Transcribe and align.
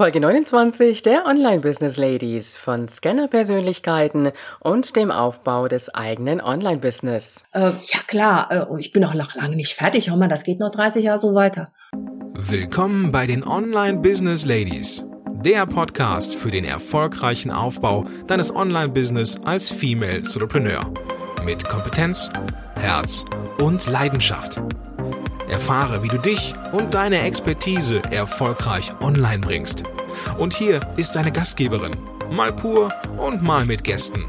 Folge 0.00 0.18
29 0.18 1.02
der 1.02 1.26
Online 1.26 1.60
Business 1.60 1.98
Ladies 1.98 2.56
von 2.56 2.88
Scanner-Persönlichkeiten 2.88 4.32
und 4.58 4.96
dem 4.96 5.10
Aufbau 5.10 5.68
des 5.68 5.94
eigenen 5.94 6.40
Online-Business. 6.40 7.44
Äh, 7.52 7.72
ja 7.84 8.00
klar, 8.06 8.70
äh, 8.72 8.80
ich 8.80 8.92
bin 8.92 9.04
auch 9.04 9.12
noch 9.12 9.34
lange 9.34 9.56
nicht 9.56 9.74
fertig. 9.74 10.08
Hör 10.08 10.16
mal, 10.16 10.26
das 10.28 10.44
geht 10.44 10.58
noch 10.58 10.70
30 10.70 11.04
Jahre 11.04 11.18
so 11.18 11.34
weiter. 11.34 11.70
Willkommen 12.32 13.12
bei 13.12 13.26
den 13.26 13.46
Online 13.46 13.98
Business 13.98 14.46
Ladies, 14.46 15.04
der 15.44 15.66
Podcast 15.66 16.34
für 16.34 16.50
den 16.50 16.64
erfolgreichen 16.64 17.50
Aufbau 17.50 18.06
deines 18.26 18.56
Online-Business 18.56 19.42
als 19.44 19.70
Female 19.70 20.14
Entrepreneur 20.14 20.80
mit 21.44 21.68
Kompetenz, 21.68 22.30
Herz 22.74 23.26
und 23.58 23.86
Leidenschaft. 23.86 24.62
Erfahre, 25.50 26.02
wie 26.02 26.08
du 26.08 26.18
dich 26.18 26.54
und 26.72 26.94
deine 26.94 27.22
Expertise 27.22 28.02
erfolgreich 28.10 28.92
online 29.00 29.40
bringst. 29.40 29.82
Und 30.38 30.54
hier 30.54 30.80
ist 30.96 31.16
deine 31.16 31.32
Gastgeberin, 31.32 31.96
mal 32.30 32.52
pur 32.52 32.92
und 33.18 33.42
mal 33.42 33.64
mit 33.64 33.84
Gästen, 33.84 34.24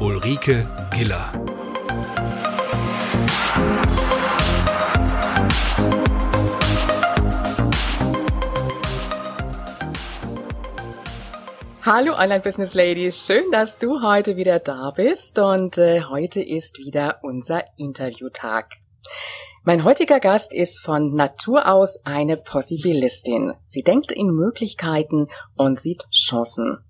Ulrike 0.00 0.68
Giller. 0.92 1.32
Hallo 11.86 12.14
Online 12.14 12.40
Business 12.40 12.72
Ladies, 12.72 13.26
schön, 13.26 13.50
dass 13.52 13.78
du 13.78 14.00
heute 14.00 14.36
wieder 14.36 14.58
da 14.58 14.90
bist 14.96 15.38
und 15.38 15.76
äh, 15.76 16.02
heute 16.04 16.40
ist 16.40 16.78
wieder 16.78 17.18
unser 17.20 17.62
Interviewtag. 17.76 18.78
Mein 19.66 19.82
heutiger 19.82 20.20
Gast 20.20 20.52
ist 20.52 20.78
von 20.78 21.14
Natur 21.14 21.66
aus 21.66 22.04
eine 22.04 22.36
Possibilistin. 22.36 23.54
Sie 23.66 23.82
denkt 23.82 24.12
in 24.12 24.26
Möglichkeiten 24.26 25.28
und 25.56 25.80
sieht 25.80 26.04
Chancen. 26.10 26.84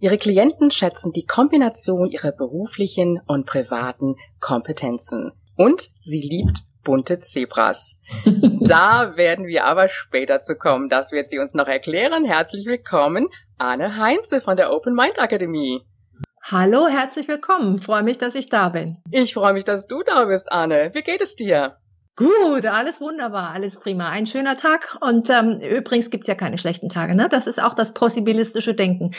Ihre 0.00 0.18
Klienten 0.18 0.70
schätzen 0.70 1.12
die 1.12 1.24
Kombination 1.24 2.10
ihrer 2.10 2.32
beruflichen 2.32 3.22
und 3.26 3.46
privaten 3.46 4.16
Kompetenzen. 4.38 5.32
Und 5.56 5.88
sie 6.02 6.20
liebt 6.20 6.64
bunte 6.84 7.20
Zebras. 7.20 7.96
da 8.60 9.16
werden 9.16 9.46
wir 9.46 9.64
aber 9.64 9.88
später 9.88 10.42
zu 10.42 10.56
kommen. 10.56 10.90
Das 10.90 11.12
wird 11.12 11.30
sie 11.30 11.38
uns 11.38 11.54
noch 11.54 11.68
erklären. 11.68 12.26
Herzlich 12.26 12.66
willkommen, 12.66 13.28
Anne 13.56 13.96
Heinze 13.96 14.42
von 14.42 14.58
der 14.58 14.74
Open 14.74 14.94
Mind 14.94 15.18
Akademie. 15.18 15.86
Hallo, 16.42 16.86
herzlich 16.86 17.28
willkommen. 17.28 17.80
Freue 17.80 18.02
mich, 18.02 18.18
dass 18.18 18.34
ich 18.34 18.50
da 18.50 18.68
bin. 18.68 18.98
Ich 19.10 19.32
freue 19.32 19.54
mich, 19.54 19.64
dass 19.64 19.86
du 19.86 20.02
da 20.02 20.26
bist, 20.26 20.52
Anne. 20.52 20.90
Wie 20.92 21.02
geht 21.02 21.22
es 21.22 21.34
dir? 21.34 21.78
Gut, 22.20 22.66
alles 22.66 23.00
wunderbar, 23.00 23.52
alles 23.52 23.78
prima. 23.78 24.10
Ein 24.10 24.26
schöner 24.26 24.58
Tag. 24.58 24.98
Und 25.00 25.30
ähm, 25.30 25.58
übrigens 25.58 26.10
gibt's 26.10 26.26
ja 26.26 26.34
keine 26.34 26.58
schlechten 26.58 26.90
Tage. 26.90 27.14
Ne? 27.14 27.30
Das 27.30 27.46
ist 27.46 27.62
auch 27.62 27.72
das 27.72 27.94
possibilistische 27.94 28.74
Denken. 28.74 29.12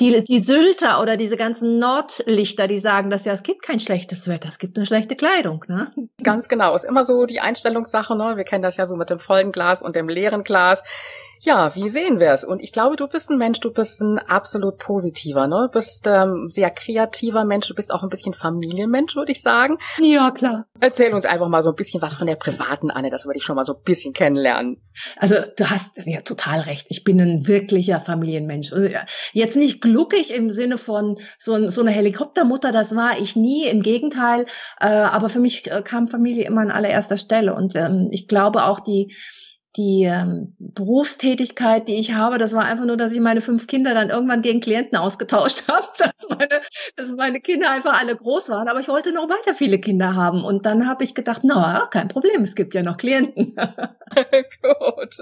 Die, 0.00 0.24
die 0.24 0.40
Sylter 0.40 1.00
oder 1.00 1.16
diese 1.16 1.36
ganzen 1.36 1.78
Nordlichter, 1.78 2.66
die 2.66 2.80
sagen, 2.80 3.10
dass 3.10 3.24
ja, 3.24 3.32
es 3.32 3.44
gibt 3.44 3.62
kein 3.62 3.78
schlechtes 3.78 4.26
Wetter, 4.26 4.48
es 4.48 4.58
gibt 4.58 4.76
nur 4.76 4.86
schlechte 4.86 5.14
Kleidung. 5.14 5.64
Ne? 5.68 5.92
Ganz 6.24 6.48
genau. 6.48 6.74
Ist 6.74 6.82
immer 6.82 7.04
so 7.04 7.26
die 7.26 7.38
Einstellungssache. 7.38 8.16
Ne? 8.16 8.36
Wir 8.36 8.42
kennen 8.42 8.62
das 8.62 8.76
ja 8.76 8.88
so 8.88 8.96
mit 8.96 9.08
dem 9.08 9.20
vollen 9.20 9.52
Glas 9.52 9.80
und 9.80 9.94
dem 9.94 10.08
leeren 10.08 10.42
Glas. 10.42 10.82
Ja, 11.40 11.74
wie 11.74 11.88
sehen 11.88 12.20
wir 12.20 12.32
es? 12.32 12.44
Und 12.44 12.62
ich 12.62 12.72
glaube, 12.72 12.96
du 12.96 13.06
bist 13.06 13.30
ein 13.30 13.38
Mensch, 13.38 13.60
du 13.60 13.72
bist 13.72 14.00
ein 14.00 14.18
absolut 14.18 14.78
positiver, 14.78 15.46
ne? 15.46 15.68
Du 15.70 15.78
bist 15.78 16.06
ähm, 16.06 16.48
sehr 16.48 16.70
kreativer 16.70 17.44
Mensch, 17.44 17.68
du 17.68 17.74
bist 17.74 17.92
auch 17.92 18.02
ein 18.02 18.08
bisschen 18.08 18.34
Familienmensch, 18.34 19.16
würde 19.16 19.32
ich 19.32 19.42
sagen. 19.42 19.78
Ja, 20.00 20.30
klar. 20.30 20.66
Erzähl 20.80 21.12
uns 21.14 21.24
einfach 21.24 21.48
mal 21.48 21.62
so 21.62 21.70
ein 21.70 21.76
bisschen 21.76 22.02
was 22.02 22.14
von 22.14 22.26
der 22.26 22.36
privaten 22.36 22.90
Anne, 22.90 23.10
das 23.10 23.26
würde 23.26 23.38
ich 23.38 23.44
schon 23.44 23.56
mal 23.56 23.64
so 23.64 23.74
ein 23.74 23.82
bisschen 23.82 24.12
kennenlernen. 24.12 24.82
Also 25.16 25.36
du 25.56 25.70
hast 25.70 25.96
ja 25.96 26.20
total 26.20 26.60
recht. 26.60 26.86
Ich 26.90 27.04
bin 27.04 27.20
ein 27.20 27.46
wirklicher 27.46 28.00
Familienmensch. 28.00 28.72
Jetzt 29.32 29.56
nicht 29.56 29.80
gluckig 29.80 30.34
im 30.34 30.50
Sinne 30.50 30.78
von 30.78 31.18
so, 31.38 31.70
so 31.70 31.80
eine 31.80 31.90
Helikoptermutter, 31.90 32.72
das 32.72 32.94
war 32.94 33.18
ich 33.18 33.36
nie. 33.36 33.66
Im 33.68 33.82
Gegenteil. 33.82 34.46
Äh, 34.80 34.88
aber 34.88 35.28
für 35.28 35.40
mich 35.40 35.70
äh, 35.70 35.82
kam 35.82 36.08
Familie 36.08 36.46
immer 36.46 36.60
an 36.62 36.70
allererster 36.70 37.18
Stelle. 37.18 37.54
Und 37.54 37.74
ähm, 37.76 38.08
ich 38.10 38.28
glaube 38.28 38.64
auch 38.64 38.80
die 38.80 39.14
die 39.78 40.02
ähm, 40.02 40.54
Berufstätigkeit, 40.58 41.86
die 41.86 42.00
ich 42.00 42.12
habe, 42.12 42.36
das 42.38 42.52
war 42.52 42.64
einfach 42.64 42.84
nur, 42.84 42.96
dass 42.96 43.12
ich 43.12 43.20
meine 43.20 43.40
fünf 43.40 43.68
Kinder 43.68 43.94
dann 43.94 44.10
irgendwann 44.10 44.42
gegen 44.42 44.58
Klienten 44.58 44.98
ausgetauscht 44.98 45.64
habe, 45.68 45.86
dass 45.98 46.26
meine, 46.28 46.60
dass 46.96 47.12
meine 47.12 47.40
Kinder 47.40 47.70
einfach 47.70 47.98
alle 48.00 48.16
groß 48.16 48.48
waren. 48.48 48.66
Aber 48.66 48.80
ich 48.80 48.88
wollte 48.88 49.12
noch 49.12 49.28
weiter 49.28 49.54
viele 49.54 49.78
Kinder 49.78 50.16
haben. 50.16 50.44
Und 50.44 50.66
dann 50.66 50.88
habe 50.88 51.04
ich 51.04 51.14
gedacht, 51.14 51.42
na, 51.44 51.88
kein 51.90 52.08
Problem, 52.08 52.42
es 52.42 52.56
gibt 52.56 52.74
ja 52.74 52.82
noch 52.82 52.96
Klienten. 52.96 53.54
Gut. 54.62 55.16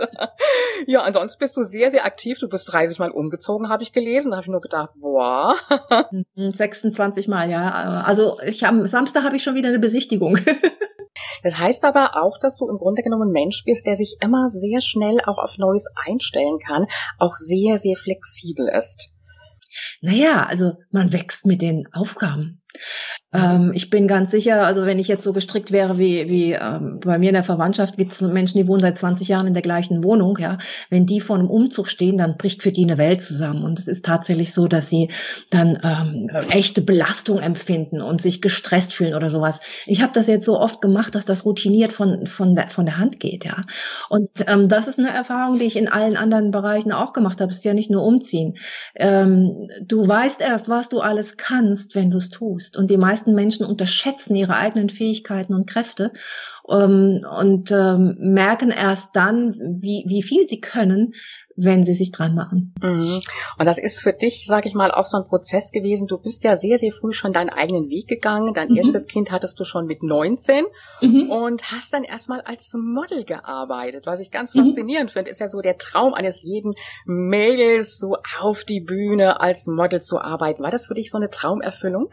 Ja, 0.87 1.03
ansonsten 1.03 1.39
bist 1.39 1.57
du 1.57 1.63
sehr, 1.63 1.91
sehr 1.91 2.07
aktiv. 2.07 2.39
Du 2.39 2.49
bist 2.49 2.73
30 2.73 2.99
Mal 2.99 3.11
umgezogen, 3.11 3.69
habe 3.69 3.83
ich 3.83 3.93
gelesen. 3.93 4.31
Da 4.31 4.39
habe 4.39 4.47
ich 4.47 4.51
nur 4.51 4.63
gedacht, 4.63 4.91
boah. 4.97 5.57
26 6.35 7.29
Mal, 7.29 7.51
ja. 7.51 8.03
Also 8.07 8.41
ich 8.41 8.65
am 8.65 8.87
Samstag 8.87 9.23
habe 9.23 9.37
ich 9.37 9.43
schon 9.43 9.55
wieder 9.55 9.69
eine 9.69 9.79
Besichtigung. 9.79 10.39
Das 11.43 11.59
heißt 11.59 11.85
aber 11.85 12.17
auch, 12.17 12.39
dass 12.41 12.57
du 12.57 12.69
im 12.69 12.77
Grunde 12.77 13.03
genommen 13.03 13.31
Mensch 13.31 13.65
bist, 13.65 13.87
der 13.87 13.97
sich 13.97 14.17
immer 14.21 14.49
sehr 14.49 14.81
schnell 14.81 15.21
auch 15.27 15.39
auf 15.39 15.59
Neues 15.59 15.87
einstellen 16.07 16.59
kann, 16.59 16.87
auch 17.19 17.35
sehr, 17.35 17.79
sehr 17.79 17.97
flexibel 17.97 18.69
ist. 18.69 19.11
Naja, 20.01 20.47
also 20.47 20.75
man 20.91 21.13
wächst 21.13 21.45
mit 21.45 21.63
den 21.63 21.87
Aufgaben. 21.93 22.63
Ähm, 23.37 23.73
ich 23.75 23.91
bin 23.91 24.09
ganz 24.09 24.31
sicher, 24.31 24.65
also 24.65 24.87
wenn 24.87 24.99
ich 24.99 25.09
jetzt 25.09 25.25
so 25.25 25.33
gestrickt 25.33 25.73
wäre 25.73 25.99
wie, 25.99 26.29
wie 26.29 26.53
ähm, 26.53 27.01
bei 27.01 27.19
mir 27.19 27.29
in 27.29 27.35
der 27.35 27.45
Verwandtschaft 27.45 27.97
gibt 27.97 28.13
es 28.13 28.21
Menschen, 28.21 28.59
die 28.59 28.69
wohnen 28.69 28.81
seit 28.81 28.99
20 28.99 29.29
Jahren 29.29 29.47
in 29.47 29.53
der 29.53 29.63
gleichen 29.63 30.03
Wohnung, 30.03 30.39
ja. 30.39 30.59
Wenn 30.91 31.07
die 31.07 31.21
vor 31.21 31.37
einem 31.37 31.49
Umzug 31.49 31.89
stehen, 31.89 32.19
dann 32.19 32.37
bricht 32.37 32.63
für 32.63 32.73
die 32.73 32.85
eine 32.85 32.99
Welt 32.99 33.23
zusammen. 33.23 33.63
Und 33.63 33.79
es 33.79 33.89
ist 33.89 34.05
tatsächlich 34.05 34.53
so, 34.53 34.67
dass 34.67 34.89
sie 34.89 35.11
dann 35.51 35.79
ähm, 35.83 36.29
echte 36.51 36.83
Belastung 36.83 37.39
empfinden 37.39 38.01
und 38.01 38.23
sich 38.23 38.41
gestresst 38.41 38.93
fühlen 38.93 39.15
oder 39.15 39.31
sowas. 39.31 39.61
Ich 39.87 40.03
habe 40.03 40.13
das 40.13 40.27
jetzt 40.27 40.47
so 40.47 40.59
oft 40.59 40.81
gemacht, 40.81 41.15
dass 41.15 41.27
das 41.27 41.45
routiniert 41.45 41.93
von, 41.93 42.27
von, 42.27 42.55
der, 42.55 42.69
von 42.69 42.87
der 42.87 42.99
Hand 42.99 43.21
geht, 43.21 43.45
ja. 43.45 43.63
Und 44.09 44.31
ähm, 44.47 44.69
das 44.69 44.89
ist 44.89 44.99
eine 44.99 45.11
Erfahrung, 45.11 45.59
die 45.59 45.65
ich 45.65 45.77
in 45.77 45.89
allen 45.89 46.17
anderen 46.17 46.51
Bereichen 46.51 46.93
auch 46.93 47.13
gemacht 47.13 47.41
habe. 47.41 47.51
Es 47.51 47.59
ist 47.59 47.65
ja 47.65 47.75
nicht 47.75 47.91
nur 47.91 48.03
umziehen. 48.03 48.55
Ähm, 48.95 49.69
du 49.83 50.07
weißt 50.07 50.41
erst, 50.41 50.69
was 50.69 50.89
du 50.89 51.01
alles 51.01 51.37
kannst, 51.37 51.95
wenn 51.95 52.11
du 52.11 52.19
es 52.19 52.31
tust. 52.31 52.77
Und 52.77 52.91
die 52.91 52.97
meisten 52.97 53.26
meisten 53.27 53.35
Menschen 53.35 53.67
unterschätzen 53.67 54.37
ihre 54.37 54.57
eigenen 54.57 54.89
Fähigkeiten 54.89 55.55
und 55.55 55.69
Kräfte 55.69 56.13
ähm, 56.69 57.25
und 57.39 57.71
ähm, 57.71 58.17
merken 58.19 58.71
erst 58.71 59.11
dann, 59.15 59.55
wie, 59.81 60.05
wie 60.07 60.23
viel 60.23 60.47
sie 60.49 60.61
können, 60.61 61.15
wenn 61.57 61.85
sie 61.85 61.95
sich 61.95 62.13
dran 62.13 62.35
machen. 62.35 62.75
Mhm. 62.83 63.21
Und 63.59 63.67
das 63.67 63.79
ist 63.79 64.01
für 64.01 64.13
dich, 64.13 64.45
sag 64.47 64.67
ich 64.67 64.75
mal, 64.75 64.91
auch 64.91 65.07
so 65.07 65.17
ein 65.17 65.27
Prozess 65.27 65.73
gewesen. 65.73 66.07
Du 66.07 66.19
bist 66.19 66.45
ja 66.45 66.57
sehr, 66.57 66.79
sehr 66.79 66.93
früh 66.93 67.13
schon 67.13 67.33
deinen 67.33 67.51
eigenen 67.51 67.89
Weg 67.89 68.09
gegangen. 68.09 68.53
Dein 68.55 68.69
mhm. 68.69 68.77
erstes 68.77 69.07
Kind 69.07 69.31
hattest 69.31 69.59
du 69.59 69.65
schon 69.65 69.87
mit 69.87 70.03
19 70.03 70.65
mhm. 71.01 71.31
und 71.31 71.73
hast 71.73 71.93
dann 71.93 72.05
erstmal 72.05 72.43
als 72.43 72.75
Model 72.75 73.25
gearbeitet. 73.25 74.07
Was 74.07 74.21
ich 74.21 74.31
ganz 74.31 74.55
mhm. 74.55 74.67
faszinierend 74.67 75.11
finde, 75.11 75.31
ist 75.31 75.41
ja 75.41 75.49
so 75.49 75.61
der 75.63 75.79
Traum 75.79 76.15
eines 76.15 76.43
jeden 76.43 76.75
Mädels, 77.07 77.99
so 77.99 78.17
auf 78.41 78.65
die 78.65 78.81
Bühne 78.81 79.41
als 79.41 79.67
Model 79.67 80.03
zu 80.03 80.21
arbeiten. 80.21 80.63
War 80.63 80.71
das 80.71 80.87
für 80.87 80.95
dich 80.95 81.11
so 81.11 81.17
eine 81.17 81.31
Traumerfüllung? 81.31 82.11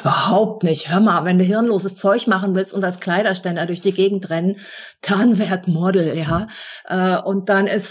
Überhaupt 0.00 0.62
nicht. 0.62 0.90
Hör 0.90 1.00
mal, 1.00 1.24
wenn 1.24 1.38
du 1.38 1.44
hirnloses 1.44 1.96
Zeug 1.96 2.26
machen 2.28 2.54
willst 2.54 2.72
und 2.72 2.84
als 2.84 3.00
Kleiderständer 3.00 3.66
durch 3.66 3.80
die 3.80 3.92
Gegend 3.92 4.30
rennen, 4.30 4.58
dann 5.02 5.38
werd 5.38 5.68
Model, 5.68 6.16
ja. 6.16 6.48
Äh, 6.84 7.20
und 7.22 7.48
dann 7.48 7.66
ist 7.66 7.88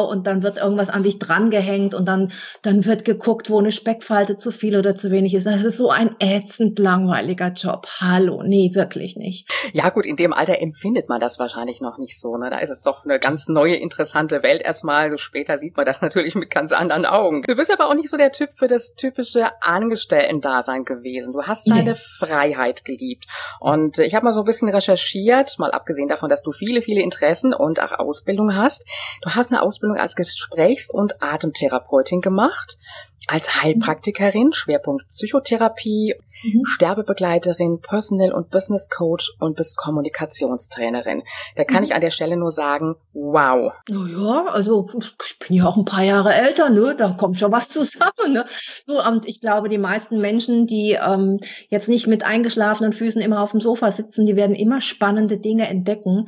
Fleischbeschau 0.00 0.10
und 0.10 0.26
dann 0.26 0.42
wird 0.42 0.58
irgendwas 0.58 0.88
an 0.88 1.02
dich 1.02 1.18
drangehängt 1.18 1.94
und 1.94 2.06
dann, 2.06 2.32
dann 2.62 2.84
wird 2.84 3.04
geguckt, 3.04 3.50
wo 3.50 3.58
eine 3.58 3.72
Speckfalte 3.72 4.36
zu 4.36 4.50
viel 4.50 4.76
oder 4.78 4.94
zu 4.94 5.10
wenig 5.10 5.34
ist. 5.34 5.46
Das 5.46 5.64
ist 5.64 5.76
so 5.76 5.90
ein 5.90 6.16
ätzend 6.18 6.78
langweiliger 6.78 7.52
Job. 7.52 7.86
Hallo, 8.00 8.42
nee, 8.42 8.70
wirklich 8.74 9.16
nicht. 9.16 9.48
Ja 9.72 9.90
gut, 9.90 10.06
in 10.06 10.16
dem 10.16 10.32
Alter 10.32 10.60
empfindet 10.60 11.08
man 11.08 11.20
das 11.20 11.38
wahrscheinlich 11.38 11.80
noch 11.80 11.98
nicht 11.98 12.20
so. 12.20 12.36
Ne? 12.36 12.50
Da 12.50 12.58
ist 12.58 12.70
es 12.70 12.82
doch 12.82 13.04
eine 13.04 13.18
ganz 13.18 13.48
neue, 13.48 13.76
interessante 13.76 14.42
Welt 14.42 14.62
erstmal. 14.62 15.10
So 15.10 15.16
später 15.16 15.58
sieht 15.58 15.76
man 15.76 15.86
das 15.86 16.00
natürlich 16.02 16.34
mit 16.34 16.50
ganz 16.50 16.72
anderen 16.72 17.06
Augen. 17.06 17.42
Du 17.42 17.56
bist 17.56 17.72
aber 17.72 17.88
auch 17.88 17.94
nicht 17.94 18.10
so 18.10 18.16
der 18.16 18.32
Typ 18.32 18.50
für 18.56 18.68
das 18.68 18.94
typische 18.94 19.50
Angestellten-Dasein 19.62 20.84
gewesen. 20.84 21.32
Du 21.32 21.42
hast 21.42 21.68
deine 21.68 21.90
nee. 21.90 21.94
Freiheit 21.94 22.84
geliebt. 22.84 23.26
Und 23.60 23.98
ich 23.98 24.14
habe 24.14 24.24
mal 24.24 24.32
so 24.32 24.42
ein 24.42 24.46
bisschen 24.46 24.68
recherchiert, 24.68 25.58
mal 25.58 25.70
abgesehen 25.70 26.08
davon, 26.08 26.28
dass 26.28 26.42
du 26.42 26.52
viele, 26.52 26.82
viele 26.82 27.02
Interessen 27.02 27.54
und 27.54 27.80
auch 27.80 27.92
Ausbildung 27.98 28.54
hast. 28.54 28.84
Du 29.22 29.30
hast 29.30 29.50
eine 29.50 29.62
Ausbildung 29.62 29.89
Ausbildung 29.90 29.96
als 29.96 30.14
Gesprächs- 30.14 30.90
und 30.90 31.22
Atemtherapeutin 31.22 32.20
gemacht, 32.20 32.78
als 33.26 33.62
Heilpraktikerin, 33.62 34.52
Schwerpunkt 34.52 35.06
Psychotherapie, 35.08 36.14
mhm. 36.42 36.64
Sterbebegleiterin, 36.64 37.80
Personal- 37.80 38.32
und 38.32 38.50
Business 38.50 38.88
Coach 38.88 39.34
und 39.38 39.56
bis 39.56 39.76
Kommunikationstrainerin. 39.76 41.22
Da 41.56 41.64
kann 41.64 41.78
mhm. 41.78 41.84
ich 41.84 41.94
an 41.94 42.00
der 42.00 42.10
Stelle 42.10 42.36
nur 42.36 42.50
sagen, 42.50 42.96
wow. 43.12 43.72
Ja, 43.88 44.46
also 44.46 44.86
ich 44.94 45.38
bin 45.38 45.56
ja 45.56 45.66
auch 45.66 45.76
ein 45.76 45.84
paar 45.84 46.02
Jahre 46.02 46.32
älter, 46.32 46.70
ne? 46.70 46.94
Da 46.96 47.10
kommt 47.10 47.38
schon 47.38 47.52
was 47.52 47.68
zusammen. 47.68 48.32
Ne? 48.32 48.46
So, 48.86 49.02
und 49.04 49.26
ich 49.26 49.40
glaube, 49.40 49.68
die 49.68 49.78
meisten 49.78 50.20
Menschen, 50.20 50.66
die 50.66 50.98
ähm, 51.00 51.40
jetzt 51.68 51.88
nicht 51.88 52.06
mit 52.06 52.24
eingeschlafenen 52.24 52.92
Füßen 52.92 53.20
immer 53.20 53.42
auf 53.42 53.50
dem 53.50 53.60
Sofa 53.60 53.92
sitzen, 53.92 54.24
die 54.24 54.36
werden 54.36 54.56
immer 54.56 54.80
spannende 54.80 55.38
Dinge 55.38 55.68
entdecken 55.68 56.26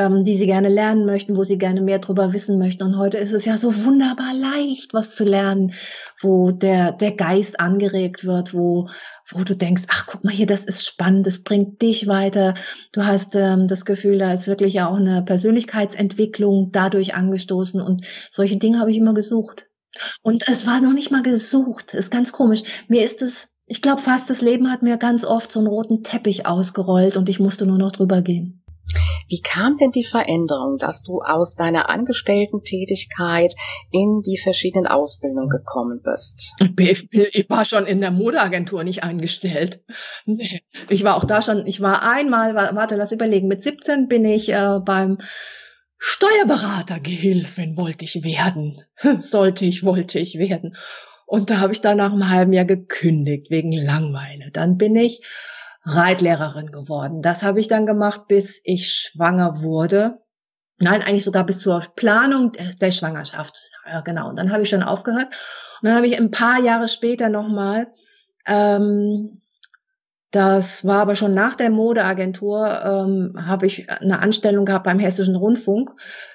ähm, 0.00 0.24
die 0.24 0.36
sie 0.36 0.46
gerne 0.46 0.70
lernen 0.70 1.04
möchten, 1.04 1.36
wo 1.36 1.44
sie 1.44 1.58
gerne 1.58 1.82
mehr 1.82 1.98
drüber 1.98 2.32
wissen 2.32 2.58
möchten. 2.58 2.84
Und 2.84 2.96
heute 2.96 3.18
ist 3.18 3.32
es 3.32 3.44
ja 3.44 3.58
so 3.58 3.84
wunderbar 3.84 4.32
leicht, 4.34 4.94
was 4.94 5.14
zu 5.14 5.24
lernen, 5.24 5.74
wo 6.22 6.52
der, 6.52 6.92
der 6.92 7.12
Geist 7.12 7.60
angeregt 7.60 8.24
wird, 8.24 8.54
wo, 8.54 8.88
wo 9.30 9.44
du 9.44 9.54
denkst, 9.54 9.82
ach, 9.88 10.06
guck 10.06 10.24
mal 10.24 10.32
hier, 10.32 10.46
das 10.46 10.64
ist 10.64 10.86
spannend, 10.86 11.26
das 11.26 11.42
bringt 11.42 11.82
dich 11.82 12.06
weiter. 12.06 12.54
Du 12.92 13.04
hast 13.04 13.34
ähm, 13.34 13.68
das 13.68 13.84
Gefühl, 13.84 14.16
da 14.16 14.32
ist 14.32 14.48
wirklich 14.48 14.80
auch 14.80 14.96
eine 14.96 15.22
Persönlichkeitsentwicklung 15.22 16.70
dadurch 16.72 17.14
angestoßen. 17.14 17.82
Und 17.82 18.06
solche 18.30 18.56
Dinge 18.56 18.78
habe 18.78 18.90
ich 18.90 18.96
immer 18.96 19.12
gesucht. 19.12 19.66
Und 20.22 20.48
es 20.48 20.66
war 20.66 20.80
noch 20.80 20.94
nicht 20.94 21.10
mal 21.10 21.22
gesucht. 21.22 21.92
Ist 21.92 22.10
ganz 22.10 22.32
komisch. 22.32 22.62
Mir 22.88 23.04
ist 23.04 23.20
es, 23.20 23.48
ich 23.66 23.82
glaube 23.82 24.00
fast, 24.00 24.30
das 24.30 24.40
Leben 24.40 24.70
hat 24.70 24.80
mir 24.80 24.96
ganz 24.96 25.26
oft 25.26 25.52
so 25.52 25.60
einen 25.60 25.68
roten 25.68 26.02
Teppich 26.02 26.46
ausgerollt 26.46 27.18
und 27.18 27.28
ich 27.28 27.38
musste 27.38 27.66
nur 27.66 27.78
noch 27.78 27.92
drüber 27.92 28.22
gehen. 28.22 28.59
Wie 29.28 29.40
kam 29.40 29.78
denn 29.78 29.92
die 29.92 30.04
Veränderung, 30.04 30.78
dass 30.78 31.02
du 31.02 31.20
aus 31.20 31.54
deiner 31.54 31.88
Angestellten-Tätigkeit 31.88 33.54
in 33.90 34.22
die 34.26 34.38
verschiedenen 34.38 34.86
Ausbildungen 34.86 35.48
gekommen 35.48 36.00
bist? 36.02 36.54
Ich, 36.78 37.50
war 37.50 37.64
schon 37.64 37.86
in 37.86 38.00
der 38.00 38.10
Modeagentur 38.10 38.84
nicht 38.84 39.02
eingestellt. 39.02 39.82
Ich 40.88 41.04
war 41.04 41.16
auch 41.16 41.24
da 41.24 41.42
schon, 41.42 41.66
ich 41.66 41.80
war 41.80 42.02
einmal, 42.02 42.54
warte, 42.54 42.96
lass 42.96 43.12
überlegen, 43.12 43.48
mit 43.48 43.62
17 43.62 44.08
bin 44.08 44.24
ich 44.24 44.50
äh, 44.50 44.78
beim 44.84 45.18
Steuerberatergehilfin 46.02 47.76
wollte 47.76 48.06
ich 48.06 48.24
werden. 48.24 48.80
Sollte 49.18 49.66
ich, 49.66 49.84
wollte 49.84 50.18
ich 50.18 50.38
werden. 50.38 50.74
Und 51.26 51.50
da 51.50 51.58
habe 51.58 51.72
ich 51.72 51.82
dann 51.82 51.98
nach 51.98 52.10
einem 52.10 52.30
halben 52.30 52.52
Jahr 52.52 52.64
gekündigt 52.64 53.50
wegen 53.50 53.70
Langweile. 53.70 54.50
Dann 54.50 54.78
bin 54.78 54.96
ich 54.96 55.22
Reitlehrerin 55.84 56.66
geworden. 56.66 57.22
Das 57.22 57.42
habe 57.42 57.60
ich 57.60 57.68
dann 57.68 57.86
gemacht, 57.86 58.28
bis 58.28 58.60
ich 58.64 58.92
schwanger 58.92 59.62
wurde. 59.62 60.20
Nein, 60.78 61.02
eigentlich 61.02 61.24
sogar 61.24 61.44
bis 61.44 61.58
zur 61.58 61.80
Planung 61.96 62.52
der 62.80 62.90
Schwangerschaft. 62.90 63.70
Ja, 63.86 64.00
genau. 64.00 64.28
Und 64.28 64.38
dann 64.38 64.52
habe 64.52 64.62
ich 64.62 64.68
schon 64.68 64.82
aufgehört. 64.82 65.26
Und 65.80 65.88
dann 65.88 65.94
habe 65.94 66.06
ich 66.06 66.18
ein 66.18 66.30
paar 66.30 66.60
Jahre 66.60 66.88
später 66.88 67.28
nochmal 67.28 67.88
ähm, 68.46 69.40
das 70.30 70.84
war 70.84 71.00
aber 71.00 71.16
schon 71.16 71.34
nach 71.34 71.56
der 71.56 71.70
Modeagentur, 71.70 72.66
ähm, 72.84 73.34
habe 73.46 73.66
ich 73.66 73.90
eine 73.90 74.20
Anstellung 74.20 74.64
gehabt 74.64 74.84
beim 74.84 75.00
Hessischen 75.00 75.34
Rundfunk 75.34 75.90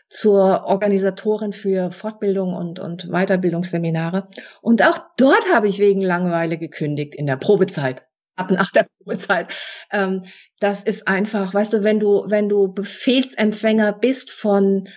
zur 0.09 0.65
Organisatorin 0.65 1.53
für 1.53 1.91
Fortbildung 1.91 2.53
und, 2.53 2.79
und 2.79 3.09
Weiterbildungsseminare. 3.09 4.27
Und 4.61 4.85
auch 4.85 4.99
dort 5.17 5.45
habe 5.53 5.67
ich 5.67 5.79
wegen 5.79 6.01
Langeweile 6.01 6.57
gekündigt 6.57 7.15
in 7.15 7.25
der 7.25 7.37
Probezeit. 7.37 8.05
Ab 8.35 8.51
nach 8.51 8.71
der 8.71 8.85
Probezeit. 8.97 9.47
Ähm, 9.91 10.23
das 10.59 10.83
ist 10.83 11.07
einfach, 11.07 11.53
weißt 11.53 11.73
du, 11.73 11.83
wenn 11.83 11.99
du, 11.99 12.25
wenn 12.27 12.49
du 12.49 12.73
Befehlsempfänger 12.73 13.93
bist 13.93 14.31
von 14.31 14.87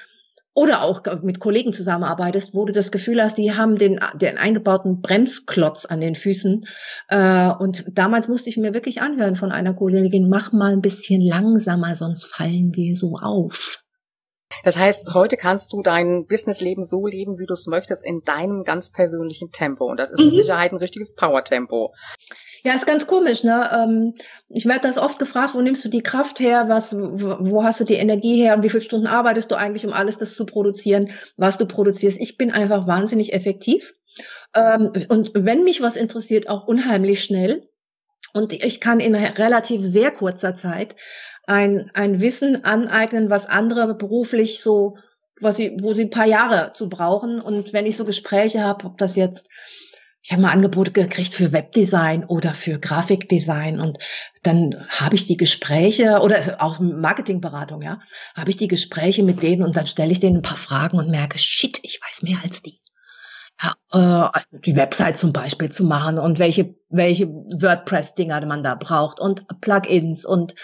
oder 0.59 0.83
auch 0.83 1.03
mit 1.23 1.39
Kollegen 1.39 1.73
zusammenarbeitest, 1.73 2.53
wo 2.53 2.65
du 2.65 2.73
das 2.73 2.91
Gefühl 2.91 3.23
hast, 3.23 3.39
die 3.39 3.53
haben 3.53 3.77
den, 3.77 4.01
den 4.15 4.39
eingebauten 4.39 5.01
Bremsklotz 5.01 5.85
an 5.85 6.01
den 6.01 6.17
Füßen. 6.17 6.65
Äh, 7.09 7.53
und 7.61 7.85
damals 7.93 8.27
musste 8.27 8.49
ich 8.49 8.57
mir 8.57 8.75
wirklich 8.75 9.01
anhören 9.01 9.37
von 9.37 9.53
einer 9.53 9.73
Kollegin, 9.73 10.29
mach 10.29 10.51
mal 10.51 10.73
ein 10.73 10.81
bisschen 10.81 11.21
langsamer, 11.21 11.95
sonst 11.95 12.25
fallen 12.25 12.73
wir 12.75 12.97
so 12.97 13.15
auf. 13.23 13.85
Das 14.65 14.77
heißt, 14.77 15.15
heute 15.15 15.37
kannst 15.37 15.73
du 15.73 15.83
dein 15.83 16.27
Businessleben 16.27 16.83
so 16.83 17.07
leben, 17.07 17.39
wie 17.39 17.47
du 17.47 17.53
es 17.53 17.69
möchtest, 17.69 18.05
in 18.05 18.23
deinem 18.25 18.65
ganz 18.65 18.91
persönlichen 18.91 19.53
Tempo. 19.53 19.85
Und 19.85 20.01
das 20.01 20.11
ist 20.11 20.21
mit 20.21 20.33
mhm. 20.33 20.39
Sicherheit 20.39 20.73
ein 20.73 20.79
richtiges 20.79 21.15
Power-Tempo. 21.15 21.95
Ja, 22.65 22.75
ist 22.75 22.87
ganz 22.87 23.07
komisch, 23.07 23.45
ne? 23.45 23.71
Ähm, 23.73 24.15
ich 24.49 24.67
werde 24.67 24.87
das 24.89 24.99
oft 24.99 25.19
gefragt, 25.19 25.55
wo 25.55 25.61
nimmst 25.61 25.85
du 25.85 25.89
die 25.89 26.03
Kraft 26.03 26.41
her, 26.41 26.69
was, 26.69 26.95
wo 26.97 27.63
hast 27.63 27.81
du 27.81 27.85
die 27.85 27.95
Energie 27.95 28.43
her 28.43 28.57
und 28.57 28.63
wie 28.63 28.71
viele 28.71 28.83
Stunden 28.83 29.07
arbeitest 29.07 29.51
du 29.51 29.55
eigentlich, 29.55 29.87
um 29.87 29.93
alles 29.93 30.19
das 30.19 30.35
zu 30.35 30.45
produzieren, 30.47 31.11
was 31.37 31.59
du 31.59 31.67
produzierst. 31.67 32.19
Ich 32.21 32.37
bin 32.37 32.51
einfach 32.51 32.87
wahnsinnig 32.87 33.33
effektiv. 33.33 33.95
Ähm, 34.55 34.93
und 35.09 35.31
wenn 35.35 35.65
mich 35.65 35.81
was 35.81 35.97
interessiert, 35.97 36.49
auch 36.49 36.67
unheimlich 36.67 37.23
schnell. 37.23 37.69
Und 38.35 38.53
ich 38.53 38.81
kann 38.81 39.01
in 39.01 39.15
relativ 39.15 39.83
sehr 39.83 40.11
kurzer 40.11 40.55
Zeit 40.55 40.97
ein, 41.47 41.91
ein 41.95 42.21
Wissen 42.21 42.65
aneignen, 42.65 43.31
was 43.31 43.47
andere 43.47 43.95
beruflich 43.95 44.61
so, 44.61 44.99
was 45.41 45.57
sie, 45.57 45.77
wo 45.81 45.95
sie 45.95 46.03
ein 46.03 46.11
paar 46.11 46.27
Jahre 46.27 46.73
zu 46.73 46.89
brauchen. 46.89 47.41
Und 47.41 47.73
wenn 47.73 47.87
ich 47.87 47.97
so 47.97 48.05
Gespräche 48.05 48.63
habe, 48.63 48.87
ob 48.87 48.99
das 48.99 49.17
jetzt 49.17 49.47
ich 50.29 50.33
habe 50.33 50.43
mal 50.43 50.53
Angebote 50.53 50.93
gekriegt 50.93 51.35
für 51.35 51.55
Webdesign 51.55 52.23
oder 52.23 52.53
für 52.53 52.79
Grafikdesign 52.79 53.81
und 53.81 53.97
dann 54.43 54.87
habe 54.91 55.15
ich 55.15 55.25
die 55.25 55.39
Gespräche 55.39 56.21
oder 56.21 56.37
auch 56.59 56.81
Marketingberatung, 56.81 57.81
ja, 57.81 58.01
habe 58.37 58.51
ich 58.51 58.59
die 58.59 58.69
Gespräche 58.69 59.23
mit 59.23 59.43
denen 59.43 59.63
und 59.63 59.75
dann 59.75 59.87
stelle 59.87 60.13
ich 60.13 60.21
denen 60.21 60.37
ein 60.37 60.43
paar 60.43 60.59
Fragen 60.59 60.99
und 60.99 61.09
merke, 61.09 61.39
shit, 61.39 61.81
ich 61.83 62.03
weiß 62.03 62.21
mehr 62.25 62.37
als 62.45 62.61
die. 62.61 62.79
Ja, 63.63 64.31
äh, 64.31 64.59
die 64.67 64.77
Website 64.77 65.17
zum 65.17 65.33
Beispiel 65.33 65.73
zu 65.73 65.85
machen 65.85 66.19
und 66.19 66.39
welche 66.39 66.75
welche 66.91 67.29
WordPress-Dinger 67.29 68.45
man 68.45 68.63
da 68.63 68.75
braucht 68.75 69.21
und 69.21 69.47
Plugins 69.63 70.27
und 70.27 70.55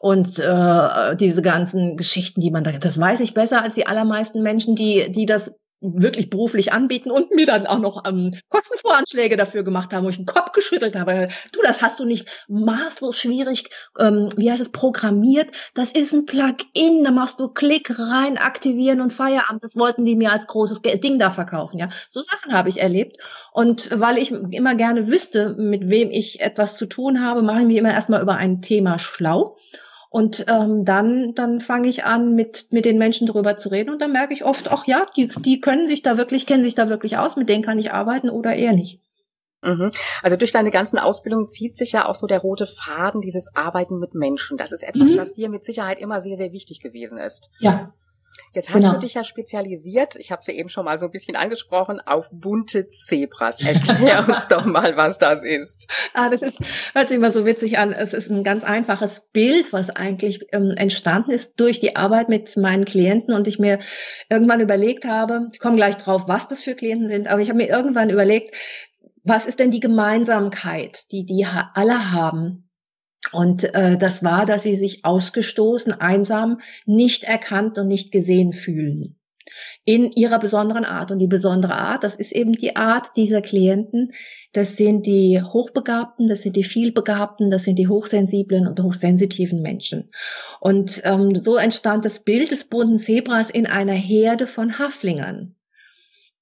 und 0.00 0.38
äh, 0.38 1.16
diese 1.16 1.40
ganzen 1.40 1.96
Geschichten, 1.96 2.42
die 2.42 2.50
man 2.50 2.62
da, 2.62 2.72
das 2.72 3.00
weiß 3.00 3.20
ich 3.20 3.32
besser 3.32 3.62
als 3.62 3.74
die 3.74 3.86
allermeisten 3.86 4.42
Menschen, 4.42 4.76
die 4.76 5.10
die 5.10 5.24
das 5.24 5.50
wirklich 5.84 6.30
beruflich 6.30 6.72
anbieten 6.72 7.10
und 7.10 7.30
mir 7.32 7.46
dann 7.46 7.66
auch 7.66 7.78
noch 7.78 8.04
ähm, 8.06 8.34
Kostenvoranschläge 8.48 9.36
dafür 9.36 9.62
gemacht 9.62 9.92
haben, 9.92 10.04
wo 10.04 10.08
ich 10.08 10.16
den 10.16 10.26
Kopf 10.26 10.52
geschüttelt 10.52 10.96
habe. 10.96 11.28
Du, 11.52 11.60
das 11.62 11.82
hast 11.82 12.00
du 12.00 12.04
nicht 12.04 12.26
maßlos 12.48 13.16
schwierig, 13.16 13.70
ähm, 13.98 14.28
wie 14.36 14.50
heißt 14.50 14.62
es, 14.62 14.70
programmiert. 14.70 15.50
Das 15.74 15.90
ist 15.92 16.12
ein 16.12 16.26
Plugin, 16.26 17.04
da 17.04 17.10
machst 17.10 17.40
du 17.40 17.48
Klick 17.48 17.98
rein, 17.98 18.38
aktivieren 18.38 19.00
und 19.00 19.12
Feierabend. 19.12 19.62
Das 19.62 19.76
wollten 19.76 20.04
die 20.04 20.16
mir 20.16 20.32
als 20.32 20.46
großes 20.46 20.80
Ding 20.82 21.18
da 21.18 21.30
verkaufen. 21.30 21.78
Ja, 21.78 21.88
so 22.08 22.22
Sachen 22.22 22.52
habe 22.52 22.68
ich 22.68 22.80
erlebt. 22.80 23.18
Und 23.52 23.90
weil 23.98 24.18
ich 24.18 24.30
immer 24.30 24.74
gerne 24.74 25.08
wüsste, 25.08 25.54
mit 25.58 25.88
wem 25.88 26.10
ich 26.10 26.40
etwas 26.40 26.76
zu 26.76 26.86
tun 26.86 27.22
habe, 27.22 27.42
mache 27.42 27.60
ich 27.60 27.66
mich 27.66 27.76
immer 27.76 27.92
erstmal 27.92 28.22
über 28.22 28.36
ein 28.36 28.62
Thema 28.62 28.98
schlau 28.98 29.56
und 30.14 30.44
ähm, 30.46 30.84
dann, 30.84 31.34
dann 31.34 31.58
fange 31.58 31.88
ich 31.88 32.04
an, 32.04 32.36
mit, 32.36 32.68
mit 32.70 32.84
den 32.84 32.98
Menschen 32.98 33.26
darüber 33.26 33.58
zu 33.58 33.68
reden 33.68 33.90
und 33.90 34.00
dann 34.00 34.12
merke 34.12 34.32
ich 34.32 34.44
oft, 34.44 34.70
ach 34.70 34.86
ja, 34.86 35.08
die, 35.16 35.26
die 35.26 35.60
können 35.60 35.88
sich 35.88 36.02
da 36.02 36.16
wirklich, 36.16 36.46
kennen 36.46 36.62
sich 36.62 36.76
da 36.76 36.88
wirklich 36.88 37.18
aus, 37.18 37.34
mit 37.34 37.48
denen 37.48 37.64
kann 37.64 37.80
ich 37.80 37.90
arbeiten 37.92 38.30
oder 38.30 38.54
eher 38.54 38.74
nicht. 38.74 39.00
Mhm. 39.62 39.90
Also 40.22 40.36
durch 40.36 40.52
deine 40.52 40.70
ganzen 40.70 41.00
Ausbildungen 41.00 41.48
zieht 41.48 41.76
sich 41.76 41.90
ja 41.90 42.06
auch 42.06 42.14
so 42.14 42.28
der 42.28 42.38
rote 42.38 42.68
Faden, 42.68 43.22
dieses 43.22 43.56
Arbeiten 43.56 43.98
mit 43.98 44.14
Menschen. 44.14 44.56
Das 44.56 44.70
ist 44.70 44.84
etwas, 44.84 45.08
mhm. 45.08 45.16
das 45.16 45.34
dir 45.34 45.48
mit 45.48 45.64
Sicherheit 45.64 45.98
immer 45.98 46.20
sehr, 46.20 46.36
sehr 46.36 46.52
wichtig 46.52 46.78
gewesen 46.78 47.18
ist. 47.18 47.50
Ja. 47.58 47.92
Jetzt 48.52 48.68
hast 48.68 48.82
genau. 48.82 48.94
du 48.94 49.00
dich 49.00 49.14
ja 49.14 49.24
spezialisiert, 49.24 50.16
ich 50.16 50.30
habe 50.30 50.42
sie 50.42 50.52
eben 50.52 50.68
schon 50.68 50.84
mal 50.84 50.98
so 50.98 51.06
ein 51.06 51.12
bisschen 51.12 51.36
angesprochen, 51.36 52.00
auf 52.00 52.30
bunte 52.32 52.88
Zebras. 52.88 53.60
Erklär 53.60 54.28
uns 54.28 54.48
doch 54.48 54.64
mal, 54.64 54.96
was 54.96 55.18
das 55.18 55.44
ist. 55.44 55.88
Ah, 56.14 56.28
das 56.28 56.42
ist, 56.42 56.58
hört 56.94 57.08
sich 57.08 57.16
immer 57.16 57.32
so 57.32 57.46
witzig 57.46 57.78
an. 57.78 57.92
Es 57.92 58.12
ist 58.12 58.30
ein 58.30 58.44
ganz 58.44 58.62
einfaches 58.62 59.22
Bild, 59.32 59.72
was 59.72 59.90
eigentlich 59.90 60.46
ähm, 60.52 60.72
entstanden 60.76 61.32
ist 61.32 61.58
durch 61.58 61.80
die 61.80 61.96
Arbeit 61.96 62.28
mit 62.28 62.56
meinen 62.56 62.84
Klienten 62.84 63.34
und 63.34 63.48
ich 63.48 63.58
mir 63.58 63.80
irgendwann 64.30 64.60
überlegt 64.60 65.04
habe, 65.04 65.48
ich 65.52 65.58
komme 65.58 65.76
gleich 65.76 65.96
drauf, 65.96 66.24
was 66.26 66.46
das 66.46 66.62
für 66.62 66.74
Klienten 66.74 67.08
sind, 67.08 67.28
aber 67.28 67.40
ich 67.40 67.48
habe 67.48 67.56
mir 67.56 67.68
irgendwann 67.68 68.10
überlegt, 68.10 68.54
was 69.24 69.46
ist 69.46 69.58
denn 69.58 69.70
die 69.70 69.80
Gemeinsamkeit, 69.80 71.10
die 71.10 71.24
die 71.24 71.46
alle 71.46 72.12
haben? 72.12 72.63
Und 73.34 73.74
äh, 73.74 73.98
das 73.98 74.22
war, 74.22 74.46
dass 74.46 74.62
sie 74.62 74.76
sich 74.76 75.04
ausgestoßen, 75.04 75.92
einsam, 75.92 76.60
nicht 76.86 77.24
erkannt 77.24 77.78
und 77.78 77.88
nicht 77.88 78.12
gesehen 78.12 78.52
fühlen. 78.52 79.16
In 79.84 80.10
ihrer 80.10 80.38
besonderen 80.38 80.84
Art. 80.84 81.10
Und 81.10 81.18
die 81.18 81.26
besondere 81.26 81.74
Art, 81.74 82.04
das 82.04 82.14
ist 82.14 82.32
eben 82.32 82.52
die 82.52 82.76
Art 82.76 83.08
dieser 83.16 83.42
Klienten. 83.42 84.12
Das 84.52 84.76
sind 84.76 85.06
die 85.06 85.42
Hochbegabten, 85.42 86.28
das 86.28 86.42
sind 86.42 86.56
die 86.56 86.64
Vielbegabten, 86.64 87.50
das 87.50 87.64
sind 87.64 87.78
die 87.78 87.88
hochsensiblen 87.88 88.66
und 88.66 88.80
hochsensitiven 88.80 89.60
Menschen. 89.60 90.10
Und 90.60 91.02
ähm, 91.04 91.34
so 91.34 91.56
entstand 91.56 92.04
das 92.04 92.20
Bild 92.20 92.50
des 92.50 92.64
bunten 92.64 92.98
Zebras 92.98 93.50
in 93.50 93.66
einer 93.66 93.92
Herde 93.92 94.46
von 94.46 94.78
Haflingern. 94.78 95.53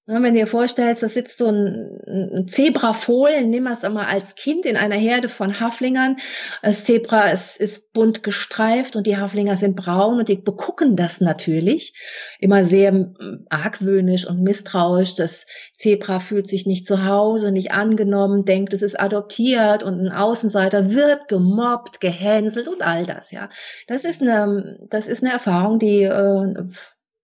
Wenn 0.07 0.23
du 0.25 0.33
dir 0.33 0.49
vorstellst, 0.49 1.05
da 1.05 1.09
sitzt 1.09 1.39
so 1.39 1.47
ein, 1.47 2.01
ein 2.09 2.49
Zebrafohlen, 2.49 3.49
nimm 3.51 3.69
es 3.69 3.85
einmal 3.85 4.07
als 4.07 4.35
Kind 4.35 4.67
in 4.67 4.77
einer 4.77 4.97
Herde 4.97 5.29
von 5.29 5.61
Haflingern. 5.61 6.17
Das 6.61 6.83
Zebra 6.83 7.27
ist, 7.31 7.57
ist 7.57 7.93
bunt 7.93 8.25
gestreift 8.25 8.97
und 8.97 9.07
die 9.07 9.17
Haflinger 9.17 9.57
sind 9.57 9.77
braun 9.77 10.19
und 10.19 10.29
die 10.29 10.39
begucken 10.39 10.97
das 10.97 11.21
natürlich 11.21 11.95
immer 12.41 12.65
sehr 12.65 13.13
argwöhnisch 13.49 14.27
und 14.27 14.43
misstrauisch. 14.43 15.15
Das 15.15 15.47
Zebra 15.77 16.19
fühlt 16.19 16.49
sich 16.49 16.67
nicht 16.67 16.85
zu 16.85 17.07
Hause, 17.07 17.53
nicht 17.53 17.71
angenommen, 17.71 18.45
denkt, 18.45 18.75
es 18.75 18.83
ist 18.83 18.99
adoptiert 18.99 19.85
und 19.85 20.01
ein 20.01 20.11
Außenseiter 20.11 20.93
wird 20.93 21.29
gemobbt, 21.29 22.01
gehänselt 22.01 22.67
und 22.67 22.85
all 22.85 23.07
das, 23.07 23.31
ja. 23.31 23.49
Das 23.87 24.05
ist 24.05 24.21
eine, 24.21 24.81
das 24.91 25.07
ist 25.07 25.23
eine 25.23 25.33
Erfahrung, 25.33 25.79
die 25.79 26.03
äh, 26.03 26.55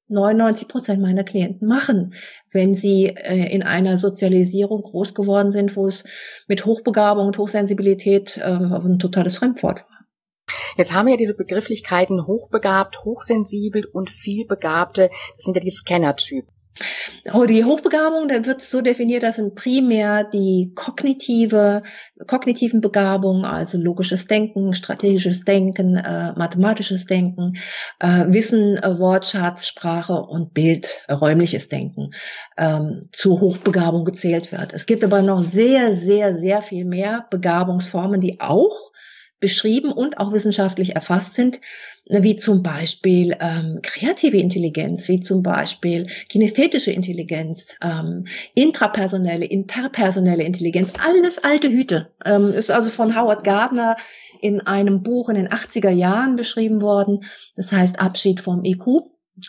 99 0.09 0.69
Prozent 0.69 1.00
meiner 1.00 1.25
Klienten 1.25 1.69
machen, 1.69 2.15
wenn 2.50 2.75
sie 2.75 3.07
äh, 3.07 3.53
in 3.55 3.62
einer 3.62 3.97
Sozialisierung 3.97 4.83
groß 4.83 5.15
geworden 5.15 5.53
sind, 5.53 5.77
wo 5.77 5.87
es 5.87 6.05
mit 6.47 6.65
Hochbegabung 6.65 7.27
und 7.27 7.38
Hochsensibilität 7.38 8.38
äh, 8.38 8.43
ein 8.43 8.99
totales 8.99 9.38
Fremdwort 9.38 9.85
war. 9.88 9.99
Jetzt 10.77 10.93
haben 10.93 11.07
wir 11.07 11.15
ja 11.15 11.19
diese 11.19 11.35
Begrifflichkeiten 11.35 12.27
hochbegabt, 12.27 13.05
hochsensibel 13.05 13.85
und 13.85 14.11
vielbegabte. 14.11 15.11
Das 15.37 15.45
sind 15.45 15.55
ja 15.55 15.61
die 15.61 15.71
Scanner-Typen. 15.71 16.58
Oh, 17.33 17.45
die 17.45 17.65
Hochbegabung, 17.65 18.29
da 18.29 18.45
wird 18.45 18.63
so 18.63 18.81
definiert, 18.81 19.23
das 19.23 19.37
sind 19.37 19.55
primär 19.55 20.25
die 20.25 20.73
kognitive, 20.75 21.83
kognitiven 22.27 22.81
Begabungen, 22.81 23.45
also 23.45 23.79
logisches 23.79 24.27
Denken, 24.27 24.75
strategisches 24.75 25.41
Denken, 25.41 25.97
äh, 25.97 26.33
mathematisches 26.37 27.07
Denken, 27.07 27.55
äh, 27.99 28.27
Wissen, 28.29 28.77
äh, 28.77 28.99
Wortschatz, 28.99 29.67
Sprache 29.67 30.15
und 30.15 30.55
Bild, 30.55 30.89
äh, 31.09 31.15
räumliches 31.15 31.69
Denken 31.69 32.11
ähm, 32.57 33.09
zu 33.13 33.41
Hochbegabung 33.41 34.05
gezählt 34.05 34.53
wird. 34.53 34.73
Es 34.73 34.87
gibt 34.87 35.05
aber 35.05 35.23
noch 35.23 35.43
sehr, 35.43 35.93
sehr, 35.93 36.35
sehr 36.35 36.63
viel 36.63 36.85
mehr 36.85 37.27
Begabungsformen, 37.31 38.21
die 38.21 38.41
auch 38.41 38.93
beschrieben 39.40 39.92
und 39.92 40.18
auch 40.18 40.33
wissenschaftlich 40.33 40.95
erfasst 40.95 41.35
sind, 41.35 41.61
wie 42.09 42.37
zum 42.37 42.62
Beispiel 42.62 43.37
ähm, 43.40 43.80
kreative 43.83 44.38
Intelligenz, 44.38 45.09
wie 45.09 45.21
zum 45.21 45.42
Beispiel 45.42 46.07
kinesthetische 46.28 46.90
Intelligenz, 46.90 47.76
ähm, 47.83 48.26
intrapersonelle, 48.54 49.45
interpersonelle 49.45 50.42
Intelligenz, 50.42 50.92
alles 50.99 51.38
alte 51.38 51.68
Hüte. 51.68 52.11
Ähm, 52.25 52.52
ist 52.52 52.71
also 52.71 52.88
von 52.88 53.18
Howard 53.18 53.45
Gardner 53.45 53.97
in 54.40 54.61
einem 54.62 55.02
Buch 55.02 55.28
in 55.28 55.35
den 55.35 55.49
80er 55.49 55.90
Jahren 55.90 56.37
beschrieben 56.37 56.80
worden. 56.80 57.25
Das 57.57 57.73
heißt 57.73 58.00
Abschied 58.00 58.40
vom 58.40 58.64
IQ 58.64 58.87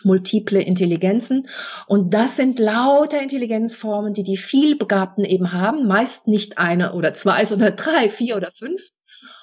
multiple 0.04 0.60
Intelligenzen. 0.60 1.48
Und 1.88 2.14
das 2.14 2.36
sind 2.36 2.58
lauter 2.60 3.20
Intelligenzformen, 3.20 4.12
die 4.12 4.22
die 4.22 4.36
vielbegabten 4.36 5.24
eben 5.24 5.52
haben. 5.52 5.88
Meist 5.88 6.28
nicht 6.28 6.58
eine 6.58 6.92
oder 6.92 7.12
zwei, 7.14 7.44
sondern 7.44 7.74
drei, 7.74 8.08
vier 8.08 8.36
oder 8.36 8.50
fünf 8.52 8.80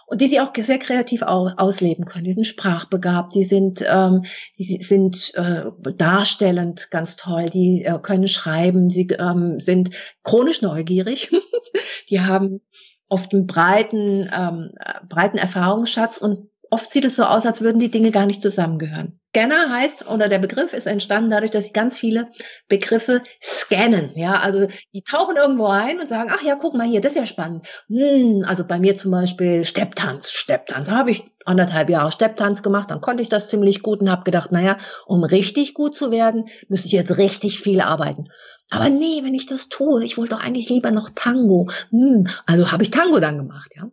und 0.07 0.21
die 0.21 0.27
sie 0.27 0.39
auch 0.39 0.51
sehr 0.57 0.79
kreativ 0.79 1.21
ausleben 1.21 2.05
können. 2.05 2.23
Die 2.23 2.33
sind 2.33 2.47
sprachbegabt, 2.47 3.35
die 3.35 3.43
sind, 3.43 3.85
ähm, 3.87 4.23
die 4.57 4.81
sind 4.81 5.33
äh, 5.35 5.65
darstellend 5.97 6.89
ganz 6.91 7.17
toll, 7.17 7.49
die 7.49 7.83
äh, 7.83 7.99
können 8.01 8.29
schreiben, 8.29 8.89
sie 8.89 9.07
ähm, 9.19 9.59
sind 9.59 9.91
chronisch 10.23 10.61
neugierig, 10.61 11.29
die 12.09 12.21
haben 12.21 12.61
oft 13.09 13.33
einen 13.33 13.47
breiten, 13.47 14.29
ähm, 14.33 14.71
breiten 15.09 15.37
Erfahrungsschatz 15.37 16.17
und 16.17 16.49
oft 16.71 16.91
sieht 16.91 17.05
es 17.05 17.15
so 17.15 17.24
aus, 17.24 17.45
als 17.45 17.62
würden 17.62 17.79
die 17.79 17.91
Dinge 17.91 18.12
gar 18.12 18.25
nicht 18.25 18.41
zusammengehören. 18.41 19.19
Scanner 19.38 19.69
heißt, 19.69 20.07
oder 20.09 20.29
der 20.29 20.39
Begriff 20.39 20.74
ist 20.74 20.88
entstanden 20.88 21.29
dadurch, 21.29 21.51
dass 21.51 21.71
ganz 21.71 22.00
viele 22.00 22.29
Begriffe 22.69 23.21
scannen. 23.39 24.12
Ja, 24.15 24.39
also 24.39 24.65
die 24.95 25.03
tauchen 25.03 25.36
irgendwo 25.36 25.67
ein 25.67 26.00
und 26.00 26.09
sagen, 26.09 26.31
ach 26.33 26.41
ja, 26.41 26.55
guck 26.55 26.74
mal 26.74 26.88
hier, 26.88 27.01
das 27.01 27.12
ist 27.12 27.19
ja 27.19 27.25
spannend. 27.27 27.67
Hm, 27.88 28.43
also 28.47 28.63
bei 28.65 28.79
mir 28.79 28.97
zum 28.97 29.12
Beispiel 29.12 29.63
Stepptanz. 29.63 30.31
Stepptanz 30.31 30.89
habe 30.89 31.12
ich 31.12 31.24
anderthalb 31.45 31.91
Jahre 31.91 32.12
Stepptanz 32.12 32.63
gemacht, 32.63 32.89
dann 32.89 33.00
konnte 33.00 33.21
ich 33.21 33.29
das 33.29 33.47
ziemlich 33.47 33.83
gut 33.83 34.01
und 34.01 34.09
habe 34.09 34.24
gedacht, 34.24 34.51
naja, 34.51 34.79
um 35.05 35.24
richtig 35.24 35.75
gut 35.75 35.95
zu 35.95 36.09
werden, 36.09 36.45
müsste 36.67 36.88
ich 36.88 36.93
jetzt 36.93 37.19
richtig 37.19 37.59
viel 37.59 37.81
arbeiten. 37.81 38.29
Aber 38.69 38.89
nee, 38.89 39.24
wenn 39.24 39.36
ich 39.36 39.45
das 39.45 39.69
tue, 39.69 40.03
ich 40.03 40.17
wollte 40.17 40.36
doch 40.36 40.41
eigentlich 40.41 40.69
lieber 40.69 40.91
noch 40.91 41.09
Tango. 41.13 41.69
Hm, 41.91 42.27
also 42.47 42.71
habe 42.71 42.81
ich 42.81 42.91
Tango 42.91 43.19
dann 43.19 43.38
gemacht, 43.38 43.71
ja. 43.75 43.89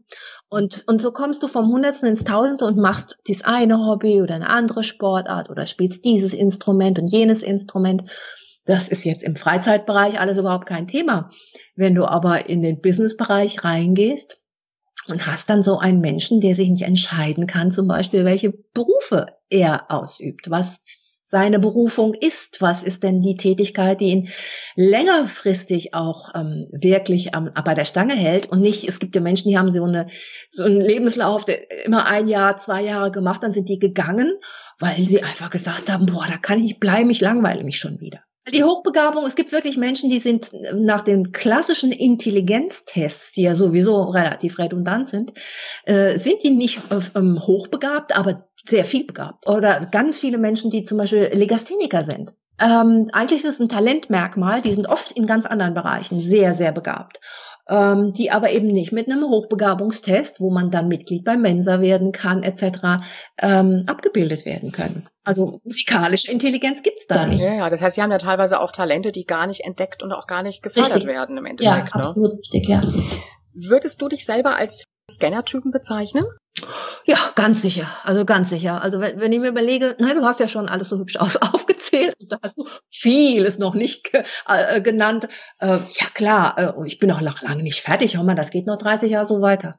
Und, 0.54 0.84
und 0.86 1.02
so 1.02 1.10
kommst 1.10 1.42
du 1.42 1.48
vom 1.48 1.66
Hundertsten 1.66 2.08
ins 2.08 2.22
Tausendste 2.22 2.64
und 2.64 2.76
machst 2.76 3.18
dies 3.26 3.42
eine 3.42 3.76
Hobby 3.88 4.22
oder 4.22 4.36
eine 4.36 4.48
andere 4.48 4.84
Sportart 4.84 5.50
oder 5.50 5.66
spielst 5.66 6.04
dieses 6.04 6.32
Instrument 6.32 7.00
und 7.00 7.08
jenes 7.08 7.42
Instrument. 7.42 8.04
Das 8.64 8.88
ist 8.88 9.02
jetzt 9.02 9.24
im 9.24 9.34
Freizeitbereich 9.34 10.20
alles 10.20 10.38
überhaupt 10.38 10.66
kein 10.66 10.86
Thema. 10.86 11.32
Wenn 11.74 11.96
du 11.96 12.04
aber 12.04 12.48
in 12.48 12.62
den 12.62 12.80
Businessbereich 12.80 13.64
reingehst 13.64 14.40
und 15.08 15.26
hast 15.26 15.50
dann 15.50 15.64
so 15.64 15.80
einen 15.80 16.00
Menschen, 16.00 16.40
der 16.40 16.54
sich 16.54 16.68
nicht 16.68 16.84
entscheiden 16.84 17.48
kann, 17.48 17.72
zum 17.72 17.88
Beispiel, 17.88 18.24
welche 18.24 18.52
Berufe 18.52 19.26
er 19.50 19.90
ausübt, 19.90 20.50
was 20.50 20.78
seine 21.34 21.58
Berufung 21.58 22.14
ist. 22.14 22.62
Was 22.62 22.84
ist 22.84 23.02
denn 23.02 23.20
die 23.20 23.36
Tätigkeit, 23.36 24.00
die 24.00 24.10
ihn 24.10 24.28
längerfristig 24.76 25.92
auch 25.92 26.32
ähm, 26.32 26.68
wirklich 26.70 27.34
ähm, 27.34 27.50
bei 27.64 27.74
der 27.74 27.84
Stange 27.84 28.14
hält 28.14 28.46
und 28.46 28.60
nicht, 28.60 28.88
es 28.88 29.00
gibt 29.00 29.16
ja 29.16 29.20
Menschen, 29.20 29.48
die 29.48 29.58
haben 29.58 29.72
so, 29.72 29.82
eine, 29.82 30.06
so 30.50 30.62
einen 30.62 30.80
Lebenslauf, 30.80 31.44
der 31.44 31.84
immer 31.86 32.06
ein 32.06 32.28
Jahr, 32.28 32.56
zwei 32.56 32.82
Jahre 32.82 33.10
gemacht, 33.10 33.42
dann 33.42 33.52
sind 33.52 33.68
die 33.68 33.80
gegangen, 33.80 34.32
weil 34.78 35.02
sie 35.02 35.24
einfach 35.24 35.50
gesagt 35.50 35.90
haben, 35.90 36.06
boah, 36.06 36.24
da 36.30 36.36
kann 36.36 36.62
ich 36.62 36.78
bleiben, 36.78 37.10
ich 37.10 37.20
langweile 37.20 37.64
mich 37.64 37.78
schon 37.78 37.98
wieder. 37.98 38.20
Die 38.52 38.62
Hochbegabung, 38.62 39.24
es 39.24 39.36
gibt 39.36 39.52
wirklich 39.52 39.78
Menschen, 39.78 40.10
die 40.10 40.18
sind 40.18 40.52
nach 40.74 41.00
den 41.00 41.32
klassischen 41.32 41.92
Intelligenztests, 41.92 43.32
die 43.32 43.42
ja 43.42 43.54
sowieso 43.54 44.02
relativ 44.02 44.58
redundant 44.58 45.08
sind, 45.08 45.32
äh, 45.84 46.18
sind 46.18 46.42
die 46.42 46.50
nicht 46.50 46.80
äh, 46.90 47.20
hochbegabt, 47.40 48.14
aber 48.14 48.48
sehr 48.62 48.84
viel 48.84 49.04
begabt. 49.04 49.48
Oder 49.48 49.86
ganz 49.86 50.18
viele 50.18 50.36
Menschen, 50.36 50.70
die 50.70 50.84
zum 50.84 50.98
Beispiel 50.98 51.30
Legastheniker 51.32 52.04
sind. 52.04 52.32
Ähm, 52.60 53.08
eigentlich 53.12 53.44
ist 53.44 53.54
es 53.54 53.60
ein 53.60 53.68
Talentmerkmal, 53.68 54.62
die 54.62 54.74
sind 54.74 54.88
oft 54.88 55.12
in 55.12 55.26
ganz 55.26 55.46
anderen 55.46 55.74
Bereichen 55.74 56.20
sehr, 56.20 56.54
sehr 56.54 56.72
begabt. 56.72 57.20
Ähm, 57.66 58.12
die 58.12 58.30
aber 58.30 58.50
eben 58.52 58.66
nicht 58.66 58.92
mit 58.92 59.08
einem 59.08 59.24
Hochbegabungstest, 59.24 60.38
wo 60.38 60.50
man 60.50 60.70
dann 60.70 60.86
Mitglied 60.86 61.24
bei 61.24 61.38
Mensa 61.38 61.80
werden 61.80 62.12
kann, 62.12 62.42
etc., 62.42 63.02
ähm, 63.40 63.84
abgebildet 63.86 64.44
werden 64.44 64.70
können. 64.70 65.08
Also 65.24 65.60
musikalische 65.64 66.30
Intelligenz 66.30 66.82
gibt's 66.82 67.06
da 67.06 67.26
nicht. 67.26 67.42
Ja, 67.42 67.54
ja, 67.54 67.70
das 67.70 67.80
heißt, 67.80 67.96
sie 67.96 68.02
haben 68.02 68.10
ja 68.10 68.18
teilweise 68.18 68.60
auch 68.60 68.70
Talente, 68.70 69.12
die 69.12 69.24
gar 69.24 69.46
nicht 69.46 69.60
entdeckt 69.64 70.02
und 70.02 70.12
auch 70.12 70.26
gar 70.26 70.42
nicht 70.42 70.62
gefördert 70.62 70.96
richtig. 70.96 71.06
werden 71.08 71.38
im 71.38 71.46
Endeffekt. 71.46 71.88
Ja, 71.88 71.98
ne? 71.98 72.04
absolut 72.04 72.32
richtig, 72.34 72.68
ja. 72.68 72.82
Würdest 73.54 74.02
du 74.02 74.08
dich 74.08 74.26
selber 74.26 74.56
als 74.56 74.84
Scanner-Typen 75.10 75.70
bezeichnen? 75.70 76.24
Ja, 77.04 77.18
ganz 77.34 77.62
sicher. 77.62 77.88
Also 78.04 78.24
ganz 78.24 78.48
sicher. 78.48 78.82
Also 78.82 79.00
wenn, 79.00 79.20
wenn 79.20 79.32
ich 79.32 79.40
mir 79.40 79.48
überlege, 79.48 79.96
nein, 79.98 80.16
du 80.16 80.24
hast 80.24 80.40
ja 80.40 80.48
schon 80.48 80.68
alles 80.68 80.88
so 80.88 80.98
hübsch 80.98 81.16
aus, 81.16 81.36
aufgezählt 81.42 82.14
da 82.20 82.38
hast 82.42 82.56
du 82.56 82.66
vieles 82.90 83.58
noch 83.58 83.74
nicht 83.74 84.10
ge, 84.10 84.24
äh, 84.46 84.80
genannt. 84.80 85.28
Äh, 85.58 85.78
ja 85.92 86.06
klar, 86.14 86.58
äh, 86.58 86.86
ich 86.86 86.98
bin 86.98 87.10
auch 87.10 87.20
noch 87.20 87.42
lange 87.42 87.62
nicht 87.62 87.80
fertig. 87.80 88.16
Hör 88.16 88.24
mal, 88.24 88.34
das 88.34 88.50
geht 88.50 88.66
noch 88.66 88.78
30 88.78 89.10
Jahre 89.10 89.26
so 89.26 89.40
weiter. 89.40 89.78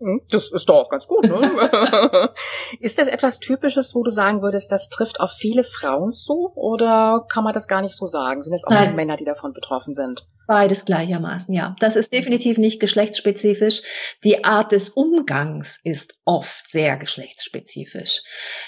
Hm, 0.00 0.20
das 0.30 0.52
ist 0.52 0.68
doch 0.68 0.76
auch 0.76 0.88
ganz 0.88 1.08
gut. 1.08 1.24
Ne? 1.24 2.30
ist 2.80 2.98
das 2.98 3.08
etwas 3.08 3.40
Typisches, 3.40 3.94
wo 3.94 4.04
du 4.04 4.10
sagen 4.10 4.42
würdest, 4.42 4.70
das 4.70 4.88
trifft 4.88 5.20
auf 5.20 5.32
viele 5.32 5.64
Frauen 5.64 6.12
zu? 6.12 6.52
Oder 6.54 7.26
kann 7.28 7.44
man 7.44 7.52
das 7.52 7.66
gar 7.66 7.82
nicht 7.82 7.94
so 7.94 8.06
sagen? 8.06 8.42
Sind 8.42 8.54
es 8.54 8.64
auch 8.64 8.70
Nein. 8.70 8.94
Männer, 8.94 9.16
die 9.16 9.24
davon 9.24 9.52
betroffen 9.52 9.94
sind? 9.94 10.28
Beides 10.46 10.86
gleichermaßen, 10.86 11.52
ja. 11.52 11.76
Das 11.78 11.94
ist 11.94 12.12
definitiv 12.12 12.56
nicht 12.56 12.80
geschlechtsspezifisch. 12.80 13.82
Die 14.24 14.44
Art 14.44 14.72
des 14.72 14.88
Umgangs 14.88 15.78
ist 15.82 16.14
oft 16.24 16.70
sehr 16.70 16.96
geschlechtsspezifisch. 16.96 18.22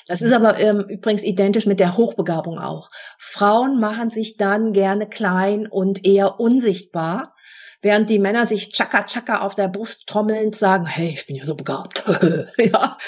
Das 0.07 0.21
ist 0.21 0.33
aber 0.33 0.59
ähm, 0.59 0.85
übrigens 0.89 1.23
identisch 1.23 1.65
mit 1.65 1.81
der 1.81 1.97
Hochbegabung 1.97 2.59
auch. 2.59 2.91
Frauen 3.19 3.81
machen 3.81 4.11
sich 4.11 4.37
dann 4.37 4.73
gerne 4.73 5.09
klein 5.09 5.67
und 5.67 6.05
eher 6.05 6.39
unsichtbar 6.39 7.35
während 7.83 8.11
die 8.11 8.19
Männer 8.19 8.47
sich 8.47 8.73
tschakka 8.73 9.05
tschakka 9.05 9.41
auf 9.41 9.55
der 9.55 9.69
Brust 9.69 10.07
trommelnd 10.07 10.55
sagen, 10.55 10.87
hey, 10.87 11.11
ich 11.11 11.27
bin 11.27 11.37
ja 11.37 11.45
so 11.45 11.55
begabt. 11.55 12.05
ja. 12.59 12.99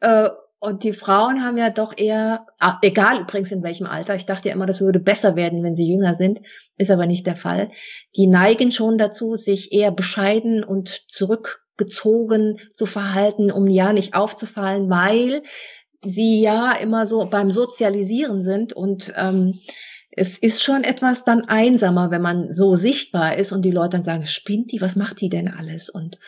Äh, 0.00 0.30
und 0.58 0.82
die 0.84 0.94
Frauen 0.94 1.44
haben 1.44 1.58
ja 1.58 1.70
doch 1.70 1.92
eher, 1.96 2.46
ah, 2.58 2.78
egal 2.82 3.20
übrigens 3.20 3.52
in 3.52 3.62
welchem 3.62 3.86
Alter, 3.86 4.16
ich 4.16 4.26
dachte 4.26 4.48
ja 4.48 4.54
immer, 4.54 4.66
das 4.66 4.80
würde 4.80 5.00
besser 5.00 5.36
werden, 5.36 5.62
wenn 5.62 5.76
sie 5.76 5.88
jünger 5.88 6.14
sind, 6.14 6.40
ist 6.78 6.90
aber 6.90 7.06
nicht 7.06 7.26
der 7.26 7.36
Fall. 7.36 7.68
Die 8.16 8.26
neigen 8.26 8.72
schon 8.72 8.98
dazu, 8.98 9.34
sich 9.34 9.72
eher 9.72 9.92
bescheiden 9.92 10.64
und 10.64 10.88
zurückgezogen 11.08 12.58
zu 12.72 12.86
verhalten, 12.86 13.52
um 13.52 13.68
ja 13.68 13.92
nicht 13.92 14.14
aufzufallen, 14.14 14.88
weil 14.88 15.42
sie 16.02 16.40
ja 16.40 16.72
immer 16.72 17.06
so 17.06 17.26
beim 17.26 17.50
Sozialisieren 17.50 18.42
sind 18.42 18.72
und 18.72 19.12
ähm, 19.16 19.60
es 20.16 20.38
ist 20.38 20.62
schon 20.62 20.82
etwas 20.82 21.24
dann 21.24 21.44
einsamer, 21.44 22.10
wenn 22.10 22.22
man 22.22 22.50
so 22.50 22.74
sichtbar 22.74 23.36
ist 23.36 23.52
und 23.52 23.64
die 23.64 23.70
Leute 23.70 23.98
dann 23.98 24.04
sagen, 24.04 24.26
spinnt 24.26 24.72
die, 24.72 24.80
was 24.80 24.96
macht 24.96 25.20
die 25.20 25.28
denn 25.28 25.52
alles? 25.52 25.90
Und 25.90 26.18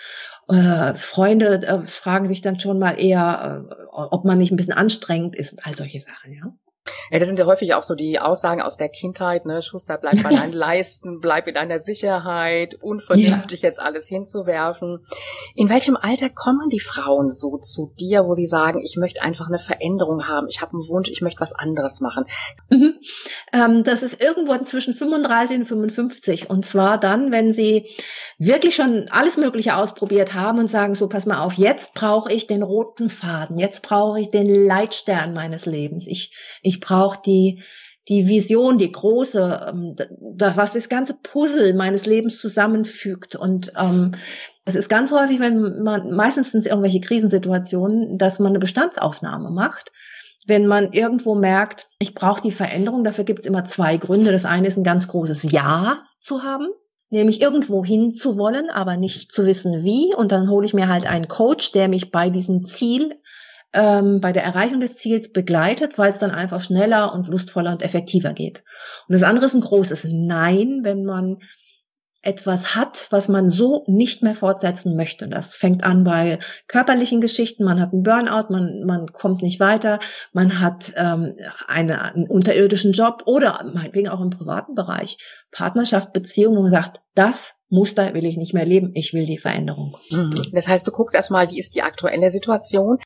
äh, 0.49 0.95
Freunde 0.95 1.66
äh, 1.66 1.87
fragen 1.87 2.28
sich 2.28 2.42
dann 2.42 2.61
schon 2.61 2.78
mal 2.78 3.00
eher, 3.00 3.66
äh, 3.71 3.75
ob 3.90 4.26
man 4.26 4.38
nicht 4.38 4.52
ein 4.52 4.57
bisschen 4.57 4.75
anstrengend 4.75 5.35
ist 5.35 5.52
und 5.52 5.66
all 5.66 5.75
solche 5.75 6.00
Sachen, 6.00 6.35
ja. 6.35 6.54
Ja, 7.11 7.18
das 7.18 7.28
sind 7.28 7.38
ja 7.38 7.47
häufig 7.47 7.75
auch 7.75 7.83
so 7.83 7.95
die 7.95 8.18
Aussagen 8.18 8.61
aus 8.61 8.76
der 8.76 8.88
Kindheit, 8.88 9.47
ne? 9.47 9.62
Schuster, 9.62 9.99
bleib 9.99 10.23
bei 10.23 10.35
deinen 10.35 10.52
Leisten, 10.59 11.21
bleib 11.21 11.47
in 11.47 11.54
deiner 11.54 11.80
Sicherheit, 11.80 12.76
unvernünftig 12.80 13.62
ja. 13.62 13.68
jetzt 13.68 13.80
alles 13.80 14.09
hinzuwerfen. 14.09 15.04
In 15.54 15.68
welchem 15.68 15.97
Alter 15.97 16.28
kommen 16.28 16.68
die 16.71 16.80
Frauen 16.80 17.30
so 17.30 17.59
zu 17.59 17.92
dir, 17.99 18.25
wo 18.25 18.35
sie 18.35 18.47
sagen, 18.47 18.80
ich 18.83 18.97
möchte 18.97 19.23
einfach 19.23 19.49
eine 19.49 19.59
Veränderung 19.59 20.26
haben, 20.26 20.49
ich 20.49 20.61
habe 20.61 20.73
einen 20.73 20.88
Wunsch, 20.88 21.11
ich 21.11 21.23
möchte 21.23 21.40
was 21.40 21.54
anderes 21.54 22.00
machen? 22.00 22.25
Mhm. 22.71 22.95
Ähm, 23.52 23.85
das 23.85 24.02
ist 24.02 24.23
irgendwo 24.23 24.57
zwischen 24.64 24.95
35 24.95 25.59
und 25.59 25.64
55. 25.64 26.50
Und 26.50 26.64
zwar 26.64 26.99
dann, 26.99 27.33
wenn 27.33 27.52
sie 27.52 27.88
wirklich 28.38 28.76
schon 28.76 29.09
alles 29.11 29.37
Mögliche 29.37 29.76
ausprobiert 29.76 30.33
haben 30.33 30.59
und 30.59 30.68
sagen, 30.68 30.95
so, 30.95 31.09
pass 31.09 31.26
mal 31.26 31.40
auf, 31.40 31.54
jetzt 31.54 31.95
brauche 31.95 32.33
ich 32.33 32.47
den 32.47 32.62
roten 32.62 33.11
Faden, 33.11 33.59
jetzt 33.59 33.83
brauche 33.83 34.21
ich 34.21 34.30
den 34.30 34.49
Leitstern 34.49 35.35
meines 35.35 35.66
Lebens. 35.66 36.07
Ich, 36.07 36.33
ich 36.62 36.78
brauche 36.80 37.18
die, 37.25 37.62
die 38.09 38.28
Vision, 38.28 38.78
die 38.78 38.90
große, 38.90 39.68
ähm, 39.71 39.97
das, 40.37 40.57
was 40.57 40.73
das 40.73 40.88
ganze 40.88 41.14
Puzzle 41.14 41.75
meines 41.75 42.07
Lebens 42.07 42.40
zusammenfügt. 42.40 43.35
Und 43.37 43.73
ähm, 43.76 44.12
Es 44.64 44.75
ist 44.76 44.88
ganz 44.88 45.12
häufig, 45.12 45.40
wenn 45.40 45.83
man 45.83 46.11
meistens 46.14 46.52
sind 46.52 46.66
irgendwelche 46.66 47.00
Krisensituationen, 47.00 48.18
dass 48.18 48.38
man 48.38 48.50
eine 48.50 48.59
Bestandsaufnahme 48.59 49.50
macht. 49.50 49.92
Wenn 50.47 50.66
man 50.66 50.92
irgendwo 50.92 51.35
merkt, 51.35 51.88
ich 51.99 52.14
brauche 52.14 52.42
die 52.42 52.52
Veränderung, 52.52 53.02
dafür 53.02 53.25
gibt 53.25 53.40
es 53.40 53.47
immer 53.47 53.64
zwei 53.64 53.97
Gründe. 53.97 54.30
Das 54.30 54.45
eine 54.45 54.66
ist 54.68 54.76
ein 54.76 54.85
ganz 54.85 55.09
großes 55.09 55.42
Ja 55.42 56.04
zu 56.21 56.42
haben, 56.42 56.68
nämlich 57.11 57.41
irgendwo 57.41 57.85
hin 57.85 58.15
zu 58.15 58.37
wollen, 58.37 58.71
aber 58.71 58.97
nicht 58.97 59.33
zu 59.33 59.47
wissen 59.47 59.85
wie. 59.85 60.15
Und 60.15 60.33
dann 60.33 60.50
hole 60.50 60.67
ich 60.67 60.75
mir 60.75 60.88
halt 60.88 61.07
einen 61.07 61.29
Coach, 61.29 61.73
der 61.73 61.88
mich 61.88 62.11
bei 62.11 62.31
diesem 62.31 62.65
Ziel, 62.65 63.17
ähm, 63.73 64.21
bei 64.21 64.33
der 64.33 64.45
Erreichung 64.45 64.81
des 64.81 64.97
Ziels 64.97 65.33
begleitet, 65.33 65.99
weil 65.99 66.11
es 66.11 66.19
dann 66.19 66.31
einfach 66.31 66.61
schneller 66.61 67.12
und 67.15 67.29
lustvoller 67.29 67.73
und 67.73 67.83
effektiver 67.83 68.33
geht. 68.33 68.62
Und 69.09 69.15
das 69.15 69.23
andere 69.23 69.47
ist 69.47 69.55
ein 69.55 69.61
großes 69.61 70.07
Nein, 70.11 70.81
wenn 70.83 71.05
man 71.05 71.38
etwas 72.22 72.75
hat, 72.75 73.06
was 73.10 73.28
man 73.28 73.48
so 73.48 73.84
nicht 73.87 74.22
mehr 74.22 74.34
fortsetzen 74.34 74.96
möchte. 74.96 75.28
Das 75.28 75.54
fängt 75.54 75.84
an 75.84 76.02
bei 76.02 76.40
körperlichen 76.66 77.20
Geschichten. 77.20 77.64
Man 77.64 77.80
hat 77.80 77.92
einen 77.92 78.02
Burnout, 78.02 78.50
man, 78.50 78.84
man 78.84 79.06
kommt 79.12 79.42
nicht 79.42 79.60
weiter, 79.60 80.00
man 80.32 80.60
hat 80.60 80.92
ähm, 80.96 81.34
eine, 81.66 82.02
einen 82.02 82.28
unterirdischen 82.28 82.92
Job 82.92 83.22
oder 83.26 83.64
meinetwegen 83.72 84.08
auch 84.08 84.20
im 84.20 84.30
privaten 84.30 84.75
Bereich. 84.75 85.18
Partnerschaft, 85.52 86.12
Beziehung, 86.12 86.56
wo 86.56 86.62
man 86.62 86.70
sagt, 86.70 87.00
das 87.14 87.54
Muster 87.68 88.12
will 88.14 88.26
ich 88.26 88.37
nicht 88.37 88.52
mehr 88.52 88.66
leben, 88.66 88.92
ich 88.94 89.12
will 89.12 89.26
die 89.26 89.38
Veränderung. 89.38 89.96
Mhm. 90.10 90.42
Das 90.52 90.66
heißt, 90.66 90.87
du 90.87 90.90
guckst 90.90 91.14
erstmal, 91.14 91.50
wie 91.50 91.58
ist 91.58 91.75
die 91.75 91.82
aktuelle 91.82 92.30
Situation? 92.30 92.98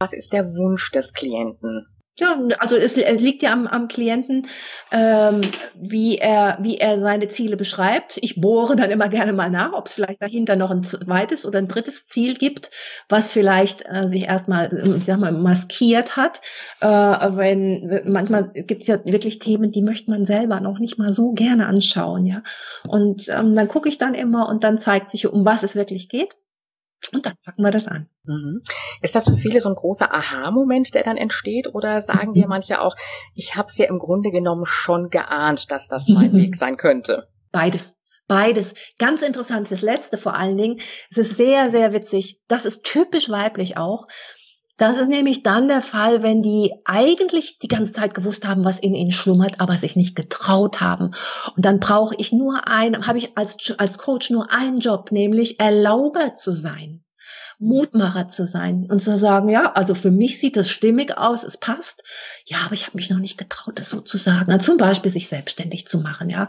Was 0.00 0.12
ist 0.12 0.32
der 0.32 0.44
Wunsch 0.44 0.90
des 0.92 1.12
Klienten? 1.12 1.86
Ja, 2.20 2.36
also 2.58 2.74
es, 2.74 2.96
liegt 2.96 3.42
ja 3.42 3.52
am, 3.52 3.68
am 3.68 3.86
Klienten, 3.86 4.48
ähm, 4.90 5.42
wie 5.76 6.18
er 6.18 6.58
wie 6.60 6.76
er 6.76 6.98
seine 6.98 7.28
Ziele 7.28 7.56
beschreibt. 7.56 8.18
Ich 8.22 8.40
bohre 8.40 8.74
dann 8.74 8.90
immer 8.90 9.08
gerne 9.08 9.32
mal 9.32 9.50
nach, 9.50 9.72
ob 9.72 9.86
es 9.86 9.94
vielleicht 9.94 10.20
dahinter 10.20 10.56
noch 10.56 10.72
ein 10.72 10.82
zweites 10.82 11.46
oder 11.46 11.60
ein 11.60 11.68
drittes 11.68 12.06
Ziel 12.06 12.34
gibt, 12.34 12.70
was 13.08 13.32
vielleicht 13.32 13.84
äh, 13.86 14.08
sich 14.08 14.24
erstmal, 14.24 14.96
ich 14.96 15.04
sag 15.04 15.20
mal, 15.20 15.30
maskiert 15.30 16.16
hat. 16.16 16.40
Äh, 16.80 16.88
wenn 16.88 18.02
manchmal 18.06 18.50
gibt 18.52 18.82
es 18.82 18.88
ja 18.88 18.98
wirklich 19.04 19.38
Themen, 19.38 19.70
die 19.70 19.82
möchte 19.82 20.10
man 20.10 20.24
selber 20.24 20.58
noch 20.58 20.80
nicht 20.80 20.98
mal 20.98 21.12
so 21.12 21.30
gerne 21.32 21.66
anschauen, 21.66 22.26
ja. 22.26 22.42
Und 22.88 23.28
ähm, 23.28 23.54
dann 23.54 23.68
gucke 23.68 23.88
ich 23.88 23.98
dann 23.98 24.14
immer 24.14 24.48
und 24.48 24.64
dann 24.64 24.78
zeigt 24.78 25.10
sich, 25.10 25.28
um 25.28 25.44
was 25.44 25.62
es 25.62 25.76
wirklich 25.76 26.08
geht. 26.08 26.34
Und 27.12 27.26
dann 27.26 27.36
packen 27.44 27.62
wir 27.62 27.70
das 27.70 27.86
an. 27.86 28.08
Mhm. 28.24 28.62
Ist 29.02 29.14
das 29.14 29.28
für 29.28 29.36
viele 29.36 29.60
so 29.60 29.68
ein 29.68 29.74
großer 29.74 30.12
Aha-Moment, 30.12 30.94
der 30.94 31.02
dann 31.02 31.16
entsteht? 31.16 31.72
Oder 31.72 32.00
sagen 32.00 32.34
dir 32.34 32.44
mhm. 32.44 32.50
manche 32.50 32.80
auch, 32.80 32.96
ich 33.34 33.56
habe 33.56 33.68
es 33.68 33.78
ja 33.78 33.86
im 33.86 33.98
Grunde 33.98 34.30
genommen 34.30 34.66
schon 34.66 35.08
geahnt, 35.10 35.70
dass 35.70 35.88
das 35.88 36.08
mein 36.08 36.32
Weg 36.32 36.56
sein 36.56 36.76
könnte? 36.76 37.28
Beides. 37.52 37.94
Beides. 38.26 38.74
Ganz 38.98 39.22
interessant. 39.22 39.70
Das 39.70 39.80
letzte 39.80 40.18
vor 40.18 40.34
allen 40.34 40.58
Dingen. 40.58 40.80
Es 41.10 41.16
ist 41.16 41.36
sehr, 41.36 41.70
sehr 41.70 41.94
witzig. 41.94 42.40
Das 42.46 42.66
ist 42.66 42.84
typisch 42.84 43.30
weiblich 43.30 43.78
auch. 43.78 44.06
Das 44.78 45.00
ist 45.00 45.08
nämlich 45.08 45.42
dann 45.42 45.66
der 45.66 45.82
Fall, 45.82 46.22
wenn 46.22 46.40
die 46.40 46.72
eigentlich 46.84 47.58
die 47.58 47.66
ganze 47.66 47.92
Zeit 47.92 48.14
gewusst 48.14 48.46
haben, 48.46 48.64
was 48.64 48.78
in 48.78 48.94
ihnen 48.94 49.10
schlummert, 49.10 49.60
aber 49.60 49.76
sich 49.76 49.96
nicht 49.96 50.14
getraut 50.14 50.80
haben. 50.80 51.10
Und 51.56 51.64
dann 51.64 51.80
brauche 51.80 52.14
ich 52.16 52.32
nur 52.32 52.68
einen, 52.68 53.08
habe 53.08 53.18
ich 53.18 53.36
als, 53.36 53.56
als 53.76 53.98
Coach 53.98 54.30
nur 54.30 54.52
einen 54.52 54.78
Job, 54.78 55.10
nämlich 55.10 55.58
Erlauber 55.58 56.36
zu 56.36 56.54
sein. 56.54 57.04
Mutmacher 57.58 58.28
zu 58.28 58.46
sein 58.46 58.86
und 58.88 59.02
zu 59.02 59.18
sagen, 59.18 59.48
ja, 59.48 59.72
also 59.72 59.96
für 59.96 60.12
mich 60.12 60.38
sieht 60.38 60.56
das 60.56 60.70
stimmig 60.70 61.18
aus, 61.18 61.42
es 61.42 61.56
passt. 61.56 62.04
Ja, 62.44 62.58
aber 62.64 62.74
ich 62.74 62.86
habe 62.86 62.96
mich 62.96 63.10
noch 63.10 63.18
nicht 63.18 63.36
getraut, 63.36 63.80
das 63.80 63.90
so 63.90 64.00
zu 64.00 64.16
sagen. 64.16 64.52
Also 64.52 64.66
zum 64.66 64.76
Beispiel 64.76 65.10
sich 65.10 65.28
selbstständig 65.28 65.88
zu 65.88 65.98
machen, 65.98 66.30
ja. 66.30 66.48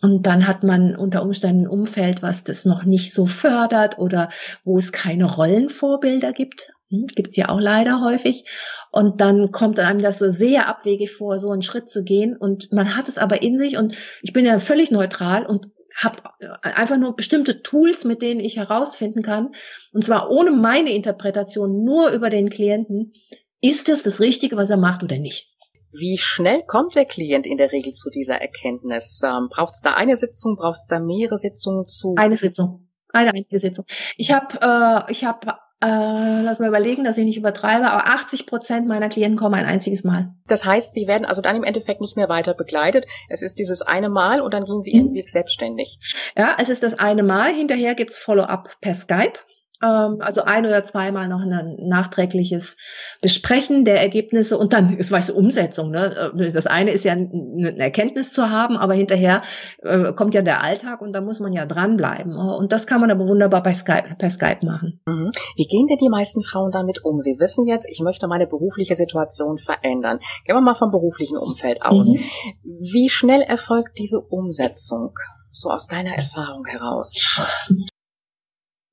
Und 0.00 0.26
dann 0.26 0.48
hat 0.48 0.64
man 0.64 0.96
unter 0.96 1.22
Umständen 1.22 1.62
ein 1.62 1.68
Umfeld, 1.68 2.22
was 2.22 2.42
das 2.42 2.64
noch 2.64 2.82
nicht 2.82 3.14
so 3.14 3.26
fördert 3.26 3.98
oder 3.98 4.30
wo 4.64 4.76
es 4.78 4.90
keine 4.90 5.26
Rollenvorbilder 5.26 6.32
gibt. 6.32 6.72
Hm, 6.92 7.06
gibt's 7.06 7.36
ja 7.36 7.48
auch 7.48 7.58
leider 7.58 8.02
häufig. 8.02 8.44
Und 8.90 9.22
dann 9.22 9.50
kommt 9.50 9.80
einem 9.80 10.02
das 10.02 10.18
so 10.18 10.28
sehr 10.28 10.68
abwegig 10.68 11.10
vor, 11.10 11.38
so 11.38 11.50
einen 11.50 11.62
Schritt 11.62 11.88
zu 11.88 12.04
gehen. 12.04 12.36
Und 12.36 12.70
man 12.70 12.94
hat 12.94 13.08
es 13.08 13.16
aber 13.16 13.42
in 13.42 13.58
sich. 13.58 13.78
Und 13.78 13.96
ich 14.20 14.34
bin 14.34 14.44
ja 14.44 14.58
völlig 14.58 14.90
neutral 14.90 15.46
und 15.46 15.70
habe 15.96 16.18
einfach 16.62 16.98
nur 16.98 17.16
bestimmte 17.16 17.62
Tools, 17.62 18.04
mit 18.04 18.20
denen 18.22 18.40
ich 18.40 18.56
herausfinden 18.56 19.22
kann. 19.22 19.52
Und 19.92 20.04
zwar 20.04 20.30
ohne 20.30 20.50
meine 20.50 20.92
Interpretation, 20.92 21.82
nur 21.82 22.10
über 22.10 22.28
den 22.28 22.50
Klienten. 22.50 23.14
Ist 23.62 23.88
das 23.88 24.02
das 24.02 24.20
Richtige, 24.20 24.56
was 24.56 24.70
er 24.70 24.76
macht 24.76 25.02
oder 25.02 25.18
nicht? 25.18 25.48
Wie 25.92 26.18
schnell 26.18 26.62
kommt 26.66 26.94
der 26.94 27.04
Klient 27.04 27.46
in 27.46 27.58
der 27.58 27.70
Regel 27.70 27.92
zu 27.92 28.10
dieser 28.10 28.40
Erkenntnis? 28.40 29.20
Ähm, 29.24 29.48
braucht 29.50 29.74
es 29.74 29.80
da 29.82 29.92
eine 29.94 30.16
Sitzung? 30.16 30.56
Braucht 30.56 30.78
es 30.78 30.86
da 30.86 30.98
mehrere 30.98 31.38
Sitzungen 31.38 31.86
zu? 31.86 32.14
Eine 32.16 32.36
Sitzung. 32.36 32.88
Eine 33.12 33.34
einzige 33.34 33.60
Sitzung. 33.60 33.84
Ich 34.16 34.32
habe, 34.32 34.58
äh, 34.60 35.12
ich 35.12 35.24
habe, 35.24 35.54
äh, 35.82 36.42
lass 36.42 36.60
mal 36.60 36.68
überlegen, 36.68 37.04
dass 37.04 37.18
ich 37.18 37.24
nicht 37.24 37.36
übertreibe, 37.36 37.90
aber 37.90 38.08
80 38.08 38.46
Prozent 38.46 38.86
meiner 38.86 39.08
Klienten 39.08 39.38
kommen 39.38 39.56
ein 39.56 39.66
einziges 39.66 40.04
Mal. 40.04 40.32
Das 40.46 40.64
heißt, 40.64 40.94
sie 40.94 41.06
werden 41.06 41.24
also 41.24 41.42
dann 41.42 41.56
im 41.56 41.64
Endeffekt 41.64 42.00
nicht 42.00 42.16
mehr 42.16 42.28
weiter 42.28 42.54
begleitet. 42.54 43.06
Es 43.28 43.42
ist 43.42 43.58
dieses 43.58 43.82
eine 43.82 44.08
Mal 44.08 44.40
und 44.40 44.54
dann 44.54 44.64
gehen 44.64 44.82
sie 44.82 44.92
mhm. 44.92 44.98
ihren 44.98 45.14
Weg 45.14 45.28
selbstständig. 45.28 45.98
Ja, 46.36 46.56
es 46.60 46.68
ist 46.68 46.82
das 46.82 46.98
eine 46.98 47.22
Mal. 47.22 47.52
Hinterher 47.52 47.94
gibt's 47.94 48.18
Follow-up 48.18 48.76
per 48.80 48.94
Skype. 48.94 49.38
Ähm, 49.82 50.18
also 50.20 50.42
ein 50.42 50.64
oder 50.64 50.84
zweimal 50.84 51.28
noch 51.28 51.40
ein 51.40 51.76
nachträgliches 51.80 52.76
Besprechen 53.20 53.84
der 53.84 54.00
Ergebnisse 54.00 54.56
und 54.56 54.72
dann, 54.72 54.96
ist 54.96 55.10
weißt 55.10 55.30
du, 55.30 55.34
Umsetzung. 55.34 55.90
Ne? 55.90 56.32
Äh, 56.36 56.52
das 56.52 56.66
eine 56.66 56.92
ist 56.92 57.04
ja 57.04 57.12
eine 57.12 57.78
Erkenntnis 57.78 58.32
zu 58.32 58.50
haben, 58.50 58.76
aber 58.76 58.94
hinterher 58.94 59.42
äh, 59.82 60.12
kommt 60.12 60.34
ja 60.34 60.42
der 60.42 60.62
Alltag 60.62 61.00
und 61.02 61.12
da 61.12 61.20
muss 61.20 61.40
man 61.40 61.52
ja 61.52 61.66
dranbleiben. 61.66 62.36
Und 62.36 62.72
das 62.72 62.86
kann 62.86 63.00
man 63.00 63.10
aber 63.10 63.28
wunderbar 63.28 63.62
bei 63.62 63.74
Skype, 63.74 64.16
per 64.18 64.30
Skype 64.30 64.64
machen. 64.64 65.00
Mhm. 65.06 65.30
Wie 65.56 65.66
gehen 65.66 65.86
denn 65.88 65.98
die 65.98 66.08
meisten 66.08 66.42
Frauen 66.42 66.70
damit 66.70 67.04
um? 67.04 67.20
Sie 67.20 67.38
wissen 67.38 67.66
jetzt, 67.66 67.86
ich 67.90 68.00
möchte 68.00 68.28
meine 68.28 68.46
berufliche 68.46 68.96
Situation 68.96 69.58
verändern. 69.58 70.18
Gehen 70.46 70.56
wir 70.56 70.60
mal 70.60 70.74
vom 70.74 70.90
beruflichen 70.90 71.36
Umfeld 71.36 71.82
aus. 71.82 72.08
Mhm. 72.08 72.20
Wie 72.62 73.08
schnell 73.08 73.42
erfolgt 73.42 73.98
diese 73.98 74.20
Umsetzung? 74.20 75.14
So 75.50 75.68
aus 75.68 75.86
deiner 75.86 76.14
Erfahrung 76.14 76.64
heraus. 76.64 77.36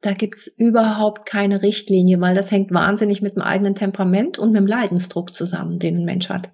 Da 0.01 0.13
gibt's 0.13 0.47
überhaupt 0.47 1.25
keine 1.25 1.61
Richtlinie, 1.61 2.21
weil 2.21 2.35
das 2.35 2.51
hängt 2.51 2.71
wahnsinnig 2.71 3.21
mit 3.21 3.35
dem 3.35 3.41
eigenen 3.41 3.75
Temperament 3.75 4.39
und 4.39 4.51
mit 4.51 4.61
dem 4.61 4.67
Leidensdruck 4.67 5.35
zusammen, 5.35 5.79
den 5.79 5.97
ein 5.97 6.05
Mensch 6.05 6.29
hat. 6.29 6.49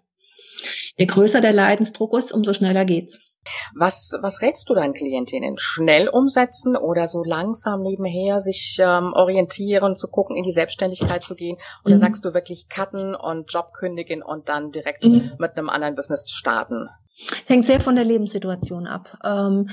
Je 0.97 1.05
größer 1.05 1.41
der 1.41 1.53
Leidensdruck 1.53 2.17
ist, 2.17 2.31
umso 2.31 2.53
schneller 2.53 2.85
geht's. 2.85 3.19
Was, 3.75 4.17
was 4.21 4.41
rätst 4.41 4.69
du 4.69 4.73
deinen 4.73 4.93
Klientinnen? 4.93 5.57
Schnell 5.59 6.07
umsetzen 6.07 6.75
oder 6.75 7.07
so 7.07 7.23
langsam 7.23 7.81
nebenher 7.81 8.39
sich 8.39 8.77
ähm, 8.79 9.13
orientieren, 9.13 9.95
zu 9.95 10.07
gucken, 10.07 10.35
in 10.35 10.43
die 10.43 10.51
Selbstständigkeit 10.51 11.23
zu 11.23 11.35
gehen? 11.35 11.57
Oder 11.83 11.95
mhm. 11.95 11.99
sagst 11.99 12.25
du 12.25 12.33
wirklich 12.33 12.69
cutten 12.69 13.13
und 13.13 13.53
Job 13.53 13.73
kündigen 13.73 14.23
und 14.23 14.49
dann 14.49 14.71
direkt 14.71 15.05
mhm. 15.05 15.33
mit 15.37 15.55
einem 15.57 15.69
anderen 15.69 15.95
Business 15.95 16.29
starten? 16.31 16.89
Hängt 17.45 17.65
sehr 17.65 17.79
von 17.79 17.95
der 17.95 18.03
Lebenssituation 18.03 18.87
ab. 18.87 19.17
Ähm, 19.23 19.69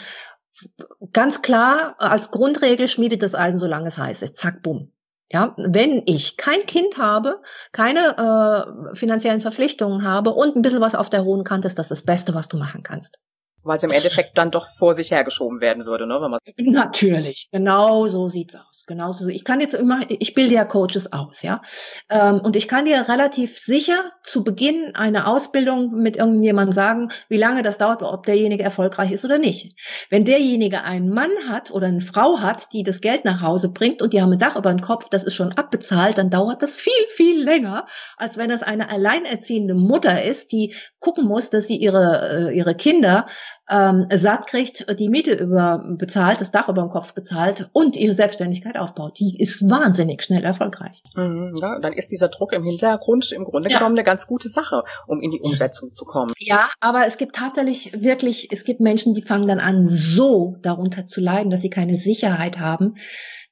ganz 1.13 1.43
klar 1.43 1.97
als 1.99 2.31
Grundregel 2.31 2.89
schmiedet 2.89 3.23
das 3.23 3.35
Eisen, 3.35 3.61
solange 3.61 3.89
es 3.89 3.99
heiß 3.99 4.23
ist. 4.23 4.37
Zack, 4.37 4.63
bumm. 4.63 4.93
Ja, 5.31 5.55
wenn 5.57 6.03
ich 6.05 6.37
kein 6.37 6.61
Kind 6.67 6.99
habe, 6.99 7.41
keine 7.73 8.91
äh, 8.93 8.95
finanziellen 8.95 9.41
Verpflichtungen 9.41 10.05
habe 10.05 10.31
und 10.31 10.57
ein 10.57 10.63
bisschen 10.63 10.83
was 10.83 10.95
auf 10.95 11.09
der 11.09 11.25
hohen 11.25 11.43
Kante 11.43 11.69
ist 11.69 11.79
das 11.79 11.89
das 11.89 12.03
Beste, 12.03 12.35
was 12.35 12.49
du 12.49 12.59
machen 12.59 12.83
kannst. 12.83 13.19
Weil 13.65 13.77
es 13.77 13.85
im 13.85 13.91
Endeffekt 13.91 14.37
dann 14.39 14.51
doch 14.51 14.67
vor 14.67 14.95
sich 14.95 15.11
hergeschoben 15.11 15.61
werden 15.61 15.87
würde, 15.87 16.07
ne? 16.07 16.19
Wenn 16.21 16.73
Natürlich, 16.73 17.49
genau 17.53 18.07
so 18.07 18.29
sieht's 18.29 18.55
aus. 18.55 18.85
Genauso. 18.87 19.29
Ich 19.29 19.45
kann 19.45 19.61
jetzt 19.61 19.75
immer, 19.75 20.01
ich 20.09 20.35
bilde 20.35 20.55
ja 20.55 20.65
Coaches 20.65 21.13
aus, 21.13 21.43
ja. 21.43 21.63
Ähm, 22.11 22.41
und 22.41 22.57
ich 22.57 22.67
kann 22.67 22.85
dir 22.85 23.09
relativ 23.09 23.59
sicher 23.59 24.11
zu 24.23 24.43
Beginn 24.43 24.95
einer 24.95 25.29
Ausbildung 25.29 25.93
mit 25.93 26.17
irgendjemandem 26.17 26.73
sagen, 26.73 27.09
wie 27.29 27.37
lange 27.37 27.63
das 27.63 27.79
dauert, 27.79 28.03
ob 28.03 28.27
derjenige 28.27 28.65
erfolgreich 28.65 29.13
ist 29.13 29.25
oder 29.25 29.39
nicht. 29.39 29.79
Wenn 30.11 30.25
derjenige 30.25 30.83
einen 30.83 31.11
Mann 31.11 31.31
hat 31.49 31.71
oder 31.71 31.87
eine 31.87 32.01
Frau 32.01 32.41
hat, 32.41 32.73
die 32.73 32.83
das 32.83 33.01
Geld 33.01 33.25
nach 33.25 33.41
Hause 33.41 33.69
bringt 33.69 34.03
und 34.03 34.13
die 34.13 34.21
haben 34.21 34.33
ein 34.33 34.39
Dach 34.39 34.57
über 34.57 34.71
dem 34.71 34.81
Kopf, 34.81 35.09
das 35.09 35.23
ist 35.23 35.35
schon 35.35 35.53
abbezahlt, 35.53 36.19
dann 36.19 36.31
dauert 36.31 36.63
das 36.63 36.77
viel, 36.77 36.93
viel 37.09 37.43
länger, 37.43 37.87
als 38.17 38.37
wenn 38.37 38.51
es 38.51 38.63
eine 38.63 38.91
alleinerziehende 38.91 39.75
Mutter 39.75 40.23
ist, 40.25 40.51
die 40.51 40.75
gucken 40.99 41.27
muss, 41.27 41.51
dass 41.51 41.67
sie 41.67 41.77
ihre, 41.77 42.49
äh, 42.51 42.57
ihre 42.57 42.75
Kinder 42.75 43.27
ähm, 43.71 44.07
satt 44.13 44.47
kriegt, 44.47 44.87
die 44.99 45.09
Miete 45.09 45.33
über 45.33 45.85
bezahlt, 45.99 46.41
das 46.41 46.51
Dach 46.51 46.69
über 46.69 46.83
dem 46.83 46.91
Kopf 46.91 47.15
bezahlt 47.15 47.69
und 47.73 47.97
ihre 47.97 48.15
Selbstständigkeit 48.15 48.77
aufbaut. 48.77 49.19
Die 49.19 49.41
ist 49.41 49.69
wahnsinnig 49.69 50.23
schnell 50.23 50.45
erfolgreich. 50.45 51.03
Mhm, 51.15 51.55
ja, 51.61 51.79
dann 51.81 51.93
ist 51.93 52.13
dieser 52.13 52.29
Druck 52.29 52.53
im 52.53 52.65
Hintergrund 52.65 53.33
im 53.33 53.45
Grunde 53.45 53.71
ja. 53.71 53.79
genommen 53.79 53.97
eine 53.97 54.05
ganz 54.05 54.27
gute 54.27 54.49
Sache, 54.49 54.85
um 55.07 55.21
in 55.21 55.31
die 55.31 55.41
Umsetzung 55.41 55.91
zu 55.91 56.05
kommen. 56.05 56.33
Ja, 56.39 56.69
aber 56.81 57.07
es 57.07 57.17
gibt 57.17 57.37
tatsächlich 57.37 57.93
wirklich, 58.03 58.49
es 58.53 58.65
gibt 58.65 58.81
Menschen, 58.81 59.15
die 59.15 59.23
fangen 59.23 59.49
dann 59.49 59.61
an, 59.61 59.89
so 59.89 60.57
darunter 60.63 61.07
zu 61.07 61.21
leiden, 61.21 61.51
dass 61.51 61.63
sie 61.63 61.71
keine 61.71 61.97
Sicherheit 61.97 62.59
haben, 62.59 62.97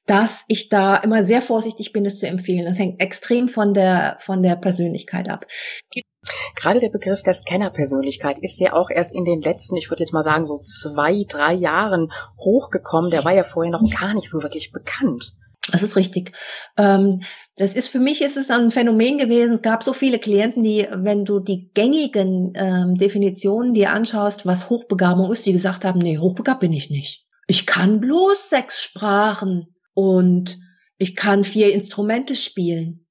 dass 0.05 0.43
ich 0.47 0.69
da 0.69 0.97
immer 0.97 1.23
sehr 1.23 1.41
vorsichtig 1.41 1.93
bin, 1.93 2.05
es 2.05 2.19
zu 2.19 2.27
empfehlen. 2.27 2.65
Das 2.65 2.79
hängt 2.79 3.01
extrem 3.01 3.47
von 3.47 3.73
der, 3.73 4.17
von 4.19 4.41
der 4.41 4.55
Persönlichkeit 4.55 5.29
ab. 5.29 5.45
Gerade 6.55 6.79
der 6.79 6.89
Begriff 6.89 7.23
der 7.23 7.33
Scanner-Persönlichkeit 7.33 8.37
ist 8.39 8.59
ja 8.59 8.73
auch 8.73 8.89
erst 8.89 9.15
in 9.15 9.25
den 9.25 9.41
letzten, 9.41 9.75
ich 9.75 9.89
würde 9.89 10.03
jetzt 10.03 10.13
mal 10.13 10.23
sagen, 10.23 10.45
so 10.45 10.59
zwei, 10.59 11.23
drei 11.27 11.53
Jahren 11.53 12.11
hochgekommen. 12.39 13.09
Der 13.09 13.25
war 13.25 13.33
ja 13.33 13.43
vorher 13.43 13.71
noch 13.71 13.83
gar 13.89 14.13
nicht 14.13 14.29
so 14.29 14.43
wirklich 14.43 14.71
bekannt. 14.71 15.33
Das 15.71 15.83
ist 15.83 15.95
richtig. 15.95 16.33
Ähm, 16.77 17.21
das 17.55 17.75
ist 17.75 17.89
für 17.89 17.99
mich 17.99 18.21
ist 18.21 18.37
es 18.37 18.49
ein 18.49 18.71
Phänomen 18.71 19.17
gewesen. 19.17 19.55
Es 19.55 19.61
gab 19.61 19.83
so 19.83 19.93
viele 19.93 20.19
Klienten, 20.19 20.63
die, 20.63 20.87
wenn 20.91 21.25
du 21.25 21.39
die 21.39 21.69
gängigen 21.73 22.53
ähm, 22.55 22.95
Definitionen 22.95 23.73
dir 23.73 23.91
anschaust, 23.91 24.45
was 24.45 24.69
Hochbegabung 24.69 25.31
ist, 25.31 25.45
die 25.45 25.53
gesagt 25.53 25.85
haben, 25.85 25.99
nee, 25.99 26.17
hochbegabt 26.17 26.61
bin 26.61 26.73
ich 26.73 26.89
nicht. 26.89 27.25
Ich 27.47 27.65
kann 27.65 27.99
bloß 27.99 28.49
sechs 28.49 28.81
Sprachen 28.81 29.75
und 29.93 30.57
ich 30.97 31.15
kann 31.15 31.43
vier 31.43 31.73
Instrumente 31.73 32.35
spielen. 32.35 33.07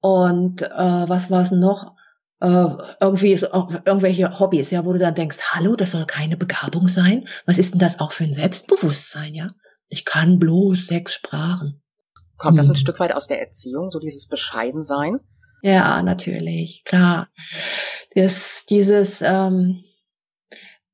Und 0.00 0.62
äh, 0.62 0.68
was 0.68 1.30
war 1.30 1.42
es 1.42 1.50
noch? 1.50 1.94
Äh, 2.40 2.66
irgendwie 3.00 3.36
so, 3.36 3.46
irgendwelche 3.46 4.40
Hobbys, 4.40 4.70
ja, 4.70 4.84
wo 4.84 4.92
du 4.92 4.98
dann 4.98 5.14
denkst, 5.14 5.38
hallo, 5.52 5.74
das 5.74 5.92
soll 5.92 6.06
keine 6.06 6.36
Begabung 6.36 6.88
sein. 6.88 7.28
Was 7.46 7.58
ist 7.58 7.72
denn 7.72 7.78
das 7.78 8.00
auch 8.00 8.12
für 8.12 8.24
ein 8.24 8.34
Selbstbewusstsein, 8.34 9.34
ja? 9.34 9.50
Ich 9.88 10.04
kann 10.04 10.38
bloß 10.38 10.86
sechs 10.86 11.14
Sprachen. 11.14 11.82
Kommt 12.38 12.58
das 12.58 12.66
ein 12.68 12.74
hm. 12.74 12.80
Stück 12.80 12.98
weit 12.98 13.14
aus 13.14 13.28
der 13.28 13.40
Erziehung, 13.40 13.90
so 13.90 14.00
dieses 14.00 14.26
Bescheidensein? 14.26 15.20
Ja, 15.62 16.02
natürlich, 16.02 16.82
klar. 16.84 17.28
Das, 18.16 18.64
dieses 18.68 19.20
ähm, 19.22 19.84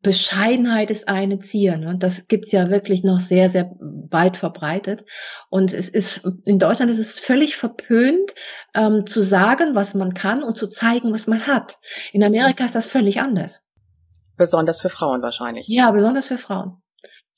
Bescheidenheit 0.03 0.91
ist 0.91 1.09
eine 1.09 1.39
Zier. 1.39 1.77
Ne? 1.77 1.97
Das 1.99 2.29
gibt's 2.29 2.53
ja 2.53 2.71
wirklich 2.71 3.03
noch 3.03 3.19
sehr, 3.19 3.49
sehr 3.49 3.73
weit 3.81 4.37
verbreitet. 4.37 5.05
Und 5.51 5.75
es 5.75 5.89
ist 5.89 6.23
in 6.45 6.59
Deutschland 6.59 6.91
ist 6.91 6.99
es 6.99 7.19
völlig 7.19 7.57
verpönt, 7.57 8.35
ähm, 8.75 9.07
zu 9.07 9.23
sagen, 9.23 9.75
was 9.75 9.95
man 9.95 10.15
kann 10.15 10.43
und 10.43 10.57
zu 10.57 10.69
zeigen, 10.69 11.13
was 11.13 11.27
man 11.27 11.47
hat. 11.47 11.79
In 12.13 12.23
Amerika 12.23 12.65
ist 12.65 12.75
das 12.75 12.87
völlig 12.87 13.21
anders. 13.21 13.61
Besonders 14.37 14.81
für 14.81 14.89
Frauen 14.89 15.21
wahrscheinlich. 15.23 15.67
Ja, 15.69 15.91
besonders 15.91 16.29
für 16.29 16.39
Frauen 16.39 16.81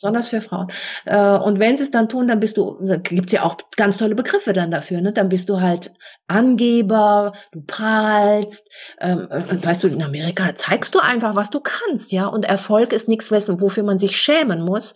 besonders 0.01 0.29
für 0.29 0.41
Frauen. 0.41 0.69
Äh, 1.05 1.37
und 1.37 1.61
wenn 1.61 1.77
sie 1.77 1.83
es 1.83 1.91
dann 1.91 2.09
tun, 2.09 2.27
dann 2.27 2.41
bist 2.41 2.57
du, 2.57 2.79
gibt's 3.03 3.35
ja 3.35 3.43
auch 3.43 3.57
ganz 3.77 3.99
tolle 3.99 4.15
Begriffe 4.15 4.55
dann 4.55 4.71
dafür, 4.71 5.03
ne? 5.03 5.13
Dann 5.13 5.29
bist 5.29 5.49
du 5.51 5.61
halt 5.61 5.93
Angeber, 6.27 7.35
du 7.53 7.61
prahlst, 7.61 8.71
ähm, 8.99 9.29
weißt 9.31 9.83
du, 9.83 9.89
in 9.89 10.03
Amerika 10.03 10.55
zeigst 10.55 10.95
du 10.95 11.01
einfach, 11.01 11.35
was 11.35 11.51
du 11.51 11.61
kannst, 11.61 12.13
ja. 12.13 12.27
Und 12.27 12.47
Erfolg 12.47 12.95
ist 12.95 13.09
nichts, 13.09 13.31
wofür 13.31 13.83
man 13.83 13.99
sich 13.99 14.17
schämen 14.17 14.63
muss, 14.63 14.95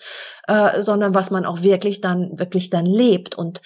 äh, 0.48 0.82
sondern 0.82 1.14
was 1.14 1.30
man 1.30 1.44
auch 1.44 1.62
wirklich 1.62 2.00
dann, 2.00 2.38
wirklich 2.38 2.70
dann 2.70 2.86
lebt. 2.86 3.34
Und 3.34 3.60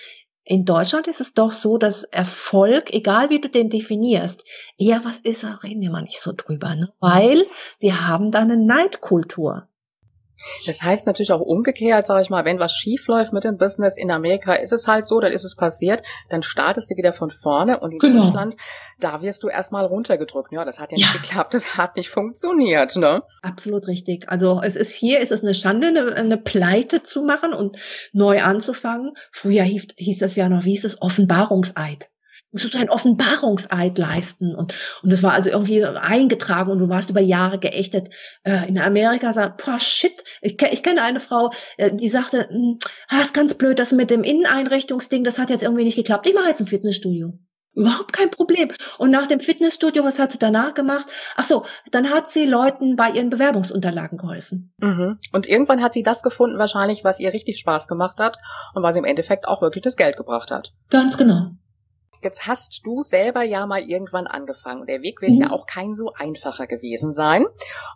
in 0.44 0.64
Deutschland 0.64 1.06
ist 1.06 1.20
es 1.20 1.34
doch 1.34 1.52
so, 1.52 1.78
dass 1.78 2.02
Erfolg, 2.04 2.92
egal 2.92 3.30
wie 3.30 3.40
du 3.40 3.48
den 3.48 3.70
definierst, 3.70 4.44
eher 4.76 5.04
was 5.04 5.18
ist, 5.20 5.44
reden 5.62 5.82
wir 5.82 5.90
mal 5.90 6.02
nicht 6.02 6.20
so 6.20 6.32
drüber, 6.34 6.74
ne? 6.74 6.92
weil 7.00 7.46
wir 7.78 8.08
haben 8.08 8.32
da 8.32 8.40
eine 8.40 8.56
Neidkultur. 8.56 9.68
Das 10.66 10.82
heißt 10.82 11.06
natürlich 11.06 11.32
auch 11.32 11.40
umgekehrt, 11.40 12.06
sage 12.06 12.22
ich 12.22 12.30
mal, 12.30 12.44
wenn 12.44 12.58
was 12.58 12.72
schief 12.72 13.06
läuft 13.08 13.32
mit 13.32 13.44
dem 13.44 13.56
Business 13.56 13.96
in 13.96 14.10
Amerika, 14.10 14.54
ist 14.54 14.72
es 14.72 14.86
halt 14.86 15.06
so, 15.06 15.20
dann 15.20 15.32
ist 15.32 15.44
es 15.44 15.56
passiert, 15.56 16.02
dann 16.28 16.42
startest 16.42 16.90
du 16.90 16.96
wieder 16.96 17.12
von 17.12 17.30
vorne 17.30 17.80
und 17.80 17.92
in 17.92 17.98
genau. 17.98 18.22
Deutschland, 18.22 18.56
da 19.00 19.22
wirst 19.22 19.42
du 19.42 19.48
erstmal 19.48 19.84
runtergedrückt. 19.84 20.52
Ja, 20.52 20.64
das 20.64 20.80
hat 20.80 20.92
ja, 20.92 20.98
ja, 20.98 21.06
nicht 21.06 21.22
geklappt, 21.22 21.54
das 21.54 21.76
hat 21.76 21.96
nicht 21.96 22.10
funktioniert, 22.10 22.96
ne? 22.96 23.22
Absolut 23.42 23.86
richtig. 23.86 24.28
Also 24.28 24.60
es 24.62 24.76
ist 24.76 24.92
hier, 24.92 25.20
ist 25.20 25.32
es 25.32 25.42
eine 25.42 25.54
Schande, 25.54 25.88
eine, 25.88 26.14
eine 26.14 26.38
Pleite 26.38 27.02
zu 27.02 27.22
machen 27.22 27.52
und 27.52 27.76
neu 28.12 28.42
anzufangen. 28.42 29.14
Früher 29.32 29.62
hieß, 29.62 29.88
hieß 29.96 30.18
das 30.18 30.36
ja 30.36 30.48
noch, 30.48 30.64
wie 30.64 30.70
hieß 30.70 30.84
es, 30.84 31.02
Offenbarungseid 31.02 32.08
musst 32.52 32.64
du 32.64 32.68
deinen 32.68 32.88
Offenbarungseid 32.88 33.98
leisten. 33.98 34.54
Und, 34.54 34.74
und 35.02 35.10
das 35.10 35.22
war 35.22 35.32
also 35.32 35.50
irgendwie 35.50 35.84
eingetragen 35.84 36.70
und 36.70 36.78
du 36.78 36.88
warst 36.88 37.10
über 37.10 37.20
Jahre 37.20 37.58
geächtet. 37.58 38.08
Äh, 38.42 38.68
in 38.68 38.78
Amerika 38.78 39.32
sagt, 39.32 39.64
boah, 39.64 39.78
shit, 39.78 40.24
ich, 40.40 40.60
ich 40.62 40.82
kenne 40.82 41.02
eine 41.02 41.20
Frau, 41.20 41.50
äh, 41.76 41.92
die 41.92 42.08
sagte, 42.08 42.48
hm, 42.48 42.78
ah, 43.08 43.20
ist 43.20 43.34
ganz 43.34 43.54
blöd, 43.54 43.78
das 43.78 43.92
mit 43.92 44.10
dem 44.10 44.24
Inneneinrichtungsding, 44.24 45.24
das 45.24 45.38
hat 45.38 45.50
jetzt 45.50 45.62
irgendwie 45.62 45.84
nicht 45.84 45.96
geklappt. 45.96 46.26
Ich 46.26 46.34
mache 46.34 46.48
jetzt 46.48 46.60
ein 46.60 46.66
Fitnessstudio. 46.66 47.38
Überhaupt 47.74 48.12
kein 48.12 48.30
Problem. 48.30 48.70
Und 48.98 49.10
nach 49.12 49.26
dem 49.26 49.38
Fitnessstudio, 49.38 50.02
was 50.02 50.18
hat 50.18 50.32
sie 50.32 50.38
danach 50.38 50.74
gemacht? 50.74 51.06
Ach 51.36 51.44
so, 51.44 51.64
dann 51.92 52.10
hat 52.10 52.28
sie 52.28 52.44
Leuten 52.44 52.96
bei 52.96 53.10
ihren 53.10 53.30
Bewerbungsunterlagen 53.30 54.18
geholfen. 54.18 54.74
Mhm. 54.78 55.18
Und 55.32 55.46
irgendwann 55.46 55.80
hat 55.80 55.94
sie 55.94 56.02
das 56.02 56.22
gefunden, 56.22 56.58
wahrscheinlich, 56.58 57.04
was 57.04 57.20
ihr 57.20 57.32
richtig 57.32 57.58
Spaß 57.58 57.86
gemacht 57.86 58.18
hat 58.18 58.38
und 58.74 58.82
was 58.82 58.96
im 58.96 59.04
Endeffekt 59.04 59.46
auch 59.46 59.62
wirklich 59.62 59.82
das 59.82 59.96
Geld 59.96 60.16
gebracht 60.16 60.50
hat. 60.50 60.72
Ganz 60.90 61.16
genau. 61.16 61.50
Jetzt 62.22 62.46
hast 62.46 62.80
du 62.84 63.02
selber 63.02 63.42
ja 63.42 63.66
mal 63.66 63.82
irgendwann 63.82 64.26
angefangen. 64.26 64.86
Der 64.86 65.02
Weg 65.02 65.22
wird 65.22 65.32
mhm. 65.32 65.40
ja 65.40 65.50
auch 65.50 65.66
kein 65.66 65.94
so 65.94 66.12
einfacher 66.14 66.66
gewesen 66.66 67.12
sein. 67.12 67.46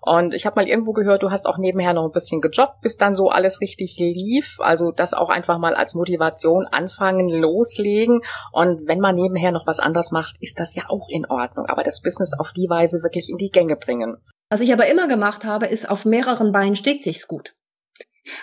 Und 0.01 0.35
ich 0.35 0.47
habe 0.47 0.61
mal 0.61 0.69
irgendwo 0.69 0.93
gehört, 0.93 1.23
du 1.23 1.31
hast 1.31 1.47
auch 1.47 1.59
nebenher 1.59 1.95
noch 1.95 2.05
ein 2.05 2.13
bisschen 2.13 2.41
gejobbt, 2.41 2.81
bis 2.81 2.97
dann 2.97 3.15
so 3.15 3.29
alles 3.29 3.61
richtig 3.61 3.97
lief. 3.99 4.59
Also 4.61 4.93
das 4.93 5.15
auch 5.15 5.29
einfach 5.29 5.59
mal 5.59 5.75
als 5.75 5.95
Motivation 5.95 6.67
anfangen, 6.67 7.29
loslegen. 7.29 8.23
Und 8.53 8.87
wenn 8.87 9.01
man 9.01 9.17
nebenher 9.17 9.53
noch 9.53 9.67
was 9.67 9.81
anderes 9.81 10.11
macht, 10.13 10.37
ist 10.41 10.59
das 10.59 10.75
ja 10.75 10.85
auch 10.89 11.09
in 11.09 11.27
Ordnung. 11.27 11.67
Aber 11.67 11.83
das 11.83 12.03
Business 12.03 12.33
auf 12.39 12.53
die 12.53 12.69
Weise 12.69 13.03
wirklich 13.03 13.29
in 13.29 13.39
die 13.39 13.51
Gänge 13.51 13.77
bringen. 13.77 14.19
Was 14.51 14.61
ich 14.61 14.73
aber 14.73 14.87
immer 14.87 15.09
gemacht 15.09 15.45
habe, 15.45 15.67
ist 15.67 15.89
auf 15.89 16.05
mehreren 16.05 16.53
Beinen 16.53 16.77
steht 16.77 17.03
sich's 17.03 17.27
gut. 17.27 17.55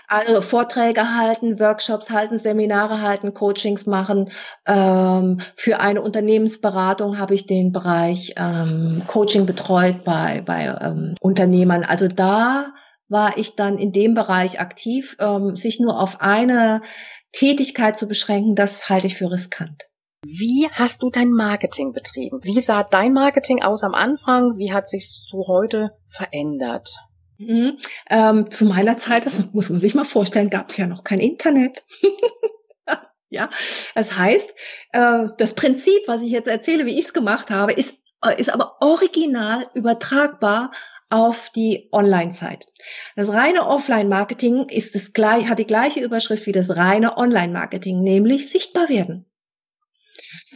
Also 0.07 0.41
Vorträge 0.41 1.15
halten, 1.15 1.59
Workshops 1.59 2.09
halten, 2.09 2.39
Seminare 2.39 3.01
halten, 3.01 3.33
Coachings 3.33 3.85
machen. 3.85 4.29
Ähm, 4.65 5.39
für 5.55 5.79
eine 5.79 6.01
Unternehmensberatung 6.01 7.17
habe 7.17 7.33
ich 7.33 7.45
den 7.45 7.71
Bereich 7.71 8.33
ähm, 8.35 9.03
Coaching 9.07 9.45
betreut 9.45 10.03
bei, 10.03 10.41
bei 10.41 10.65
ähm, 10.81 11.15
Unternehmern. 11.21 11.83
Also 11.83 12.07
da 12.07 12.73
war 13.07 13.37
ich 13.37 13.55
dann 13.55 13.77
in 13.77 13.91
dem 13.91 14.13
Bereich 14.13 14.59
aktiv. 14.59 15.15
Ähm, 15.19 15.55
sich 15.55 15.79
nur 15.79 15.99
auf 15.99 16.21
eine 16.21 16.81
Tätigkeit 17.31 17.97
zu 17.97 18.07
beschränken, 18.07 18.55
das 18.55 18.89
halte 18.89 19.07
ich 19.07 19.15
für 19.15 19.31
riskant. 19.31 19.83
Wie 20.25 20.67
hast 20.73 21.01
du 21.01 21.09
dein 21.09 21.31
Marketing 21.31 21.93
betrieben? 21.93 22.39
Wie 22.43 22.59
sah 22.59 22.83
dein 22.83 23.13
Marketing 23.13 23.61
aus 23.63 23.83
am 23.83 23.93
Anfang? 23.93 24.57
Wie 24.57 24.73
hat 24.73 24.89
sich 24.89 25.07
zu 25.07 25.45
heute 25.47 25.91
verändert? 26.07 26.89
Mhm. 27.39 27.77
Ähm, 28.09 28.51
zu 28.51 28.65
meiner 28.65 28.97
Zeit, 28.97 29.25
das 29.25 29.53
muss 29.53 29.69
man 29.69 29.79
sich 29.79 29.95
mal 29.95 30.03
vorstellen, 30.03 30.49
gab 30.49 30.69
es 30.69 30.77
ja 30.77 30.87
noch 30.87 31.05
kein 31.05 31.21
Internet. 31.21 31.85
ja, 33.29 33.49
das 33.95 34.17
heißt, 34.17 34.53
äh, 34.91 35.27
das 35.37 35.53
Prinzip, 35.53 36.01
was 36.07 36.21
ich 36.21 36.31
jetzt 36.31 36.49
erzähle, 36.49 36.85
wie 36.85 36.99
ich 36.99 37.05
es 37.05 37.13
gemacht 37.13 37.49
habe, 37.49 37.71
ist, 37.71 37.95
äh, 38.25 38.37
ist 38.37 38.53
aber 38.53 38.81
original 38.81 39.67
übertragbar 39.73 40.71
auf 41.09 41.49
die 41.49 41.87
Online-Zeit. 41.93 42.67
Das 43.15 43.29
reine 43.29 43.65
Offline-Marketing 43.65 44.67
ist 44.67 44.93
das 44.93 45.13
gleich, 45.13 45.47
hat 45.47 45.59
die 45.59 45.65
gleiche 45.65 46.01
Überschrift 46.01 46.45
wie 46.45 46.51
das 46.51 46.75
reine 46.75 47.17
Online-Marketing, 47.17 48.01
nämlich 48.01 48.49
sichtbar 48.49 48.89
werden. 48.89 49.28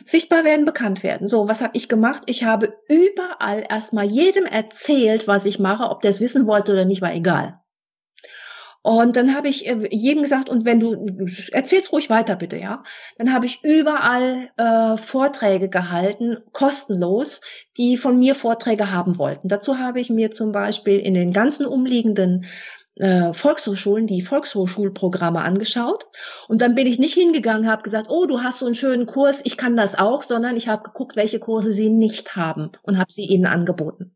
Sichtbar 0.05 0.43
werden, 0.43 0.65
bekannt 0.65 1.03
werden. 1.03 1.27
So, 1.27 1.47
was 1.47 1.61
habe 1.61 1.75
ich 1.75 1.89
gemacht? 1.89 2.23
Ich 2.27 2.43
habe 2.43 2.77
überall 2.87 3.63
erstmal 3.69 4.05
jedem 4.05 4.45
erzählt, 4.45 5.27
was 5.27 5.45
ich 5.45 5.59
mache, 5.59 5.89
ob 5.89 6.01
der 6.01 6.11
es 6.11 6.21
wissen 6.21 6.47
wollte 6.47 6.73
oder 6.73 6.85
nicht, 6.85 7.01
war 7.01 7.13
egal. 7.13 7.59
Und 8.85 9.15
dann 9.15 9.33
habe 9.33 9.47
ich 9.47 9.65
äh, 9.65 9.87
jedem 9.91 10.23
gesagt, 10.23 10.49
und 10.49 10.65
wenn 10.65 10.81
du 10.81 11.07
erzählst 11.53 11.93
ruhig 11.93 12.09
weiter 12.09 12.35
bitte, 12.35 12.57
ja. 12.57 12.83
Dann 13.17 13.33
habe 13.33 13.45
ich 13.45 13.63
überall 13.63 14.49
äh, 14.57 14.97
Vorträge 14.97 15.69
gehalten, 15.69 16.37
kostenlos, 16.51 17.39
die 17.77 17.95
von 17.95 18.19
mir 18.19 18.35
Vorträge 18.35 18.91
haben 18.91 19.17
wollten. 19.17 19.47
Dazu 19.47 19.79
habe 19.79 20.01
ich 20.01 20.09
mir 20.09 20.31
zum 20.31 20.51
Beispiel 20.51 20.99
in 20.99 21.13
den 21.13 21.31
ganzen 21.31 21.65
umliegenden 21.65 22.45
äh, 22.95 23.33
Volkshochschulen 23.33 24.07
die 24.07 24.21
Volkshochschulprogramme 24.21 25.41
angeschaut 25.41 26.05
und 26.47 26.61
dann 26.61 26.75
bin 26.75 26.87
ich 26.87 26.99
nicht 26.99 27.13
hingegangen, 27.13 27.69
habe 27.69 27.83
gesagt, 27.83 28.07
oh, 28.09 28.25
du 28.25 28.41
hast 28.41 28.59
so 28.59 28.65
einen 28.65 28.75
schönen 28.75 29.05
Kurs, 29.05 29.41
ich 29.43 29.57
kann 29.57 29.75
das 29.75 29.95
auch, 29.97 30.23
sondern 30.23 30.55
ich 30.55 30.67
habe 30.67 30.83
geguckt, 30.83 31.15
welche 31.15 31.39
Kurse 31.39 31.73
sie 31.73 31.89
nicht 31.89 32.35
haben 32.35 32.71
und 32.83 32.97
habe 32.97 33.11
sie 33.11 33.25
ihnen 33.25 33.45
angeboten. 33.45 34.15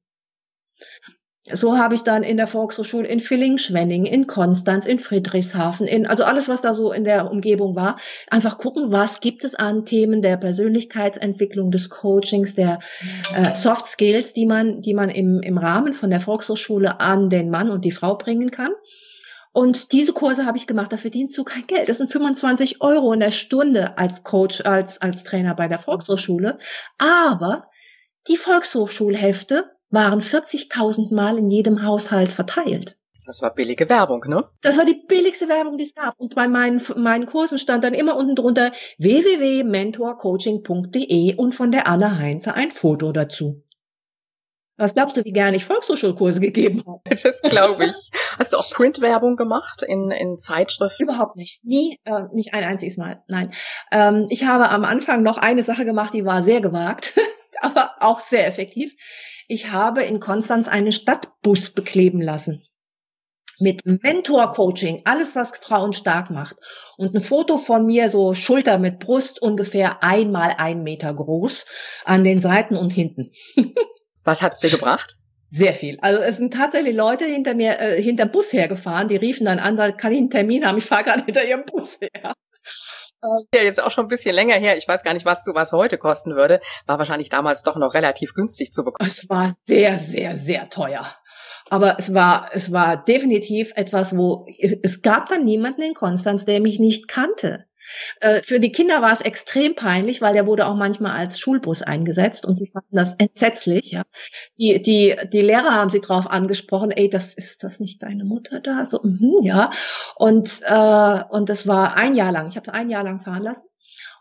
So 1.53 1.77
habe 1.77 1.95
ich 1.95 2.03
dann 2.03 2.23
in 2.23 2.37
der 2.37 2.47
Volkshochschule 2.47 3.07
in 3.07 3.19
Villingen-Schwenning, 3.19 4.05
in 4.05 4.27
Konstanz, 4.27 4.85
in 4.85 4.99
Friedrichshafen, 4.99 5.87
in, 5.87 6.05
also 6.05 6.23
alles, 6.23 6.49
was 6.49 6.61
da 6.61 6.73
so 6.73 6.91
in 6.91 7.03
der 7.03 7.31
Umgebung 7.31 7.75
war, 7.75 7.97
einfach 8.29 8.57
gucken, 8.57 8.91
was 8.91 9.21
gibt 9.21 9.43
es 9.43 9.55
an 9.55 9.85
Themen 9.85 10.21
der 10.21 10.37
Persönlichkeitsentwicklung, 10.37 11.71
des 11.71 11.89
Coachings, 11.89 12.55
der 12.55 12.79
äh, 13.35 13.55
Soft 13.55 13.87
Skills, 13.87 14.33
die 14.33 14.45
man, 14.45 14.81
die 14.81 14.93
man 14.93 15.09
im, 15.09 15.41
im 15.41 15.57
Rahmen 15.57 15.93
von 15.93 16.09
der 16.09 16.21
Volkshochschule 16.21 16.99
an 16.99 17.29
den 17.29 17.49
Mann 17.49 17.69
und 17.69 17.85
die 17.85 17.91
Frau 17.91 18.15
bringen 18.15 18.51
kann. 18.51 18.71
Und 19.53 19.91
diese 19.91 20.13
Kurse 20.13 20.45
habe 20.45 20.57
ich 20.57 20.67
gemacht, 20.67 20.93
da 20.93 20.97
verdienst 20.97 21.37
du 21.37 21.43
kein 21.43 21.65
Geld. 21.65 21.89
Das 21.89 21.97
sind 21.97 22.11
25 22.11 22.81
Euro 22.81 23.11
in 23.13 23.19
der 23.19 23.31
Stunde 23.31 23.97
als 23.97 24.23
Coach, 24.23 24.61
als, 24.61 25.01
als 25.01 25.23
Trainer 25.23 25.55
bei 25.55 25.67
der 25.67 25.79
Volkshochschule. 25.79 26.59
Aber 26.99 27.67
die 28.27 28.37
Volkshochschulhefte 28.37 29.76
waren 29.89 30.21
40.000 30.21 31.13
Mal 31.13 31.37
in 31.37 31.47
jedem 31.47 31.83
Haushalt 31.83 32.31
verteilt. 32.31 32.95
Das 33.25 33.41
war 33.41 33.53
billige 33.53 33.89
Werbung, 33.89 34.23
ne? 34.27 34.45
Das 34.61 34.77
war 34.77 34.85
die 34.85 35.03
billigste 35.05 35.49
Werbung, 35.49 35.77
die 35.77 35.83
es 35.83 35.93
gab. 35.93 36.13
Und 36.17 36.33
bei 36.33 36.47
meinen, 36.47 36.81
meinen 36.95 37.25
Kursen 37.25 37.57
stand 37.57 37.83
dann 37.83 37.93
immer 37.93 38.15
unten 38.15 38.35
drunter 38.35 38.71
www.mentorcoaching.de 38.99 41.35
und 41.35 41.53
von 41.53 41.71
der 41.71 41.87
Anne 41.87 42.19
Heinze 42.19 42.53
ein 42.53 42.71
Foto 42.71 43.11
dazu. 43.11 43.63
Was 44.77 44.93
glaubst 44.93 45.17
du, 45.17 45.25
wie 45.25 45.33
gerne 45.33 45.57
ich 45.57 45.65
Volkshochschulkurse 45.65 46.39
gegeben 46.39 46.83
habe? 46.87 47.01
Das 47.21 47.41
glaube 47.41 47.87
ich. 47.87 47.95
Hast 48.37 48.53
du 48.53 48.57
auch 48.57 48.69
Printwerbung 48.69 49.35
gemacht 49.35 49.81
in, 49.81 50.11
in 50.11 50.37
Zeitschriften? 50.37 51.03
Überhaupt 51.03 51.35
nicht. 51.35 51.65
Nie, 51.65 51.99
äh, 52.05 52.21
nicht 52.31 52.53
ein 52.53 52.63
einziges 52.63 52.95
Mal. 52.95 53.23
Nein. 53.27 53.51
Ähm, 53.91 54.27
ich 54.29 54.45
habe 54.45 54.69
am 54.69 54.85
Anfang 54.85 55.23
noch 55.23 55.37
eine 55.37 55.63
Sache 55.63 55.83
gemacht, 55.83 56.13
die 56.13 56.25
war 56.25 56.43
sehr 56.43 56.61
gewagt, 56.61 57.13
aber 57.61 57.95
auch 57.99 58.19
sehr 58.19 58.47
effektiv. 58.47 58.93
Ich 59.47 59.71
habe 59.71 60.03
in 60.03 60.19
Konstanz 60.19 60.67
einen 60.67 60.91
Stadtbus 60.91 61.69
bekleben 61.69 62.21
lassen 62.21 62.67
mit 63.59 63.85
Mentor-Coaching, 63.85 65.01
alles, 65.05 65.35
was 65.35 65.51
Frauen 65.57 65.93
stark 65.93 66.29
macht. 66.29 66.57
Und 66.97 67.15
ein 67.15 67.21
Foto 67.21 67.57
von 67.57 67.85
mir, 67.85 68.09
so 68.09 68.33
Schulter 68.33 68.77
mit 68.77 68.99
Brust, 68.99 69.41
ungefähr 69.41 70.03
einmal 70.03 70.55
ein 70.57 70.83
Meter 70.83 71.13
groß, 71.13 71.65
an 72.05 72.23
den 72.23 72.39
Seiten 72.39 72.75
und 72.75 72.93
hinten. 72.93 73.31
was 74.23 74.41
hat's 74.41 74.59
dir 74.59 74.69
gebracht? 74.69 75.17
Sehr 75.49 75.73
viel. 75.73 75.97
Also 76.01 76.21
es 76.21 76.37
sind 76.37 76.53
tatsächlich 76.53 76.95
Leute 76.95 77.25
hinter 77.25 77.55
mir, 77.55 77.79
äh, 77.79 78.01
hinter 78.01 78.25
Bus 78.25 78.51
hergefahren, 78.51 79.07
die 79.07 79.15
riefen 79.15 79.45
dann 79.45 79.59
an, 79.59 79.77
kann 79.97 80.11
ich 80.11 80.19
einen 80.19 80.29
Termin 80.29 80.65
haben? 80.65 80.77
Ich 80.77 80.85
fahre 80.85 81.05
gerade 81.05 81.23
hinter 81.23 81.47
ihrem 81.47 81.65
Bus 81.65 81.97
her. 82.01 82.33
Ja, 83.53 83.63
jetzt 83.63 83.81
auch 83.81 83.91
schon 83.91 84.05
ein 84.05 84.09
bisschen 84.09 84.35
länger 84.35 84.55
her. 84.55 84.77
Ich 84.77 84.87
weiß 84.87 85.03
gar 85.03 85.13
nicht, 85.13 85.25
was 85.25 85.43
du 85.43 85.53
was 85.53 85.71
heute 85.71 85.97
kosten 85.97 86.35
würde. 86.35 86.59
War 86.85 86.99
wahrscheinlich 86.99 87.29
damals 87.29 87.63
doch 87.63 87.75
noch 87.75 87.93
relativ 87.93 88.33
günstig 88.33 88.71
zu 88.71 88.83
bekommen. 88.83 89.07
Es 89.07 89.29
war 89.29 89.51
sehr, 89.51 89.97
sehr, 89.97 90.35
sehr 90.35 90.69
teuer. 90.69 91.05
Aber 91.69 91.97
es 91.99 92.13
war, 92.13 92.49
es 92.53 92.71
war 92.71 93.03
definitiv 93.03 93.71
etwas, 93.75 94.15
wo 94.15 94.45
es 94.83 95.01
gab 95.01 95.27
dann 95.27 95.43
niemanden 95.43 95.81
in 95.81 95.93
Konstanz, 95.93 96.45
der 96.45 96.61
mich 96.61 96.79
nicht 96.79 97.07
kannte. 97.07 97.65
Äh, 98.21 98.41
für 98.43 98.59
die 98.59 98.71
Kinder 98.71 99.01
war 99.01 99.11
es 99.11 99.21
extrem 99.21 99.75
peinlich, 99.75 100.21
weil 100.21 100.33
der 100.33 100.47
wurde 100.47 100.67
auch 100.67 100.75
manchmal 100.75 101.17
als 101.17 101.39
Schulbus 101.39 101.81
eingesetzt 101.81 102.45
und 102.45 102.57
sie 102.57 102.67
fanden 102.67 102.95
das 102.95 103.15
entsetzlich. 103.15 103.91
Ja. 103.91 104.03
Die, 104.57 104.81
die, 104.81 105.15
die 105.31 105.41
Lehrer 105.41 105.73
haben 105.73 105.89
sie 105.89 106.01
darauf 106.01 106.29
angesprochen, 106.29 106.91
ey, 106.91 107.09
das 107.09 107.33
ist 107.33 107.63
das 107.63 107.79
nicht 107.79 108.03
deine 108.03 108.25
Mutter 108.25 108.59
da? 108.59 108.85
So, 108.85 108.99
mm, 109.03 109.43
ja. 109.43 109.71
Und, 110.15 110.61
äh, 110.65 111.23
und 111.29 111.49
das 111.49 111.67
war 111.67 111.97
ein 111.97 112.15
Jahr 112.15 112.31
lang. 112.31 112.47
Ich 112.49 112.57
habe 112.57 112.73
ein 112.73 112.89
Jahr 112.89 113.03
lang 113.03 113.21
fahren 113.21 113.43
lassen. 113.43 113.67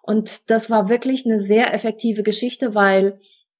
Und 0.03 0.51
das 0.51 0.71
war 0.71 0.89
wirklich 0.89 1.25
eine 1.27 1.41
sehr 1.41 1.75
effektive 1.75 2.23
Geschichte, 2.23 2.75
weil 2.75 3.19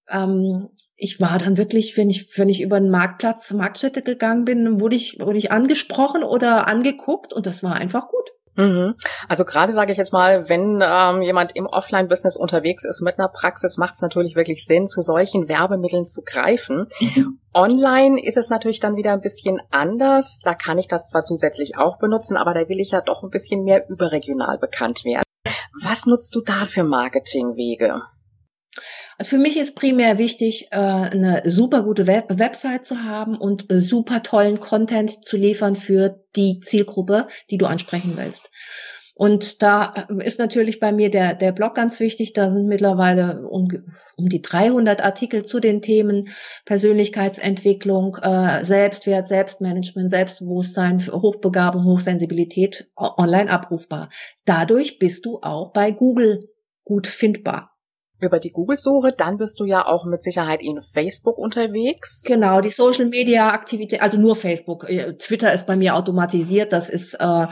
ähm, 0.09 0.69
ich 0.97 1.21
war 1.21 1.39
dann 1.39 1.57
wirklich, 1.57 1.97
wenn 1.97 2.09
ich, 2.09 2.39
wenn 2.39 2.49
ich 2.49 2.63
über 2.63 2.81
den 2.81 2.91
Marktplatz, 2.91 3.53
Marktstätte 3.53 4.03
gegangen 4.03 4.45
bin, 4.45 4.81
wurde 4.81 4.97
ich, 4.97 5.19
wurde 5.19 5.39
ich 5.39 5.51
angesprochen 5.51 6.23
oder 6.23 6.69
angeguckt 6.69 7.33
und 7.33 7.47
das 7.47 7.63
war 7.63 7.75
einfach 7.75 8.09
gut. 8.09 8.31
Mhm. 8.57 8.95
Also 9.29 9.45
gerade 9.45 9.73
sage 9.73 9.93
ich 9.93 9.99
jetzt 9.99 10.13
mal, 10.13 10.49
wenn 10.49 10.83
ähm, 10.83 11.23
jemand 11.23 11.55
im 11.55 11.67
Offline-Business 11.67 12.37
unterwegs 12.37 12.85
ist 12.85 13.03
mit 13.03 13.19
einer 13.19 13.29
Praxis, 13.29 13.77
macht 13.77 13.95
es 13.95 14.03
natürlich 14.03 14.35
wirklich 14.35 14.67
Sinn, 14.67 14.87
zu 14.87 15.03
solchen 15.03 15.49
Werbemitteln 15.49 16.07
zu 16.07 16.23
greifen. 16.23 16.89
Mhm. 17.01 17.39
Online 17.55 18.23
ist 18.23 18.37
es 18.37 18.49
natürlich 18.49 18.81
dann 18.81 18.97
wieder 18.97 19.13
ein 19.13 19.21
bisschen 19.21 19.61
anders. 19.71 20.41
Da 20.43 20.55
kann 20.55 20.79
ich 20.79 20.89
das 20.89 21.09
zwar 21.09 21.23
zusätzlich 21.23 21.79
auch 21.79 21.99
benutzen, 21.99 22.37
aber 22.37 22.55
da 22.55 22.69
will 22.69 22.81
ich 22.81 22.91
ja 22.91 23.01
doch 23.01 23.23
ein 23.23 23.31
bisschen 23.31 23.65
mehr 23.65 23.89
überregional 23.89 24.59
bekannt 24.59 25.05
werden. 25.05 25.23
Was 25.83 26.07
nutzt 26.07 26.35
du 26.35 26.41
da 26.41 26.65
für 26.65 26.85
Marketingwege? 26.85 28.03
Also 29.19 29.31
für 29.31 29.39
mich 29.39 29.57
ist 29.59 29.75
primär 29.75 30.19
wichtig, 30.19 30.69
äh, 30.73 30.77
eine 30.77 31.43
super 31.45 31.83
gute 31.83 32.07
Web 32.07 32.39
Website 32.39 32.85
zu 32.85 33.03
haben 33.03 33.37
und 33.37 33.67
super 33.71 34.23
tollen 34.23 34.61
Content 34.61 35.25
zu 35.25 35.37
liefern 35.37 35.75
für 35.75 36.23
die 36.37 36.61
Zielgruppe, 36.61 37.29
die 37.51 37.57
du 37.57 37.67
ansprechen 37.67 38.15
willst. 38.17 38.51
Und 39.15 39.63
da 39.63 39.95
ist 40.23 40.39
natürlich 40.39 40.79
bei 40.79 40.93
mir 40.93 41.11
der, 41.11 41.33
der 41.33 41.53
Blog 41.53 41.75
ganz 41.75 42.01
wichtig. 42.01 42.35
Da 42.35 42.51
sind 42.51 42.67
mittlerweile 42.67 43.49
um, 43.49 43.69
um 44.19 44.29
die 44.29 44.43
300 44.43 45.03
Artikel 45.03 45.43
zu 45.43 45.59
den 45.59 45.81
Themen 45.81 46.29
Persönlichkeitsentwicklung, 46.67 48.19
äh, 48.21 48.63
Selbstwert, 48.63 49.27
Selbstmanagement, 49.27 50.11
Selbstbewusstsein, 50.11 51.01
Hochbegabung, 51.01 51.85
Hochsensibilität 51.85 52.91
online 52.95 53.51
abrufbar. 53.51 54.11
Dadurch 54.45 54.99
bist 54.99 55.25
du 55.25 55.39
auch 55.41 55.73
bei 55.73 55.93
Google 55.93 56.51
gut 56.85 57.07
findbar 57.07 57.76
über 58.21 58.39
die 58.39 58.51
Google-Suche, 58.51 59.13
dann 59.17 59.37
bist 59.37 59.61
du 59.61 59.65
ja 59.65 59.87
auch 59.87 60.05
mit 60.07 60.23
Sicherheit 60.23 60.63
in 60.63 60.81
Facebook 60.81 61.39
unterwegs. 61.39 62.25
Genau, 62.27 62.61
die 62.61 62.71
Social-Media-Aktivität, 62.71 64.01
also 64.01 64.17
nur 64.17 64.37
Facebook. 64.37 64.89
Äh, 64.89 65.17
Twitter 65.17 65.53
ist 65.53 65.67
bei 65.67 65.77
mir 65.77 65.95
automatisiert. 65.95 66.73
Das 66.73 66.89
ist, 66.89 67.15
äh, 67.15 67.47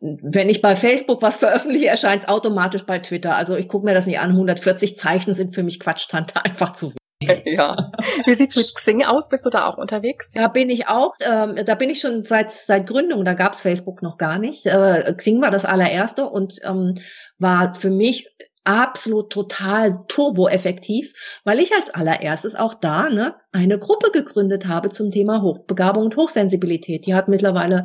wenn 0.00 0.48
ich 0.48 0.62
bei 0.62 0.76
Facebook 0.76 1.22
was 1.22 1.36
veröffentliche, 1.36 1.86
erscheint 1.86 2.24
es 2.24 2.28
automatisch 2.28 2.84
bei 2.84 2.98
Twitter. 2.98 3.36
Also 3.36 3.56
ich 3.56 3.68
gucke 3.68 3.84
mir 3.84 3.94
das 3.94 4.06
nicht 4.06 4.18
an. 4.18 4.30
140 4.30 4.96
Zeichen 4.96 5.34
sind 5.34 5.54
für 5.54 5.62
mich 5.62 5.80
Quatschtante 5.80 6.44
einfach 6.44 6.72
zu 6.74 6.86
wenig. 6.86 6.96
Ja. 7.46 7.92
Wie 8.26 8.34
sieht's 8.34 8.56
mit 8.56 8.74
Xing 8.74 9.02
aus? 9.02 9.30
Bist 9.30 9.46
du 9.46 9.50
da 9.50 9.66
auch 9.66 9.78
unterwegs? 9.78 10.32
Da 10.34 10.48
bin 10.48 10.68
ich 10.68 10.88
auch. 10.88 11.14
Ähm, 11.20 11.54
da 11.64 11.74
bin 11.74 11.88
ich 11.88 12.00
schon 12.00 12.24
seit 12.24 12.52
seit 12.52 12.86
Gründung. 12.86 13.24
Da 13.24 13.32
gab's 13.32 13.62
Facebook 13.62 14.02
noch 14.02 14.18
gar 14.18 14.38
nicht. 14.38 14.66
Äh, 14.66 15.14
Xing 15.16 15.40
war 15.40 15.50
das 15.50 15.64
allererste 15.64 16.26
und 16.26 16.60
ähm, 16.62 16.94
war 17.38 17.74
für 17.74 17.90
mich 17.90 18.28
absolut 18.66 19.30
total 19.30 20.04
turboeffektiv, 20.08 21.14
weil 21.44 21.60
ich 21.60 21.72
als 21.74 21.90
allererstes 21.90 22.54
auch 22.54 22.74
da 22.74 23.08
ne, 23.08 23.34
eine 23.52 23.78
Gruppe 23.78 24.10
gegründet 24.10 24.66
habe 24.66 24.90
zum 24.90 25.10
Thema 25.10 25.42
Hochbegabung 25.42 26.04
und 26.04 26.16
Hochsensibilität. 26.16 27.06
Die 27.06 27.14
hat 27.14 27.28
mittlerweile 27.28 27.84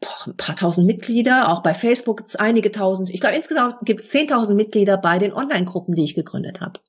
boah, 0.00 0.26
ein 0.26 0.36
paar 0.36 0.56
tausend 0.56 0.86
Mitglieder, 0.86 1.48
auch 1.50 1.62
bei 1.62 1.74
Facebook 1.74 2.18
gibt 2.18 2.30
es 2.30 2.36
einige 2.36 2.70
tausend. 2.70 3.10
Ich 3.10 3.20
glaube, 3.20 3.36
insgesamt 3.36 3.80
gibt 3.80 4.00
es 4.00 4.10
zehntausend 4.10 4.56
Mitglieder 4.56 4.96
bei 4.96 5.18
den 5.18 5.32
Online-Gruppen, 5.32 5.94
die 5.94 6.04
ich 6.04 6.14
gegründet 6.14 6.60
habe 6.60 6.80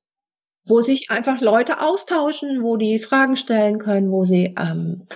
wo 0.66 0.82
sich 0.82 1.12
einfach 1.12 1.42
Leute 1.42 1.82
austauschen, 1.82 2.64
wo 2.64 2.78
die 2.78 2.98
Fragen 2.98 3.36
stellen 3.36 3.80
können, 3.80 4.12
wo 4.12 4.24
sie, 4.24 4.56
ähm, 4.58 5.08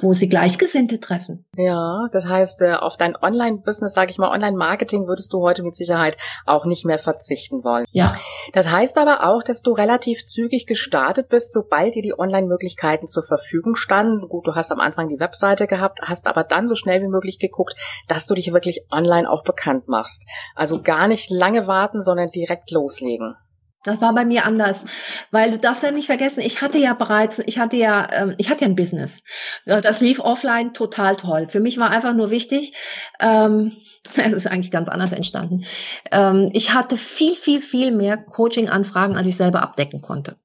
wo 0.00 0.12
sie 0.12 0.28
Gleichgesinnte 0.28 1.00
treffen. 1.00 1.44
Ja, 1.56 2.06
das 2.12 2.26
heißt, 2.26 2.62
äh, 2.62 2.74
auf 2.74 2.96
dein 2.96 3.16
Online-Business, 3.16 3.92
sage 3.92 4.12
ich 4.12 4.18
mal, 4.18 4.30
Online-Marketing 4.30 5.08
würdest 5.08 5.32
du 5.32 5.40
heute 5.40 5.64
mit 5.64 5.74
Sicherheit 5.74 6.16
auch 6.46 6.64
nicht 6.64 6.84
mehr 6.84 7.00
verzichten 7.00 7.64
wollen. 7.64 7.84
Ja. 7.90 8.16
Das 8.52 8.70
heißt 8.70 8.96
aber 8.96 9.24
auch, 9.28 9.42
dass 9.42 9.62
du 9.62 9.72
relativ 9.72 10.24
zügig 10.24 10.66
gestartet 10.66 11.28
bist, 11.28 11.52
sobald 11.52 11.96
dir 11.96 12.02
die 12.02 12.16
Online-Möglichkeiten 12.16 13.08
zur 13.08 13.24
Verfügung 13.24 13.74
standen. 13.74 14.28
Gut, 14.28 14.46
du 14.46 14.54
hast 14.54 14.70
am 14.70 14.78
Anfang 14.80 15.08
die 15.08 15.18
Webseite 15.18 15.66
gehabt, 15.66 16.02
hast 16.02 16.28
aber 16.28 16.44
dann 16.44 16.68
so 16.68 16.76
schnell 16.76 17.02
wie 17.02 17.08
möglich 17.08 17.40
geguckt, 17.40 17.74
dass 18.06 18.26
du 18.26 18.34
dich 18.34 18.52
wirklich 18.52 18.86
online 18.92 19.28
auch 19.28 19.42
bekannt 19.42 19.88
machst. 19.88 20.22
Also 20.54 20.82
gar 20.82 21.08
nicht 21.08 21.30
lange 21.30 21.66
warten, 21.66 22.00
sondern 22.00 22.28
direkt 22.28 22.70
loslegen. 22.70 23.34
Das 23.84 24.00
war 24.00 24.14
bei 24.14 24.24
mir 24.24 24.46
anders, 24.46 24.86
weil 25.30 25.50
du 25.50 25.58
darfst 25.58 25.82
ja 25.82 25.90
nicht 25.90 26.06
vergessen, 26.06 26.40
ich 26.40 26.62
hatte 26.62 26.78
ja 26.78 26.94
bereits, 26.94 27.38
ich 27.44 27.58
hatte 27.58 27.76
ja, 27.76 28.08
ähm, 28.12 28.34
ich 28.38 28.48
hatte 28.48 28.62
ja 28.62 28.68
ein 28.68 28.76
Business. 28.76 29.22
Das 29.66 30.00
lief 30.00 30.20
offline 30.20 30.72
total 30.72 31.16
toll. 31.16 31.46
Für 31.48 31.60
mich 31.60 31.78
war 31.78 31.90
einfach 31.90 32.14
nur 32.14 32.30
wichtig, 32.30 32.72
ähm, 33.20 33.76
es 34.16 34.32
ist 34.32 34.46
eigentlich 34.46 34.70
ganz 34.70 34.88
anders 34.88 35.12
entstanden. 35.12 35.66
Ähm, 36.10 36.48
ich 36.54 36.72
hatte 36.72 36.96
viel, 36.96 37.34
viel, 37.34 37.60
viel 37.60 37.92
mehr 37.92 38.16
Coaching-Anfragen, 38.16 39.16
als 39.16 39.28
ich 39.28 39.36
selber 39.36 39.62
abdecken 39.62 40.00
konnte. 40.00 40.36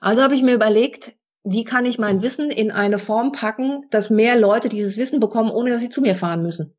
Also 0.00 0.22
habe 0.22 0.34
ich 0.34 0.42
mir 0.42 0.54
überlegt, 0.54 1.14
wie 1.44 1.64
kann 1.64 1.86
ich 1.86 1.98
mein 1.98 2.22
Wissen 2.22 2.50
in 2.50 2.72
eine 2.72 2.98
Form 2.98 3.30
packen, 3.30 3.86
dass 3.90 4.10
mehr 4.10 4.36
Leute 4.36 4.68
dieses 4.68 4.96
Wissen 4.96 5.20
bekommen, 5.20 5.50
ohne 5.50 5.70
dass 5.70 5.80
sie 5.80 5.88
zu 5.88 6.00
mir 6.00 6.14
fahren 6.14 6.42
müssen. 6.42 6.76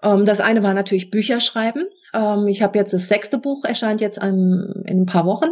Das 0.00 0.40
eine 0.40 0.62
war 0.62 0.74
natürlich 0.74 1.10
Bücher 1.10 1.40
schreiben. 1.40 1.86
Ähm, 2.12 2.48
ich 2.48 2.62
habe 2.62 2.78
jetzt 2.78 2.92
das 2.92 3.08
sechste 3.08 3.38
Buch, 3.38 3.64
erscheint 3.64 4.00
jetzt 4.00 4.18
in 4.18 4.84
ein 4.86 5.06
paar 5.06 5.26
Wochen. 5.26 5.50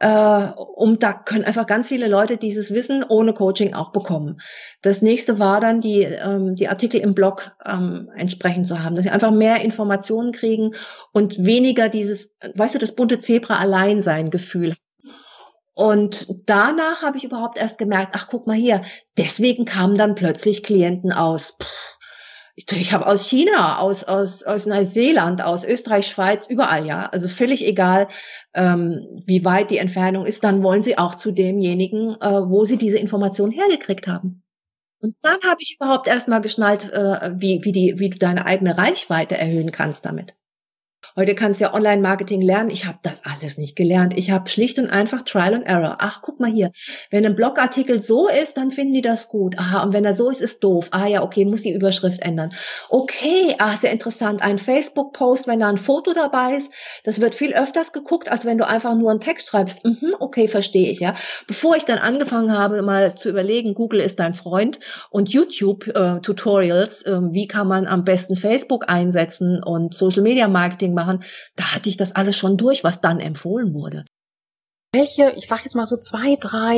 Äh, 0.00 0.50
und 0.74 1.02
da 1.02 1.12
können 1.12 1.44
einfach 1.44 1.66
ganz 1.66 1.88
viele 1.88 2.08
Leute 2.08 2.36
dieses 2.36 2.72
Wissen 2.74 3.04
ohne 3.08 3.32
Coaching 3.32 3.74
auch 3.74 3.92
bekommen. 3.92 4.40
Das 4.82 5.02
nächste 5.02 5.38
war 5.38 5.60
dann 5.60 5.80
die, 5.80 6.02
ähm, 6.02 6.54
die 6.54 6.68
Artikel 6.68 7.00
im 7.00 7.14
Blog 7.14 7.52
entsprechend 8.16 8.66
zu 8.66 8.82
haben, 8.82 8.94
dass 8.94 9.04
sie 9.04 9.10
einfach 9.10 9.30
mehr 9.30 9.62
Informationen 9.62 10.32
kriegen 10.32 10.72
und 11.12 11.44
weniger 11.44 11.88
dieses, 11.88 12.30
weißt 12.54 12.74
du, 12.74 12.78
das 12.78 12.94
bunte 12.94 13.18
Zebra 13.20 13.58
Alleinsein 13.58 14.30
Gefühl 14.30 14.74
und 15.74 16.48
danach 16.48 17.02
habe 17.02 17.16
ich 17.16 17.24
überhaupt 17.24 17.58
erst 17.58 17.78
gemerkt, 17.78 18.12
ach 18.14 18.28
guck 18.28 18.46
mal 18.46 18.56
hier, 18.56 18.82
deswegen 19.18 19.64
kamen 19.64 19.98
dann 19.98 20.14
plötzlich 20.14 20.62
Klienten 20.62 21.12
aus. 21.12 21.56
Pff, 21.60 21.93
ich, 22.56 22.70
ich 22.72 22.92
habe 22.92 23.06
aus 23.06 23.28
China, 23.28 23.78
aus, 23.78 24.04
aus, 24.04 24.42
aus 24.42 24.66
Neuseeland, 24.66 25.42
aus 25.42 25.64
Österreich, 25.64 26.06
Schweiz, 26.06 26.46
überall, 26.46 26.86
ja. 26.86 27.06
Also 27.06 27.28
völlig 27.28 27.66
egal, 27.66 28.08
ähm, 28.54 29.22
wie 29.26 29.44
weit 29.44 29.70
die 29.70 29.78
Entfernung 29.78 30.24
ist, 30.24 30.44
dann 30.44 30.62
wollen 30.62 30.82
sie 30.82 30.96
auch 30.96 31.16
zu 31.16 31.32
demjenigen, 31.32 32.16
äh, 32.20 32.48
wo 32.48 32.64
sie 32.64 32.78
diese 32.78 32.98
Information 32.98 33.50
hergekriegt 33.50 34.06
haben. 34.06 34.42
Und 35.00 35.16
dann 35.22 35.40
habe 35.42 35.60
ich 35.60 35.76
überhaupt 35.78 36.08
erstmal 36.08 36.40
geschnallt, 36.40 36.90
äh, 36.92 37.32
wie, 37.34 37.60
wie, 37.64 37.72
die, 37.72 37.94
wie 37.98 38.10
du 38.10 38.18
deine 38.18 38.46
eigene 38.46 38.78
Reichweite 38.78 39.36
erhöhen 39.36 39.72
kannst 39.72 40.06
damit. 40.06 40.34
Heute 41.16 41.36
kannst 41.36 41.60
du 41.60 41.66
ja 41.66 41.74
Online-Marketing 41.74 42.40
lernen. 42.40 42.70
Ich 42.70 42.86
habe 42.86 42.98
das 43.02 43.22
alles 43.24 43.56
nicht 43.56 43.76
gelernt. 43.76 44.18
Ich 44.18 44.32
habe 44.32 44.50
schlicht 44.50 44.80
und 44.80 44.90
einfach 44.90 45.22
Trial 45.22 45.54
and 45.54 45.64
Error. 45.64 45.98
Ach, 46.00 46.20
guck 46.22 46.40
mal 46.40 46.50
hier. 46.50 46.72
Wenn 47.08 47.24
ein 47.24 47.36
Blogartikel 47.36 48.02
so 48.02 48.26
ist, 48.28 48.56
dann 48.56 48.72
finden 48.72 48.94
die 48.94 49.00
das 49.00 49.28
gut. 49.28 49.56
Aha, 49.56 49.84
und 49.84 49.92
wenn 49.92 50.04
er 50.04 50.14
so 50.14 50.28
ist, 50.28 50.40
ist 50.40 50.64
doof. 50.64 50.88
Ah 50.90 51.06
ja, 51.06 51.22
okay, 51.22 51.44
muss 51.44 51.62
die 51.62 51.72
Überschrift 51.72 52.20
ändern. 52.20 52.50
Okay, 52.88 53.54
ah, 53.58 53.76
sehr 53.76 53.92
interessant. 53.92 54.42
Ein 54.42 54.58
Facebook-Post, 54.58 55.46
wenn 55.46 55.60
da 55.60 55.68
ein 55.68 55.76
Foto 55.76 56.14
dabei 56.14 56.56
ist, 56.56 56.72
das 57.04 57.20
wird 57.20 57.36
viel 57.36 57.54
öfters 57.54 57.92
geguckt, 57.92 58.32
als 58.32 58.44
wenn 58.44 58.58
du 58.58 58.66
einfach 58.66 58.96
nur 58.96 59.12
einen 59.12 59.20
Text 59.20 59.46
schreibst. 59.46 59.84
Mhm, 59.84 60.16
okay, 60.18 60.48
verstehe 60.48 60.90
ich, 60.90 60.98
ja. 60.98 61.14
Bevor 61.46 61.76
ich 61.76 61.84
dann 61.84 61.98
angefangen 61.98 62.50
habe, 62.50 62.82
mal 62.82 63.14
zu 63.14 63.28
überlegen, 63.28 63.74
Google 63.74 64.00
ist 64.00 64.18
dein 64.18 64.34
Freund 64.34 64.80
und 65.10 65.28
YouTube-Tutorials, 65.30 67.02
äh, 67.02 67.12
äh, 67.12 67.20
wie 67.30 67.46
kann 67.46 67.68
man 67.68 67.86
am 67.86 68.02
besten 68.02 68.34
Facebook 68.34 68.88
einsetzen 68.88 69.62
und 69.62 69.94
Social 69.94 70.22
Media 70.22 70.48
Marketing 70.48 70.92
machen, 71.04 71.24
da 71.56 71.74
hatte 71.74 71.88
ich 71.88 71.96
das 71.96 72.14
alles 72.14 72.36
schon 72.36 72.56
durch, 72.56 72.84
was 72.84 73.00
dann 73.00 73.20
empfohlen 73.20 73.74
wurde. 73.74 74.04
Welche, 74.92 75.32
ich 75.36 75.48
sag 75.48 75.64
jetzt 75.64 75.74
mal 75.74 75.86
so 75.86 75.96
zwei, 75.96 76.36
drei 76.36 76.76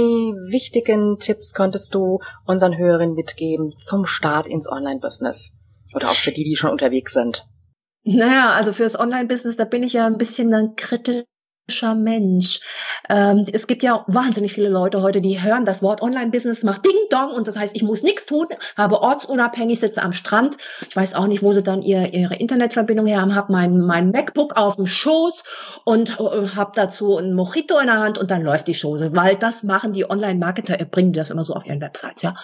wichtigen 0.51 1.19
Tipps 1.19 1.53
könntest 1.53 1.95
du 1.95 2.21
unseren 2.47 2.77
Hörern 2.77 3.13
mitgeben 3.13 3.75
zum 3.77 4.07
Start 4.07 4.47
ins 4.47 4.71
Online-Business? 4.71 5.53
Oder 5.95 6.11
auch 6.11 6.17
für 6.17 6.33
die, 6.33 6.45
die 6.45 6.57
schon 6.57 6.71
unterwegs 6.71 7.13
sind? 7.13 7.47
Naja, 8.05 8.53
also 8.53 8.73
fürs 8.73 8.99
Online-Business, 8.99 9.57
da 9.57 9.65
bin 9.65 9.83
ich 9.83 9.93
ja 9.93 10.07
ein 10.07 10.17
bisschen 10.17 10.51
dann 10.51 10.77
kritisch 10.77 11.25
Mensch. 11.69 12.61
Ähm, 13.09 13.45
es 13.53 13.67
gibt 13.67 13.83
ja 13.83 14.05
wahnsinnig 14.07 14.53
viele 14.53 14.69
Leute 14.69 15.03
heute, 15.03 15.21
die 15.21 15.43
hören 15.43 15.65
das 15.65 15.83
Wort 15.83 16.01
Online-Business 16.01 16.63
macht 16.63 16.85
Ding 16.85 16.95
Dong 17.11 17.33
und 17.33 17.49
das 17.49 17.57
heißt, 17.57 17.75
ich 17.75 17.83
muss 17.83 18.03
nichts 18.03 18.27
tun, 18.27 18.47
habe 18.77 19.01
ortsunabhängig, 19.01 19.81
sitze 19.81 20.03
am 20.03 20.13
Strand. 20.13 20.57
Ich 20.89 20.95
weiß 20.95 21.15
auch 21.15 21.27
nicht, 21.27 21.43
wo 21.43 21.53
sie 21.53 21.63
dann 21.63 21.83
ihr, 21.83 22.13
ihre 22.15 22.37
Internetverbindung 22.37 23.07
her 23.07 23.21
haben, 23.21 23.35
habe 23.35 23.53
mein, 23.53 23.79
mein 23.79 24.11
MacBook 24.11 24.57
auf 24.57 24.77
dem 24.77 24.87
Schoß 24.87 25.43
und 25.85 26.21
äh, 26.21 26.49
habe 26.55 26.73
dazu 26.75 27.17
ein 27.17 27.35
Mojito 27.35 27.79
in 27.79 27.87
der 27.87 27.99
Hand 27.99 28.19
und 28.19 28.31
dann 28.31 28.43
läuft 28.43 28.69
die 28.69 28.79
Chose, 28.81 29.11
weil 29.15 29.37
das 29.37 29.63
machen 29.63 29.93
die 29.93 30.09
Online-Marketer, 30.09 30.77
bringen 30.85 31.13
das 31.13 31.31
immer 31.31 31.43
so 31.43 31.55
auf 31.55 31.67
ihren 31.67 31.81
Websites, 31.81 32.23
ja. 32.23 32.35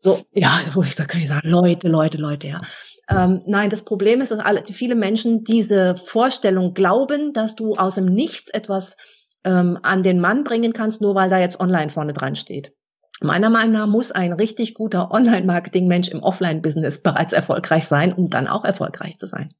So, 0.00 0.20
ja, 0.32 0.60
wo 0.72 0.82
ich, 0.82 0.96
da 0.96 1.04
kann 1.04 1.20
ich 1.22 1.28
sagen, 1.28 1.48
Leute, 1.48 1.88
Leute, 1.88 2.18
Leute, 2.18 2.48
ja. 2.48 2.60
Ähm, 3.08 3.42
nein, 3.46 3.70
das 3.70 3.82
Problem 3.82 4.20
ist, 4.20 4.30
dass 4.30 4.38
alle, 4.38 4.64
viele 4.64 4.94
Menschen 4.94 5.44
diese 5.44 5.96
Vorstellung 5.96 6.74
glauben, 6.74 7.32
dass 7.32 7.54
du 7.54 7.74
aus 7.74 7.96
dem 7.96 8.06
Nichts 8.06 8.48
etwas 8.48 8.96
ähm, 9.44 9.78
an 9.82 10.02
den 10.02 10.20
Mann 10.20 10.44
bringen 10.44 10.72
kannst, 10.72 11.00
nur 11.00 11.14
weil 11.14 11.30
da 11.30 11.38
jetzt 11.38 11.60
online 11.60 11.90
vorne 11.90 12.12
dran 12.12 12.36
steht. 12.36 12.72
Meiner 13.20 13.50
Meinung 13.50 13.72
nach 13.72 13.86
muss 13.86 14.10
ein 14.10 14.32
richtig 14.32 14.74
guter 14.74 15.10
Online-Marketing-Mensch 15.12 16.08
im 16.08 16.22
Offline-Business 16.22 17.02
bereits 17.02 17.32
erfolgreich 17.32 17.84
sein, 17.86 18.12
um 18.12 18.28
dann 18.28 18.48
auch 18.48 18.64
erfolgreich 18.64 19.18
zu 19.18 19.26
sein. 19.26 19.54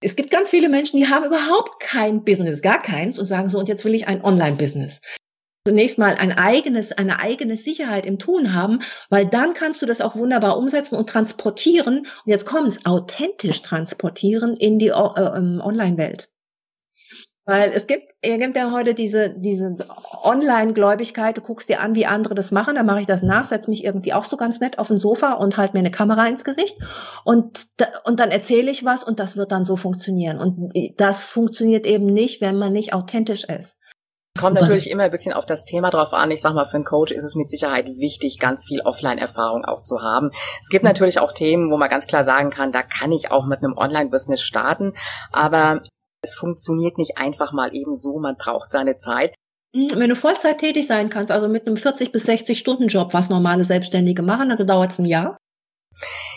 Es 0.00 0.14
gibt 0.14 0.30
ganz 0.30 0.50
viele 0.50 0.68
Menschen, 0.68 0.98
die 0.98 1.08
haben 1.08 1.24
überhaupt 1.24 1.80
kein 1.80 2.24
Business, 2.24 2.62
gar 2.62 2.80
keins 2.82 3.18
und 3.18 3.26
sagen 3.26 3.48
so, 3.48 3.58
und 3.58 3.68
jetzt 3.68 3.84
will 3.84 3.94
ich 3.94 4.06
ein 4.06 4.22
Online-Business 4.22 5.00
zunächst 5.68 5.98
mal 5.98 6.14
ein 6.14 6.32
eigenes, 6.32 6.92
eine 6.92 7.20
eigene 7.20 7.54
Sicherheit 7.54 8.06
im 8.06 8.18
Tun 8.18 8.54
haben, 8.54 8.78
weil 9.10 9.26
dann 9.26 9.52
kannst 9.52 9.82
du 9.82 9.86
das 9.86 10.00
auch 10.00 10.16
wunderbar 10.16 10.56
umsetzen 10.56 10.96
und 10.96 11.10
transportieren. 11.10 11.98
Und 11.98 12.22
jetzt 12.24 12.46
kommt 12.46 12.68
es, 12.68 12.86
authentisch 12.86 13.60
transportieren 13.60 14.56
in 14.56 14.78
die 14.78 14.88
äh, 14.88 15.36
ähm, 15.36 15.60
Online-Welt. 15.62 16.30
Weil 17.44 17.72
es 17.74 17.86
gibt, 17.86 18.14
ihr 18.24 18.38
gibt 18.38 18.56
ja 18.56 18.72
heute 18.72 18.94
diese, 18.94 19.28
diese 19.28 19.76
Online-Gläubigkeit, 20.22 21.36
du 21.36 21.42
guckst 21.42 21.68
dir 21.68 21.80
an, 21.80 21.94
wie 21.94 22.06
andere 22.06 22.34
das 22.34 22.50
machen, 22.50 22.76
dann 22.76 22.86
mache 22.86 23.02
ich 23.02 23.06
das 23.06 23.22
nach, 23.22 23.44
setze 23.44 23.68
mich 23.68 23.84
irgendwie 23.84 24.14
auch 24.14 24.24
so 24.24 24.38
ganz 24.38 24.60
nett 24.60 24.78
auf 24.78 24.88
ein 24.88 24.98
Sofa 24.98 25.34
und 25.34 25.58
halte 25.58 25.74
mir 25.74 25.80
eine 25.80 25.90
Kamera 25.90 26.26
ins 26.28 26.44
Gesicht 26.44 26.78
und, 27.24 27.66
und 28.04 28.20
dann 28.20 28.30
erzähle 28.30 28.70
ich 28.70 28.86
was 28.86 29.04
und 29.04 29.20
das 29.20 29.36
wird 29.36 29.52
dann 29.52 29.64
so 29.64 29.76
funktionieren. 29.76 30.38
Und 30.38 30.72
das 30.96 31.26
funktioniert 31.26 31.86
eben 31.86 32.06
nicht, 32.06 32.40
wenn 32.40 32.56
man 32.56 32.72
nicht 32.72 32.94
authentisch 32.94 33.44
ist. 33.44 33.77
Kommt 34.38 34.60
natürlich 34.60 34.90
immer 34.90 35.04
ein 35.04 35.10
bisschen 35.10 35.32
auf 35.32 35.46
das 35.46 35.64
Thema 35.64 35.90
drauf 35.90 36.12
an. 36.12 36.30
Ich 36.30 36.40
sag 36.40 36.54
mal, 36.54 36.66
für 36.66 36.76
einen 36.76 36.84
Coach 36.84 37.12
ist 37.12 37.24
es 37.24 37.34
mit 37.34 37.50
Sicherheit 37.50 37.86
wichtig, 37.86 38.38
ganz 38.38 38.64
viel 38.64 38.80
Offline-Erfahrung 38.80 39.64
auch 39.64 39.82
zu 39.82 40.00
haben. 40.02 40.30
Es 40.60 40.68
gibt 40.68 40.84
natürlich 40.84 41.20
auch 41.20 41.32
Themen, 41.32 41.70
wo 41.70 41.76
man 41.76 41.88
ganz 41.88 42.06
klar 42.06 42.24
sagen 42.24 42.50
kann, 42.50 42.72
da 42.72 42.82
kann 42.82 43.12
ich 43.12 43.30
auch 43.30 43.46
mit 43.46 43.62
einem 43.62 43.76
Online-Business 43.76 44.40
starten, 44.42 44.94
aber 45.32 45.82
es 46.22 46.34
funktioniert 46.34 46.98
nicht 46.98 47.18
einfach 47.18 47.52
mal 47.52 47.74
eben 47.74 47.94
so. 47.94 48.18
Man 48.18 48.36
braucht 48.36 48.70
seine 48.70 48.96
Zeit. 48.96 49.34
Hm, 49.74 49.88
wenn 49.96 50.08
du 50.08 50.16
Vollzeit 50.16 50.58
tätig 50.58 50.86
sein 50.86 51.10
kannst, 51.10 51.30
also 51.30 51.48
mit 51.48 51.66
einem 51.66 51.76
40 51.76 52.12
bis 52.12 52.24
60 52.24 52.58
Stunden 52.58 52.88
Job, 52.88 53.12
was 53.14 53.28
normale 53.28 53.64
Selbstständige 53.64 54.22
machen, 54.22 54.48
dann 54.48 54.66
dauert 54.66 54.92
es 54.92 54.98
ein 54.98 55.04
Jahr. 55.04 55.36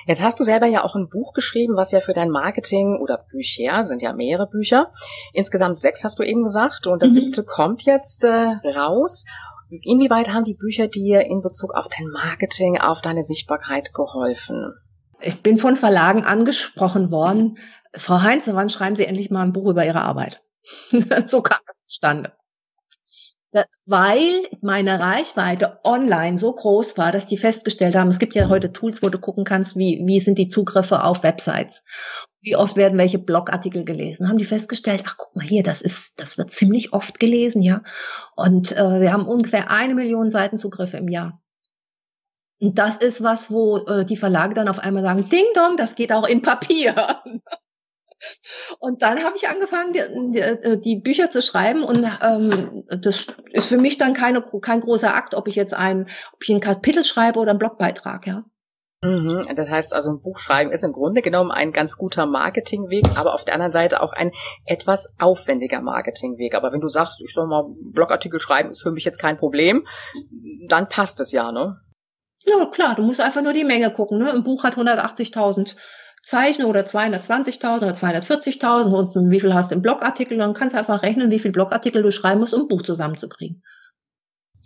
Jetzt 0.06 0.22
hast 0.22 0.40
du 0.40 0.44
selber 0.44 0.66
ja 0.66 0.84
auch 0.84 0.96
ein 0.96 1.10
Buch 1.10 1.34
geschrieben, 1.34 1.76
was 1.76 1.92
ja 1.92 2.00
für 2.00 2.14
dein 2.14 2.30
Marketing 2.30 2.98
oder 3.00 3.26
Bücher, 3.30 3.86
sind 3.86 4.02
ja 4.02 4.14
mehrere 4.14 4.48
Bücher. 4.48 4.92
Insgesamt 5.34 5.78
sechs 5.78 6.04
hast 6.04 6.20
du 6.20 6.24
eben 6.24 6.44
gesagt 6.44 6.88
und 6.88 7.02
das 7.02 7.12
mhm. 7.12 7.16
siebte 7.16 7.44
kommt 7.44 7.84
jetzt 7.84 8.24
äh, 8.24 8.56
raus. 8.78 9.26
Inwieweit 9.70 10.34
haben 10.34 10.44
die 10.44 10.56
Bücher 10.56 10.88
dir 10.88 11.26
in 11.26 11.42
Bezug 11.42 11.74
auf 11.74 11.88
dein 11.88 12.08
Marketing, 12.08 12.80
auf 12.80 13.02
deine 13.02 13.24
Sichtbarkeit 13.24 13.94
geholfen? 13.94 14.74
Ich 15.22 15.42
bin 15.42 15.58
von 15.58 15.76
Verlagen 15.76 16.24
angesprochen 16.24 17.12
worden. 17.12 17.58
Frau 17.94 18.22
Heinz, 18.22 18.48
wann 18.48 18.70
schreiben 18.70 18.96
Sie 18.96 19.06
endlich 19.06 19.30
mal 19.30 19.44
ein 19.44 19.54
Buch 19.54 19.70
über 19.70 19.86
Ihre 19.86 20.02
Arbeit? 20.02 20.42
so 21.26 21.42
kam 21.42 21.60
es 21.68 21.86
zustande 21.86 22.34
weil 23.86 24.44
meine 24.62 25.00
Reichweite 25.00 25.80
online 25.84 26.38
so 26.38 26.54
groß 26.54 26.98
war, 26.98 27.12
dass 27.12 27.26
die 27.26 27.38
festgestellt 27.38 27.96
haben, 27.96 28.10
es 28.10 28.20
gibt 28.20 28.36
ja 28.36 28.48
heute 28.50 28.72
Tools, 28.72 29.04
wo 29.04 29.10
du 29.10 29.20
gucken 29.20 29.44
kannst, 29.44 29.76
wie, 29.76 30.02
wie 30.06 30.20
sind 30.20 30.38
die 30.38 30.48
Zugriffe 30.48 31.04
auf 31.04 31.24
Websites. 31.24 31.84
Wie 32.42 32.56
oft 32.56 32.76
werden 32.76 32.98
welche 32.98 33.20
Blogartikel 33.20 33.84
gelesen? 33.84 34.28
Haben 34.28 34.38
die 34.38 34.46
festgestellt, 34.46 35.04
ach 35.06 35.18
guck 35.18 35.36
mal 35.36 35.46
hier, 35.46 35.64
das 35.64 35.82
ist, 35.82 36.14
das 36.20 36.38
wird 36.38 36.52
ziemlich 36.52 36.94
oft 36.94 37.20
gelesen, 37.20 37.62
ja. 37.62 37.84
Und 38.36 38.72
äh, 38.72 39.00
wir 39.02 39.14
haben 39.14 39.28
ungefähr 39.28 39.70
eine 39.70 39.94
Million 39.94 40.32
Seitenzugriffe 40.32 40.98
im 40.98 41.08
Jahr. 41.08 41.42
Und 42.60 42.78
das 42.78 42.98
ist 42.98 43.22
was, 43.24 43.52
wo 43.52 43.78
äh, 43.80 44.06
die 44.06 44.18
Verlage 44.18 44.54
dann 44.54 44.68
auf 44.68 44.80
einmal 44.80 45.04
sagen, 45.04 45.30
Ding 45.30 45.46
Dong, 45.56 45.78
das 45.78 45.96
geht 45.96 46.12
auch 46.12 46.28
in 46.28 46.42
Papier. 46.42 47.22
Und 48.80 49.02
dann 49.02 49.24
habe 49.24 49.36
ich 49.36 49.48
angefangen, 49.48 49.94
die, 49.94 50.32
die, 50.32 50.40
äh, 50.40 50.78
die, 50.78 50.96
Bücher 50.98 51.30
zu 51.30 51.42
schreiben 51.42 51.84
und 51.84 52.08
ähm, 52.24 52.84
das 52.88 53.28
ist 53.52 53.68
für 53.68 53.78
mich 53.78 53.98
dann 53.98 54.14
keine, 54.14 54.44
kein 54.62 54.82
großer 54.82 55.16
Akt, 55.16 55.36
ob 55.36 55.48
ich 55.48 55.56
jetzt 55.56 55.74
ein, 55.74 56.08
ob 56.34 56.44
ich 56.44 56.50
ein 56.50 56.60
Kapitel 56.60 57.04
schreibe 57.04 57.40
oder 57.40 57.52
einen 57.52 57.60
Blogbeitrag, 57.60 58.28
ja. 58.28 58.44
Mhm, 59.04 59.42
das 59.56 59.68
heißt 59.68 59.94
also, 59.96 60.12
ein 60.12 60.22
Buch 60.22 60.38
schreiben 60.38 60.70
ist 60.72 60.84
im 60.84 60.92
Grunde 60.92 61.24
genommen 61.24 61.50
ein 61.50 61.72
ganz 61.72 61.98
guter 61.98 62.28
Marketingweg, 62.28 63.04
aber 63.18 63.34
auf 63.34 63.44
der 63.44 63.56
anderen 63.56 63.72
Seite 63.72 64.04
auch 64.04 64.14
ein 64.14 64.32
etwas 64.66 65.10
aufwendiger 65.18 65.82
Marketingweg. 65.82 66.54
Aber 66.54 66.72
wenn 66.72 66.82
du 66.82 66.88
sagst, 66.88 67.20
ich 67.24 67.34
soll 67.34 67.48
mal 67.48 67.66
Blogartikel 67.94 68.40
schreiben, 68.40 68.70
ist 68.70 68.84
für 68.84 68.92
mich 68.92 69.04
jetzt 69.04 69.18
kein 69.18 69.38
Problem, 69.38 69.88
dann 70.68 70.88
passt 70.88 71.20
es 71.20 71.32
ja, 71.32 71.52
ne? 71.52 71.82
Ja, 72.46 72.66
klar, 72.68 72.96
du 72.96 73.02
musst 73.02 73.22
einfach 73.22 73.42
nur 73.42 73.54
die 73.54 73.64
Menge 73.64 73.92
gucken. 73.92 74.20
Ne? 74.20 74.32
Ein 74.32 74.44
Buch 74.44 74.64
hat 74.64 74.76
180.000 74.76 75.76
Zeichen 76.24 76.66
oder 76.66 76.82
220.000 76.82 77.78
oder 77.78 77.94
240.000 77.94 78.94
und 78.94 79.32
wie 79.32 79.40
viel 79.40 79.54
hast 79.54 79.72
du 79.72 79.76
im 79.76 79.82
Blogartikel, 79.82 80.38
dann 80.38 80.54
kannst 80.54 80.76
du 80.76 80.80
einfach 80.80 81.02
rechnen, 81.02 81.32
wie 81.32 81.40
viel 81.40 81.52
Blogartikel 81.52 82.04
du 82.04 82.12
schreiben 82.12 82.40
musst, 82.40 82.54
um 82.54 82.62
ein 82.62 82.68
Buch 82.68 82.84
zusammenzukriegen. 82.84 83.64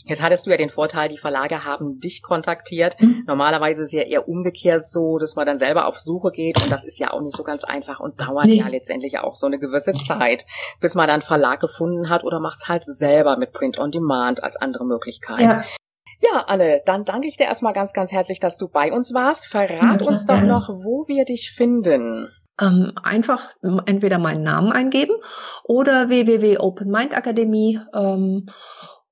Jetzt 0.07 0.21
hattest 0.21 0.45
du 0.45 0.51
ja 0.51 0.57
den 0.57 0.69
Vorteil, 0.69 1.09
die 1.09 1.17
Verlage 1.17 1.63
haben 1.63 1.99
dich 1.99 2.21
kontaktiert. 2.21 2.99
Mhm. 3.01 3.23
Normalerweise 3.25 3.83
ist 3.83 3.87
es 3.87 3.93
ja 3.93 4.03
eher 4.03 4.27
umgekehrt 4.27 4.87
so, 4.87 5.17
dass 5.17 5.35
man 5.35 5.47
dann 5.47 5.57
selber 5.57 5.87
auf 5.87 5.99
Suche 5.99 6.31
geht 6.31 6.61
und 6.61 6.71
das 6.71 6.85
ist 6.85 6.99
ja 6.99 7.11
auch 7.11 7.21
nicht 7.21 7.35
so 7.35 7.43
ganz 7.43 7.63
einfach 7.63 7.99
und 7.99 8.21
dauert 8.21 8.45
nee. 8.45 8.57
ja 8.57 8.67
letztendlich 8.67 9.17
auch 9.17 9.35
so 9.35 9.47
eine 9.47 9.57
gewisse 9.57 9.93
Zeit, 9.93 10.45
bis 10.79 10.93
man 10.93 11.07
dann 11.07 11.21
Verlag 11.21 11.59
gefunden 11.59 12.09
hat 12.09 12.23
oder 12.23 12.39
macht 12.39 12.59
es 12.61 12.69
halt 12.69 12.83
selber 12.85 13.37
mit 13.37 13.51
Print 13.51 13.79
on 13.79 13.89
Demand 13.89 14.43
als 14.43 14.57
andere 14.57 14.85
Möglichkeit. 14.85 15.41
Ja. 15.41 15.63
Ja, 16.19 16.45
Anne, 16.47 16.81
dann 16.85 17.05
danke 17.05 17.27
ich 17.27 17.37
dir 17.37 17.45
erstmal 17.45 17.73
ganz, 17.73 17.93
ganz 17.93 18.11
herzlich, 18.11 18.39
dass 18.39 18.57
du 18.57 18.67
bei 18.67 18.91
uns 18.91 19.13
warst. 19.13 19.47
Verrat 19.47 20.01
ja, 20.01 20.07
uns 20.07 20.25
doch 20.25 20.35
gerne. 20.35 20.47
noch, 20.47 20.69
wo 20.69 21.07
wir 21.07 21.25
dich 21.25 21.51
finden. 21.51 22.29
Ähm, 22.59 22.93
einfach 23.03 23.49
entweder 23.85 24.17
meinen 24.17 24.43
Namen 24.43 24.71
eingeben 24.71 25.15
oder 25.63 26.07
www.openmindakademie. 26.07 27.81
Ähm, 27.93 28.45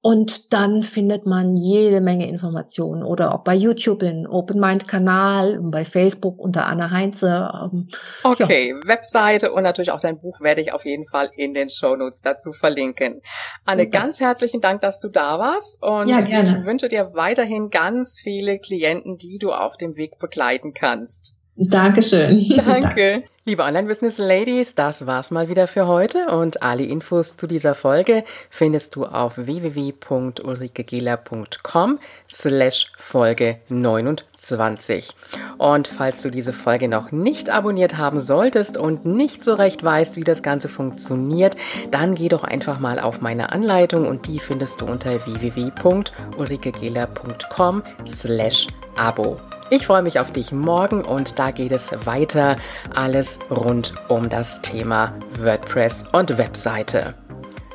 und 0.05 0.51
dann 0.51 0.83
findet 0.83 1.25
man 1.25 1.55
jede 1.55 2.01
Menge 2.01 2.27
Informationen 2.27 3.03
oder 3.03 3.33
auch 3.33 3.45
bei 3.45 3.55
YouTube 3.55 3.99
den 3.99 4.27
Open 4.27 4.59
Mind 4.59 4.85
Kanal, 4.85 5.57
bei 5.61 5.85
Facebook 5.85 6.39
unter 6.39 6.67
Anna 6.67 6.91
Heinze. 6.91 7.49
Ähm, 7.53 7.87
okay, 8.25 8.71
ja. 8.71 8.75
Webseite 8.85 9.53
und 9.53 9.63
natürlich 9.63 9.91
auch 9.91 10.01
dein 10.01 10.19
Buch 10.19 10.41
werde 10.41 10.59
ich 10.59 10.73
auf 10.73 10.83
jeden 10.83 11.05
Fall 11.05 11.31
in 11.37 11.53
den 11.53 11.69
Show 11.69 11.95
Notes 11.95 12.21
dazu 12.21 12.51
verlinken. 12.51 13.21
Anne, 13.63 13.83
okay. 13.83 13.91
ganz 13.91 14.19
herzlichen 14.19 14.59
Dank, 14.59 14.81
dass 14.81 14.99
du 14.99 15.07
da 15.07 15.39
warst 15.39 15.81
und 15.81 16.09
ja, 16.09 16.19
ich 16.19 16.65
wünsche 16.65 16.89
dir 16.89 17.11
weiterhin 17.13 17.69
ganz 17.69 18.19
viele 18.21 18.59
Klienten, 18.59 19.17
die 19.17 19.37
du 19.37 19.53
auf 19.53 19.77
dem 19.77 19.95
Weg 19.95 20.19
begleiten 20.19 20.73
kannst. 20.73 21.33
Dankeschön. 21.55 22.49
Danke. 22.65 23.23
Liebe 23.45 23.63
Online-Business-Ladies, 23.63 24.73
das 24.73 25.05
war's 25.05 25.29
mal 25.29 25.49
wieder 25.49 25.67
für 25.67 25.85
heute 25.85 26.27
und 26.27 26.63
alle 26.63 26.85
Infos 26.85 27.35
zu 27.35 27.45
dieser 27.45 27.75
Folge 27.75 28.23
findest 28.49 28.95
du 28.95 29.05
auf 29.05 29.37
www.ulrikegela.com 29.37 31.99
slash 32.31 32.93
Folge 32.95 33.57
29. 33.67 35.09
Und 35.57 35.89
falls 35.89 36.21
du 36.21 36.29
diese 36.31 36.53
Folge 36.53 36.87
noch 36.87 37.11
nicht 37.11 37.49
abonniert 37.49 37.97
haben 37.97 38.21
solltest 38.21 38.77
und 38.77 39.05
nicht 39.05 39.43
so 39.43 39.53
recht 39.53 39.83
weißt, 39.83 40.15
wie 40.15 40.23
das 40.23 40.41
Ganze 40.41 40.69
funktioniert, 40.69 41.57
dann 41.91 42.15
geh 42.15 42.29
doch 42.29 42.45
einfach 42.45 42.79
mal 42.79 42.97
auf 42.97 43.19
meine 43.19 43.51
Anleitung 43.51 44.07
und 44.07 44.27
die 44.27 44.39
findest 44.39 44.79
du 44.79 44.85
unter 44.85 45.25
www.ulrikegela.com 45.25 47.83
slash 48.07 48.67
Abo. 48.95 49.37
Ich 49.75 49.87
freue 49.87 50.03
mich 50.03 50.19
auf 50.19 50.31
dich 50.31 50.51
morgen 50.51 51.03
und 51.03 51.39
da 51.39 51.49
geht 51.49 51.71
es 51.71 51.89
weiter. 52.05 52.57
Alles 52.93 53.39
rund 53.49 53.95
um 54.07 54.29
das 54.29 54.61
Thema 54.61 55.17
WordPress 55.39 56.03
und 56.11 56.37
Webseite. 56.37 57.15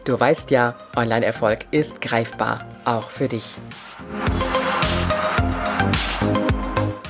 Du 0.04 0.18
weißt 0.18 0.52
ja, 0.52 0.76
Online-Erfolg 0.94 1.66
ist 1.72 2.00
greifbar, 2.00 2.64
auch 2.84 3.10
für 3.10 3.26
dich. 3.26 3.56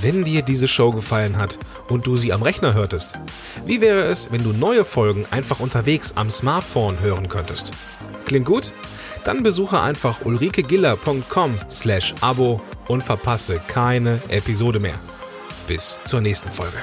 Wenn 0.00 0.24
dir 0.24 0.40
diese 0.40 0.68
Show 0.68 0.92
gefallen 0.92 1.36
hat 1.36 1.58
und 1.90 2.06
du 2.06 2.16
sie 2.16 2.32
am 2.32 2.40
Rechner 2.40 2.72
hörtest, 2.72 3.18
wie 3.66 3.82
wäre 3.82 4.04
es, 4.04 4.32
wenn 4.32 4.42
du 4.42 4.54
neue 4.54 4.86
Folgen 4.86 5.26
einfach 5.30 5.60
unterwegs 5.60 6.14
am 6.16 6.30
Smartphone 6.30 6.98
hören 7.00 7.28
könntest? 7.28 7.72
Klingt 8.24 8.46
gut? 8.46 8.72
Dann 9.26 9.42
besuche 9.42 9.82
einfach 9.82 10.24
ulrikegiller.com 10.24 11.58
slash 11.68 12.14
Abo 12.22 12.62
und 12.88 13.02
verpasse 13.02 13.60
keine 13.68 14.20
Episode 14.28 14.80
mehr. 14.80 14.98
Bis 15.66 15.98
zur 16.04 16.20
nächsten 16.20 16.50
Folge. 16.50 16.78